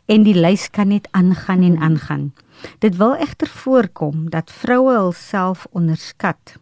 en 0.08 0.24
die 0.24 0.40
lys 0.46 0.70
kan 0.70 0.88
net 0.88 1.08
aangaan 1.12 1.62
en 1.62 1.78
aangaan. 1.78 2.34
Dit 2.80 2.98
wil 2.98 3.14
egter 3.16 3.48
voorkom 3.48 4.30
dat 4.30 4.52
vroue 4.52 4.98
hulself 4.98 5.68
onderskat 5.72 6.58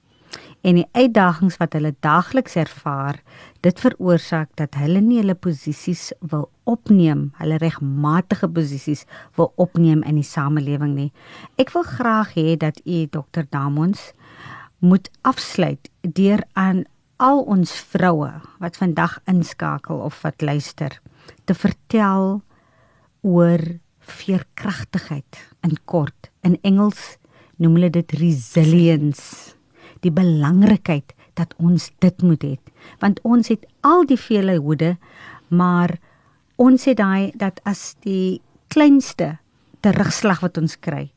en 0.62 0.76
die 0.76 0.88
uitdagings 0.92 1.58
wat 1.62 1.76
hulle 1.78 1.94
daagliks 2.04 2.58
ervaar, 2.60 3.22
dit 3.64 3.80
veroorsaak 3.80 4.52
dat 4.60 4.76
hulle 4.80 5.02
nie 5.04 5.22
hulle 5.22 5.36
posisies 5.36 6.10
wil 6.32 6.50
opneem, 6.70 7.30
hulle 7.40 7.60
regmatige 7.62 8.50
posisies 8.52 9.06
wil 9.40 9.54
opneem 9.56 10.04
in 10.04 10.20
die 10.20 10.28
samelewing 10.28 10.96
nie. 10.96 11.10
Ek 11.62 11.72
wil 11.76 11.88
graag 11.88 12.36
hê 12.36 12.58
dat 12.60 12.82
u 12.86 13.06
Dr. 13.08 13.48
Damons 13.50 14.12
moet 14.80 15.10
afsluit 15.28 15.90
deur 16.02 16.44
aan 16.54 16.86
al 17.20 17.42
ons 17.52 17.72
vroue 17.92 18.32
wat 18.64 18.80
vandag 18.80 19.18
inskakel 19.28 20.00
of 20.00 20.22
wat 20.24 20.42
luister 20.42 21.00
te 21.46 21.56
vertel 21.56 22.40
oor 23.28 23.64
veerkragtigheid 24.00 25.40
in 25.68 25.76
kort. 25.86 26.32
In 26.48 26.58
Engels 26.64 27.18
noem 27.60 27.76
hulle 27.76 27.92
dit 27.94 28.12
resilience. 28.22 29.59
Die 30.02 30.12
belangrikheid 30.12 31.14
dat 31.40 31.54
ons 31.58 31.92
dit 32.00 32.22
moet 32.22 32.44
hê, 32.44 32.56
want 33.00 33.20
ons 33.24 33.48
het 33.48 33.66
al 33.88 34.06
die 34.06 34.20
vele 34.20 34.58
hoede, 34.60 34.98
maar 35.48 35.98
ons 36.60 36.86
het 36.86 36.98
daai 37.00 37.32
dat 37.40 37.60
as 37.64 37.96
die 38.04 38.42
kleinste 38.68 39.38
terugslag 39.82 40.44
wat 40.44 40.58
ons 40.60 40.76
kry, 40.80 41.10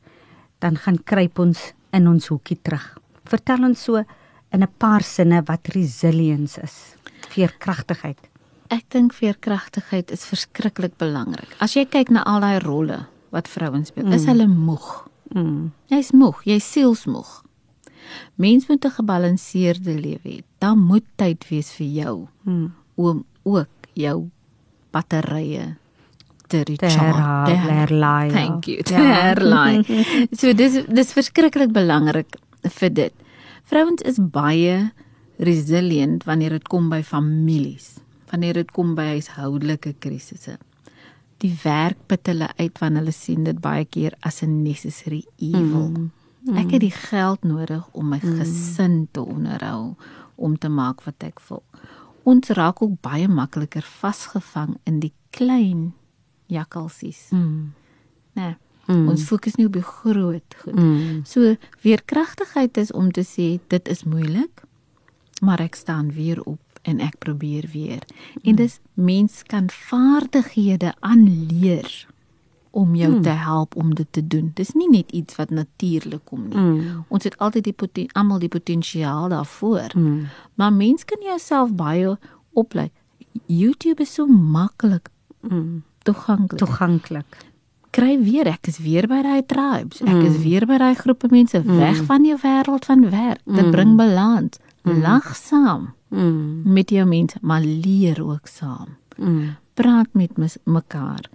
dan 0.63 0.79
gaan 0.79 0.99
kruip 1.03 1.39
ons 1.39 1.71
in 1.93 2.07
ons 2.07 2.29
hoekie 2.31 2.57
terug. 2.63 2.85
Vertel 3.27 3.67
ons 3.67 3.83
so 3.83 4.03
in 4.53 4.63
'n 4.63 4.73
paar 4.77 5.03
sinne 5.03 5.41
wat 5.45 5.67
resilience 5.75 6.61
is. 6.61 6.95
Veerkragtigheid. 7.29 8.19
Ek 8.69 8.89
dink 8.89 9.13
veerkragtigheid 9.13 10.11
is 10.11 10.25
verskriklik 10.25 10.97
belangrik. 10.97 11.55
As 11.59 11.75
jy 11.75 11.85
kyk 11.85 12.09
na 12.09 12.23
al 12.23 12.39
daai 12.39 12.59
rolle 12.59 13.05
wat 13.29 13.47
vrouens 13.47 13.87
speel, 13.87 14.13
is 14.13 14.25
hulle 14.25 14.47
moeg. 14.47 15.07
Mm. 15.33 15.71
Jy's 15.87 16.11
moeg, 16.11 16.43
jy's 16.43 16.71
sielsmoeg. 16.71 17.42
Mens 18.35 18.67
moet 18.67 18.85
'n 18.85 18.89
gebalanseerde 18.91 19.93
lewe 20.01 20.19
hê. 20.29 20.43
Daar 20.59 20.77
moet 20.77 21.03
tyd 21.15 21.45
wees 21.49 21.71
vir 21.71 21.87
jou 21.87 22.27
Mm. 22.43 22.73
om 22.95 23.25
ook 23.43 23.67
jou 23.93 24.29
batterye 24.91 25.75
te 26.47 26.63
recharge. 26.63 27.45
te 27.51 27.55
her- 27.57 27.71
herlaai, 27.79 28.27
ja. 28.29 28.33
Thank 28.33 28.65
you. 28.65 28.81
Te 28.83 28.93
Ja. 28.93 29.21
herlaai. 29.33 29.83
So 30.31 30.53
dis 30.53 30.85
dis 30.87 31.13
verskriklik 31.13 31.71
belangrik 31.71 32.35
vir 32.61 32.89
dit. 32.93 33.13
Vrouens 33.65 34.01
is 34.01 34.19
baie 34.19 34.91
resilient 35.39 36.23
wanneer 36.23 36.49
dit 36.49 36.67
kom 36.67 36.89
by 36.89 37.01
families, 37.03 37.97
wanneer 38.31 38.53
dit 38.53 38.71
kom 38.71 38.95
by 38.95 39.01
huishoudelike 39.17 39.95
krisisse. 39.99 40.57
Die 41.39 41.53
werk 41.63 41.97
put 42.07 42.27
hulle 42.27 42.49
uit 42.57 42.79
wanneer 42.79 43.01
hulle 43.01 43.11
sien 43.11 43.43
dit 43.43 43.59
baie 43.59 43.85
keer 43.85 44.13
as 44.21 44.41
'n 44.43 44.61
necessary 44.63 45.23
evil. 45.39 45.89
Mm. 45.89 46.11
Ek 46.51 46.73
het 46.75 46.81
die 46.83 46.91
geld 46.91 47.43
nodig 47.47 47.85
om 47.95 48.09
my 48.11 48.19
gesin 48.19 49.07
te 49.11 49.21
onderhou, 49.23 49.95
om 50.35 50.57
te 50.57 50.69
maak 50.69 51.03
wat 51.07 51.23
ek 51.23 51.39
wil. 51.47 51.63
Ons 52.27 52.51
raak 52.55 52.81
ook 52.83 52.99
baie 53.03 53.27
makliker 53.27 53.85
vasgevang 53.99 54.75
in 54.83 54.99
die 54.99 55.13
klein 55.31 55.93
jakkalsies. 56.51 57.29
Mm. 57.31 57.71
Nee. 58.35 58.55
Mm. 58.85 59.07
Ons 59.13 59.23
fokus 59.23 59.55
nie 59.55 59.67
op 59.69 59.77
die 59.77 59.85
groot 59.87 60.55
goed. 60.59 60.75
Mm. 60.75 61.23
So 61.23 61.55
weerkragtigheid 61.85 62.77
is 62.77 62.91
om 62.91 63.11
te 63.11 63.23
sê 63.23 63.59
dit 63.71 63.87
is 63.87 64.03
moeilik, 64.03 64.65
maar 65.39 65.63
ek 65.63 65.79
staan 65.79 66.11
weer 66.11 66.41
op 66.43 66.59
en 66.83 66.99
ek 66.99 67.15
probeer 67.23 67.69
weer. 67.71 68.03
En 68.43 68.59
dis 68.59 68.79
mens 68.99 69.43
kan 69.47 69.69
vaardighede 69.71 70.91
aanleer 70.99 71.87
om 72.73 72.95
jou 72.97 73.19
te 73.21 73.29
help 73.29 73.75
om 73.77 73.93
dit 73.95 74.07
te 74.11 74.21
doen. 74.27 74.51
Dis 74.57 74.71
nie 74.73 74.89
net 74.89 75.11
iets 75.13 75.35
wat 75.37 75.49
natuurlik 75.53 76.23
kom 76.25 76.47
nie. 76.49 76.57
Mm. 76.57 77.03
Ons 77.13 77.23
het 77.27 77.37
altyd 77.37 77.69
die 77.93 78.07
almal 78.17 78.39
die 78.41 78.49
potensiaal 78.49 79.29
daarvoor. 79.29 79.93
Mm. 79.93 80.25
Maar 80.57 80.73
mens 80.73 81.05
kan 81.05 81.21
jouself 81.21 81.75
baie 81.77 82.15
oplei. 82.53 82.89
YouTube 83.45 84.01
is 84.01 84.13
so 84.13 84.25
maklik 84.27 85.09
Mm. 85.43 85.83
toeganklik. 86.03 86.59
Toeganklik. 86.59 87.25
kry 87.93 88.15
weer 88.23 88.47
ek 88.49 88.67
is 88.67 88.79
weer 88.81 89.05
by 89.07 89.21
daai 89.21 89.43
tribes. 89.45 90.01
Ek 90.01 90.15
mm. 90.15 90.25
is 90.25 90.37
weer 90.41 90.65
by 90.65 90.79
daai 90.81 90.95
groepe 90.97 91.27
mense 91.29 91.59
mm. 91.61 91.77
weg 91.77 91.99
van 92.09 92.25
jou 92.25 92.37
wêreld 92.41 92.85
van 92.89 93.03
werk. 93.09 93.41
Dit 93.45 93.69
bring 93.71 93.95
balans. 93.99 94.57
Mm. 94.83 95.01
Lag 95.01 95.35
saam 95.35 95.93
Mm. 96.13 96.61
met 96.73 96.89
jou 96.89 97.05
mense, 97.09 97.37
maar 97.41 97.61
leer 97.61 98.19
ook 98.23 98.47
saam. 98.47 98.97
Mm. 99.17 99.55
Praat 99.73 100.07
met 100.11 100.29
mekaar. 100.63 101.29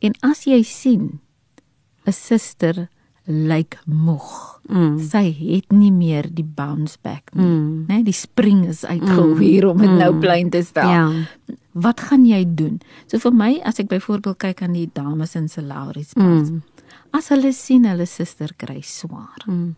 En 0.00 0.12
as 0.22 0.44
jy 0.44 0.62
sien 0.62 1.20
'n 2.06 2.12
suster 2.12 2.88
lyk 3.26 3.78
moeg. 3.86 4.60
Mm. 4.68 4.98
Sy 5.00 5.32
het 5.32 5.72
nie 5.72 5.90
meer 5.92 6.28
die 6.34 6.44
bounce 6.44 6.98
back 7.02 7.34
nie. 7.34 7.44
Mm. 7.44 7.84
Né, 7.88 8.02
die 8.04 8.12
spring 8.12 8.66
is 8.68 8.84
uitgehuur 8.84 9.64
om 9.70 9.78
dit 9.78 9.90
nou 9.90 10.18
plein 10.20 10.50
te 10.50 10.62
stel. 10.62 10.88
Ja. 10.90 11.12
Wat 11.72 12.00
gaan 12.00 12.26
jy 12.26 12.44
doen? 12.54 12.80
So 13.06 13.18
vir 13.18 13.32
my 13.32 13.60
as 13.64 13.78
ek 13.78 13.88
byvoorbeeld 13.88 14.38
kyk 14.38 14.62
aan 14.62 14.72
die 14.72 14.90
dames 14.92 15.34
in 15.34 15.48
Salarispas. 15.48 16.50
Mm. 16.50 16.62
As 17.12 17.28
hulle 17.28 17.52
sien 17.52 17.84
hulle 17.84 18.06
suster 18.06 18.50
kry 18.56 18.80
swaar, 18.82 19.42
Mm. 19.46 19.74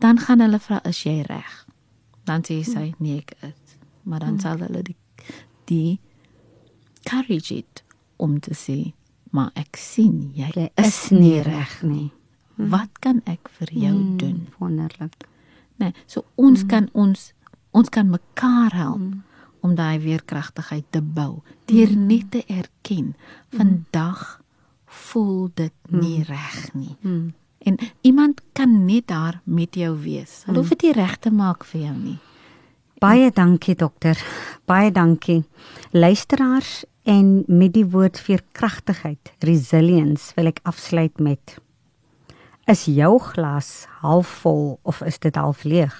dan 0.00 0.18
gaan 0.18 0.40
hulle 0.40 0.58
vra 0.58 0.80
is 0.84 1.02
jy 1.04 1.22
reg? 1.28 1.66
Dan 2.24 2.42
sê 2.42 2.64
sy 2.64 2.94
nee 2.98 3.18
ek 3.18 3.32
is. 3.42 3.76
Maar 4.04 4.20
dan 4.20 4.40
sal 4.40 4.58
hulle 4.58 4.82
die 4.82 4.96
die 5.66 6.00
courage 7.04 7.54
het 7.54 7.82
om 8.16 8.38
te 8.40 8.54
sê 8.54 8.92
maar 9.30 9.50
ek 9.54 9.76
sien 9.76 10.30
jy, 10.34 10.50
Jy 10.54 10.68
is 10.76 11.10
nie 11.10 11.40
reg 11.42 11.82
nie. 11.82 12.10
Wat 12.58 12.98
kan 13.00 13.20
ek 13.26 13.48
vir 13.58 13.68
jou 13.72 13.94
Mm. 13.94 14.16
doen? 14.16 14.46
Wonderlik. 14.58 15.26
Nee, 15.76 15.92
so 16.06 16.24
ons 16.34 16.62
mm. 16.62 16.68
kan 16.68 16.88
ons 16.92 17.32
ons 17.70 17.88
kan 17.88 18.08
mekaar 18.10 18.72
help 18.74 18.98
mm. 18.98 19.22
om 19.60 19.74
daai 19.74 19.98
weerkragtigheid 20.02 20.84
te 20.90 21.02
bou 21.02 21.42
deur 21.70 21.92
mm. 21.92 22.06
net 22.06 22.30
te 22.30 22.42
erken 22.48 23.14
vandag 23.54 24.40
voel 24.86 25.50
dit 25.54 25.74
nie 25.90 26.22
reg 26.24 26.74
nie. 26.74 26.96
Mm. 27.00 27.34
En 27.58 27.78
iemand 28.00 28.40
kan 28.52 28.84
net 28.84 29.06
daar 29.06 29.40
met 29.44 29.74
jou 29.74 29.92
wees. 30.02 30.42
Hulle 30.46 30.58
hoef 30.58 30.68
dit 30.68 30.82
nie 30.82 30.92
reg 30.92 31.18
te 31.18 31.30
maak 31.30 31.64
vir 31.64 31.80
jou 31.80 31.94
nie. 31.96 32.18
Baie 32.98 33.30
dankie 33.30 33.74
dokter. 33.78 34.18
Baie 34.66 34.90
dankie. 34.90 35.44
Luisteraars 35.90 36.84
En 37.08 37.44
met 37.46 37.72
die 37.72 37.86
woord 37.88 38.18
veerkragtigheid, 38.20 39.30
resilience, 39.40 40.34
wil 40.36 40.50
ek 40.50 40.58
afsluit 40.68 41.16
met 41.24 41.54
Is 42.68 42.82
jou 42.84 43.14
glas 43.30 43.86
halfvol 44.02 44.74
of 44.84 44.98
is 45.08 45.16
dit 45.24 45.38
half 45.40 45.62
leeg? 45.64 45.94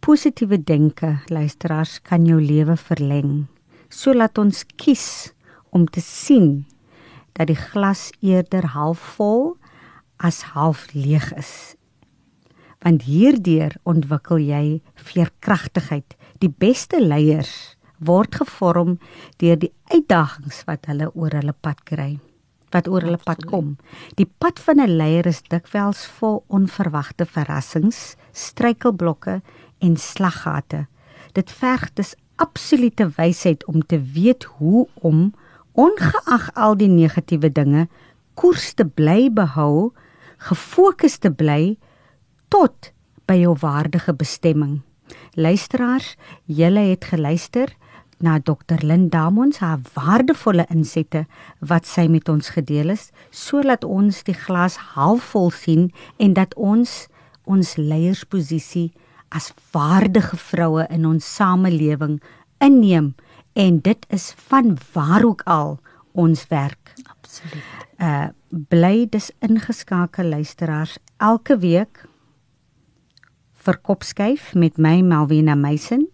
Positiewe 0.00 0.56
denke, 0.56 1.18
luisteraars, 1.28 1.98
kan 2.00 2.24
jou 2.24 2.38
lewe 2.40 2.78
verleng. 2.80 3.34
So 3.92 4.14
laat 4.16 4.40
ons 4.40 4.62
kies 4.80 5.34
om 5.68 5.84
te 5.84 6.00
sien 6.00 6.64
dat 7.36 7.50
die 7.52 7.58
glas 7.60 8.06
eerder 8.24 8.70
halfvol 8.72 9.58
as 10.16 10.40
half 10.54 10.86
leeg 10.96 11.28
is. 11.36 11.76
Want 12.80 13.04
hierdeur 13.04 13.76
ontwikkel 13.84 14.40
jy 14.48 14.64
veerkragtigheid. 14.96 16.16
Die 16.40 16.48
beste 16.48 17.04
leiers 17.04 17.76
word 18.00 18.40
gevorm 18.40 18.98
deur 19.42 19.58
die 19.60 19.72
uitdagings 19.92 20.64
wat 20.66 20.88
hulle 20.90 21.10
oor 21.14 21.36
hulle 21.36 21.54
pad 21.60 21.84
kry 21.84 22.18
wat 22.70 22.88
oor 22.88 23.02
hulle 23.02 23.18
pad 23.18 23.44
kom. 23.50 23.76
Die 24.14 24.28
pad 24.38 24.60
van 24.62 24.80
'n 24.80 24.96
leier 24.96 25.26
is 25.26 25.42
dikwels 25.42 26.06
vol 26.18 26.44
onverwagte 26.46 27.26
verrassings, 27.26 28.16
struikelblokke 28.32 29.42
en 29.78 29.96
slaggate. 29.96 30.86
Dit 31.32 31.50
verg 31.50 31.92
dus 31.94 32.14
absolute 32.36 33.08
wysheid 33.16 33.64
om 33.66 33.82
te 33.86 33.98
weet 34.00 34.44
hoe 34.44 34.88
om 34.94 35.34
ongeag 35.72 36.50
al 36.54 36.76
die 36.76 36.88
negatiewe 36.88 37.52
dinge 37.52 37.88
koers 38.34 38.72
te 38.74 38.84
bly 38.84 39.30
behou, 39.32 39.92
gefokus 40.38 41.18
te 41.18 41.30
bly 41.30 41.76
tot 42.48 42.92
by 43.26 43.34
jou 43.34 43.54
waardige 43.60 44.14
bestemming. 44.14 44.80
Luisteraars, 45.34 46.16
julle 46.46 46.80
het 46.80 47.04
geluister 47.04 47.76
na 48.22 48.38
Dr. 48.38 48.84
Lindamons 48.84 49.58
haar 49.58 49.80
waardevolle 49.94 50.66
insette 50.70 51.24
wat 51.58 51.88
sy 51.88 52.06
met 52.08 52.28
ons 52.28 52.52
gedeel 52.56 52.92
het, 52.94 53.10
sodat 53.30 53.84
ons 53.84 54.22
die 54.28 54.36
glas 54.36 54.76
halfvol 54.94 55.50
sien 55.54 55.88
en 56.18 56.36
dat 56.38 56.54
ons 56.54 57.06
ons 57.50 57.76
leiersposisie 57.76 58.90
as 59.34 59.50
waardige 59.72 60.36
vroue 60.36 60.86
in 60.90 61.06
ons 61.08 61.26
samelewing 61.36 62.18
inneem 62.62 63.14
en 63.58 63.80
dit 63.82 64.06
is 64.14 64.30
van 64.50 64.76
waar 64.92 65.24
ook 65.24 65.42
al 65.46 65.78
ons 66.12 66.46
werk. 66.50 66.94
Absoluut. 67.08 67.64
Uh 67.98 68.28
bly 68.50 69.06
dis 69.06 69.28
ingeskakel 69.46 70.26
luisteraars 70.26 70.96
elke 71.22 71.54
week 71.62 72.00
vir 73.62 73.76
kopskuif 73.78 74.48
met 74.58 74.74
my 74.74 74.96
Melvina 75.06 75.54
Meisen 75.54 76.08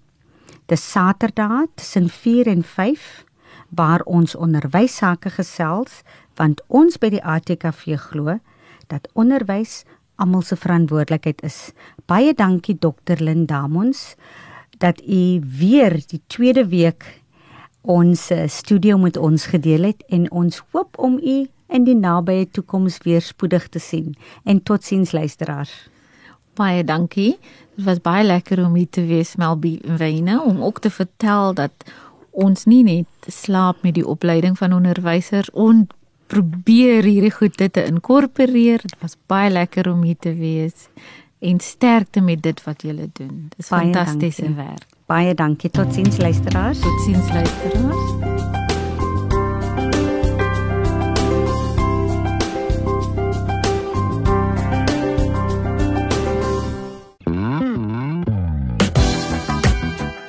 Dis 0.67 0.83
Saterdag 0.91 1.69
tussen 1.75 2.09
4 2.09 2.47
en 2.47 2.63
5 2.63 3.25
waar 3.69 4.03
ons 4.03 4.35
onderwys 4.35 4.97
sake 4.97 5.31
gesels 5.31 6.01
want 6.35 6.63
ons 6.67 6.99
by 6.99 7.13
die 7.15 7.23
ATKV 7.23 7.95
glo 8.09 8.35
dat 8.91 9.07
onderwys 9.15 9.85
almal 10.19 10.43
se 10.43 10.59
verantwoordelikheid 10.59 11.45
is. 11.47 11.71
Baie 12.11 12.35
dankie 12.35 12.75
Dr. 12.83 13.23
Lindamons 13.23 14.17
dat 14.83 14.99
u 15.07 15.39
weer 15.59 16.01
die 16.11 16.23
tweede 16.27 16.67
week 16.67 17.07
ons 17.87 18.31
eh, 18.35 18.49
studio 18.51 18.99
met 18.99 19.17
ons 19.17 19.47
gedeel 19.47 19.93
het 19.93 20.03
en 20.11 20.31
ons 20.31 20.63
hoop 20.75 20.99
om 20.99 21.21
u 21.23 21.45
in 21.71 21.87
die 21.87 21.95
nabye 21.95 22.51
toekoms 22.51 22.99
weer 23.07 23.23
spoedig 23.23 23.69
te 23.69 23.79
sien. 23.79 24.17
En 24.43 24.63
totsiens 24.63 25.13
luisteraars. 25.13 25.87
Baie 26.57 26.85
dankie. 26.85 27.37
Dit 27.77 27.85
was 27.85 28.01
baie 28.01 28.25
lekker 28.25 28.65
om 28.65 28.75
hier 28.75 28.89
te 28.91 29.05
wees 29.05 29.37
Melbine 29.37 30.41
om 30.43 30.63
ook 30.65 30.81
te 30.81 30.91
vertel 30.91 31.55
dat 31.55 31.73
ons 32.31 32.65
nie 32.65 32.83
net 32.85 33.29
slaap 33.33 33.83
met 33.85 33.95
die 33.97 34.07
opleiding 34.07 34.59
van 34.59 34.73
onderwysers 34.77 35.51
en 35.53 35.87
probeer 36.27 37.05
hierdie 37.05 37.33
goede 37.33 37.71
te 37.71 37.85
inkorporeer. 37.85 38.83
Dit 38.83 38.97
was 39.01 39.17
baie 39.27 39.51
lekker 39.51 39.93
om 39.93 40.03
hier 40.03 40.19
te 40.19 40.35
wees 40.35 40.89
en 41.39 41.61
sterkte 41.61 42.21
met 42.21 42.43
dit 42.43 42.65
wat 42.65 42.83
julle 42.83 43.09
doen. 43.13 43.49
Dis 43.57 43.73
fantastiese 43.73 44.55
werk. 44.55 44.89
Baie 45.07 45.35
dankie. 45.35 45.71
Totsiens 45.71 46.19
luisteraars. 46.19 46.81
Totsiens 46.81 47.33
luisteraars. 47.33 48.56